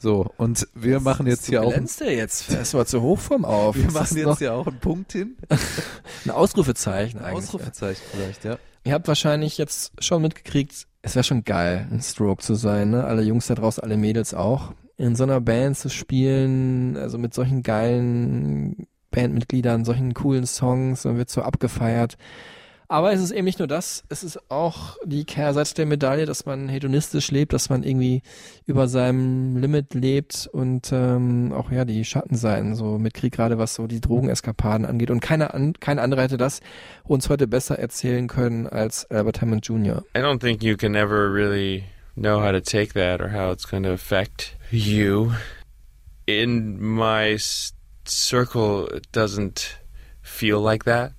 So, 0.03 0.31
und 0.39 0.67
wir 0.75 0.99
machen 1.01 1.27
jetzt 1.27 1.47
hier 1.47 1.61
auch, 1.63 1.67
ein- 1.67 1.73
glänzt 1.75 2.01
der 2.01 2.15
jetzt 2.15 2.45
fest 2.45 2.73
mal 2.75 2.87
zu 2.87 3.03
Hochform 3.03 3.45
auf. 3.45 3.77
wir 3.77 3.85
das 3.85 3.93
machen 3.93 4.17
jetzt 4.17 4.39
hier 4.39 4.55
auch 4.55 4.67
einen 4.67 4.81
Punkt 4.81 5.13
hin. 5.13 5.37
ein 6.25 6.31
Ausrufezeichen 6.31 7.21
eigentlich. 7.21 7.45
Ausrufezeichen 7.49 8.03
vielleicht, 8.11 8.45
ja. 8.45 8.57
Ihr 8.85 8.95
habt 8.95 9.07
wahrscheinlich 9.09 9.59
jetzt 9.59 9.93
schon 10.03 10.23
mitgekriegt, 10.23 10.87
es 11.03 11.15
wäre 11.15 11.25
schon 11.25 11.45
geil, 11.45 11.87
ein 11.91 12.01
Stroke 12.01 12.43
zu 12.43 12.55
sein, 12.55 12.91
ne? 12.91 13.05
Alle 13.05 13.21
Jungs 13.23 13.47
da 13.47 13.55
draußen, 13.55 13.83
alle 13.83 13.99
Mädels 13.99 14.33
auch. 14.33 14.73
In 14.97 15.17
so 15.17 15.25
einer 15.25 15.41
Band 15.41 15.77
zu 15.77 15.91
spielen, 15.91 16.97
also 16.97 17.19
mit 17.19 17.35
solchen 17.35 17.63
geilen 17.63 18.87
Bandmitgliedern, 19.11 19.85
solchen 19.85 20.15
coolen 20.15 20.47
Songs, 20.47 21.03
dann 21.03 21.17
wird 21.19 21.29
so 21.31 21.43
abgefeiert. 21.43 22.17
Aber 22.91 23.13
es 23.13 23.21
ist 23.21 23.31
eben 23.31 23.45
nicht 23.45 23.61
nur 23.61 23.69
das, 23.69 24.03
es 24.09 24.25
ist 24.25 24.51
auch 24.51 24.97
die 25.05 25.25
Kehrseite 25.25 25.75
der 25.75 25.87
Medaille, 25.87 26.27
dass 26.27 26.45
man 26.45 26.69
hedonistisch 26.69 27.31
lebt, 27.31 27.53
dass 27.53 27.71
man 27.71 27.85
irgendwie 27.85 28.21
über 28.67 28.89
seinem 28.89 29.57
Limit 29.59 29.95
lebt 29.95 30.49
und 30.53 30.91
ähm, 30.93 31.53
auch 31.53 31.71
ja 31.71 31.85
die 31.85 32.05
Schattenseiten 32.05 32.75
so 32.75 32.99
mitkriegt, 32.99 33.37
gerade 33.37 33.59
was 33.59 33.77
so 33.77 33.87
die 33.87 34.01
Drogeneskapaden 34.01 34.85
angeht. 34.87 35.13
Und 35.13 35.21
keiner 35.21 35.55
an, 35.55 35.75
kein 35.75 36.01
anderer 36.01 36.23
hätte 36.23 36.37
das 36.37 36.63
uns 37.05 37.29
heute 37.29 37.47
besser 37.47 37.79
erzählen 37.79 38.27
können 38.27 38.67
als 38.67 39.09
Albert 39.09 39.41
Hammond 39.41 39.65
Jr. 39.65 40.03
I 40.17 40.19
don't 40.19 40.41
think 40.41 40.65
you 40.65 40.77
can 40.77 40.97
ever 40.97 41.33
really 41.33 41.85
know 42.17 42.43
how 42.43 42.51
to 42.51 42.61
take 42.61 42.95
that 42.95 43.21
or 43.21 43.33
how 43.33 43.53
it's 43.53 43.71
going 43.71 43.85
to 43.85 43.93
affect 43.93 44.57
you. 44.73 45.31
In 46.27 46.83
my 46.83 47.37
circle, 48.05 48.89
it 48.93 49.07
doesn't 49.13 49.79
feel 50.23 50.61
like 50.61 50.87
that. 50.87 51.13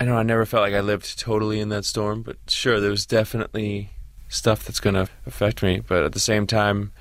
I 0.00 0.04
know 0.04 0.16
I 0.16 0.22
never 0.22 0.46
felt 0.46 0.62
like 0.62 0.74
I 0.74 0.80
lived 0.80 1.18
totally 1.18 1.58
in 1.58 1.70
that 1.70 1.84
storm, 1.84 2.22
but 2.22 2.36
sure, 2.46 2.78
there's 2.78 3.04
definitely 3.04 3.90
stuff 4.28 4.64
that's 4.64 4.78
going 4.78 4.94
to 4.94 5.08
affect 5.26 5.60
me. 5.60 5.80
But 5.80 6.04
at 6.04 6.12
the 6.12 6.20
same 6.20 6.46
time, 6.46 6.92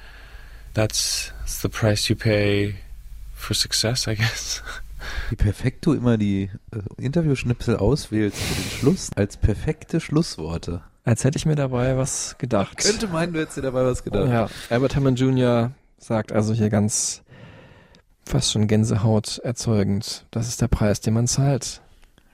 that's, 0.74 1.32
that's 1.41 1.62
the 1.62 1.70
price 1.70 2.10
you 2.10 2.16
pay 2.16 2.78
for 3.36 3.54
success, 3.54 4.08
I 4.08 4.16
guess. 4.16 4.64
Wie 5.30 5.36
perfekt 5.36 5.86
du 5.86 5.93
immer 5.93 6.18
die 6.18 6.50
äh, 6.72 6.80
Interviewschnipsel 7.04 7.78
auswählst 7.78 8.39
für 8.39 8.56
den 8.56 8.72
Schluss 8.72 9.12
als 9.16 9.38
perfekte 9.38 10.02
Schlussworte. 10.02 10.82
Als 11.04 11.24
hätte 11.24 11.38
ich 11.38 11.45
mir 11.45 11.56
dabei 11.56 11.98
was 11.98 12.36
gedacht. 12.39 12.80
Könnte 12.80 13.08
meinen, 13.08 13.32
du 13.32 13.39
hättest 13.39 13.58
dir 13.58 13.62
dabei 13.62 13.86
was 13.86 14.04
gedacht. 14.04 14.28
Ja, 14.28 14.50
Albert 14.72 14.95
Hammond 14.95 15.20
Jr. 15.20 15.72
sagt 16.00 16.32
also 16.32 16.54
hier 16.54 16.70
ganz 16.70 17.22
fast 18.26 18.52
schon 18.52 18.68
Gänsehaut 18.68 19.38
erzeugend. 19.43 20.26
Das 20.32 20.48
ist 20.48 20.62
der 20.62 20.68
Preis, 20.68 21.00
den 21.00 21.14
man 21.14 21.28
zahlt 21.28 21.82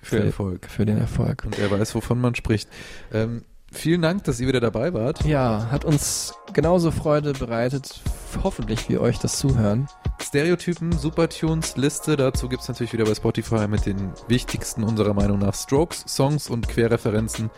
Für 0.04 0.24
Erfolg. 0.24 0.68
für 0.70 0.86
den 0.86 0.98
Erfolg. 0.98 1.46
Und 1.46 1.58
er 1.58 1.72
weiß, 1.72 1.96
wovon 1.96 2.20
man 2.20 2.36
spricht. 2.36 2.70
Ähm, 3.12 3.44
vielen 3.72 4.02
Dank, 4.02 4.24
dass 4.26 4.40
ihr 4.40 4.48
wieder 4.48 4.60
dabei 4.60 4.94
wart. 4.94 5.26
Ja, 5.26 5.68
hat 5.72 5.86
uns 5.86 6.34
genauso 6.54 6.92
Freude 6.92 7.34
bereitet, 7.34 8.02
hoffentlich 8.44 8.90
wie 8.90 8.98
euch 8.98 9.20
das 9.20 9.40
Zuhören. 9.40 9.88
Stereotypen, 10.22 10.92
Supertunes, 10.92 11.76
Liste. 11.78 12.16
Dazu 12.16 12.50
gibt's 12.50 12.68
natürlich 12.68 12.94
wieder 12.94 13.06
bei 13.06 13.16
Spotify 13.16 13.68
mit 13.68 13.86
den 13.86 14.12
wichtigsten 14.28 14.84
unserer 14.84 15.14
Meinung 15.14 15.40
nach 15.40 15.54
Strokes, 15.54 16.06
Songs 16.08 16.50
und 16.50 16.68
Querreferenzen, 16.68 17.50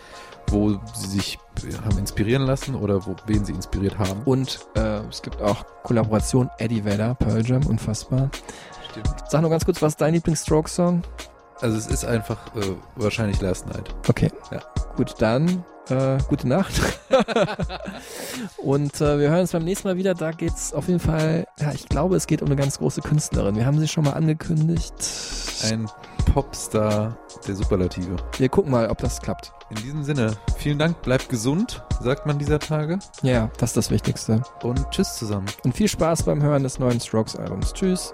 wo 0.48 0.80
sie 0.93 1.08
sich 1.08 1.39
ja, 1.70 1.84
haben 1.84 1.98
inspirieren 1.98 2.43
lassen 2.43 2.76
oder 2.76 3.06
wo, 3.06 3.16
wen 3.28 3.46
sie 3.46 3.54
inspiriert 3.54 3.98
haben. 3.98 4.22
Und 4.24 4.60
äh, 4.76 5.00
es 5.10 5.22
gibt 5.22 5.41
auch 5.41 5.66
Kollaboration 5.84 6.50
Eddie 6.58 6.84
Vedder, 6.86 7.16
Pearl 7.16 7.46
Jam, 7.46 7.66
unfassbar. 7.66 8.30
Stimmt. 8.91 9.08
Sag 9.30 9.41
nur 9.41 9.50
ganz 9.50 9.66
kurz, 9.66 9.82
was 9.82 9.93
ist 9.93 10.02
dein 10.02 10.14
Lieblings-Stroke-Song? 10.14 11.04
Also 11.62 11.78
es 11.78 11.88
ist 11.88 12.06
einfach 12.06 12.38
äh, 12.56 12.76
wahrscheinlich 12.95 13.41
Last 13.41 13.68
Night. 13.68 13.93
Okay. 14.08 14.32
Ja. 14.51 14.62
Gut, 14.95 15.16
dann 15.20 15.64
äh, 15.89 16.18
gute 16.28 16.47
Nacht. 16.47 16.74
Und 18.58 18.99
äh, 19.01 19.20
wir 19.20 19.30
hören 19.30 19.41
uns 19.41 19.51
beim 19.51 19.64
nächsten 19.64 19.88
Mal 19.88 19.97
wieder. 19.97 20.14
Da 20.14 20.32
geht's 20.32 20.74
auf 20.74 20.88
jeden 20.88 20.99
Fall, 20.99 21.47
ja, 21.60 21.72
ich 21.72 21.88
glaube, 21.88 22.16
es 22.16 22.28
geht 22.28 22.41
um 22.41 22.47
eine 22.47 22.56
ganz 22.56 22.80
große 22.80 23.01
Künstlerin. 23.01 23.56
Wir 23.56 23.66
haben 23.66 23.80
sie 23.80 23.88
schon 23.88 24.03
mal 24.03 24.14
angekündigt. 24.14 24.93
Ein 25.64 25.89
Popstar 26.34 27.18
der 27.47 27.56
Superlative. 27.56 28.18
Wir 28.38 28.49
gucken 28.49 28.72
mal, 28.72 28.89
ob 28.89 28.97
das 28.97 29.22
klappt. 29.22 29.53
In 29.70 29.78
diesem 29.78 30.03
Sinne, 30.03 30.36
vielen 30.58 30.78
Dank, 30.78 31.01
bleibt 31.01 31.30
gesund, 31.30 31.84
sagt 32.01 32.26
man 32.26 32.38
dieser 32.38 32.60
Tage. 32.60 32.99
Ja, 33.22 33.49
das 33.58 33.72
ist 33.72 33.78
das 33.78 33.91
Wichtigste. 33.91 34.41
Und 34.64 34.89
tschüss 34.91 35.16
zusammen. 35.16 35.47
Und 35.64 35.76
viel 35.76 35.88
Spaß 35.88 36.24
beim 36.24 36.41
Hören 36.41 36.64
des 36.64 36.80
neuen 36.80 36.99
Strokes-Albums. 36.99 37.74
Tschüss. 37.74 38.14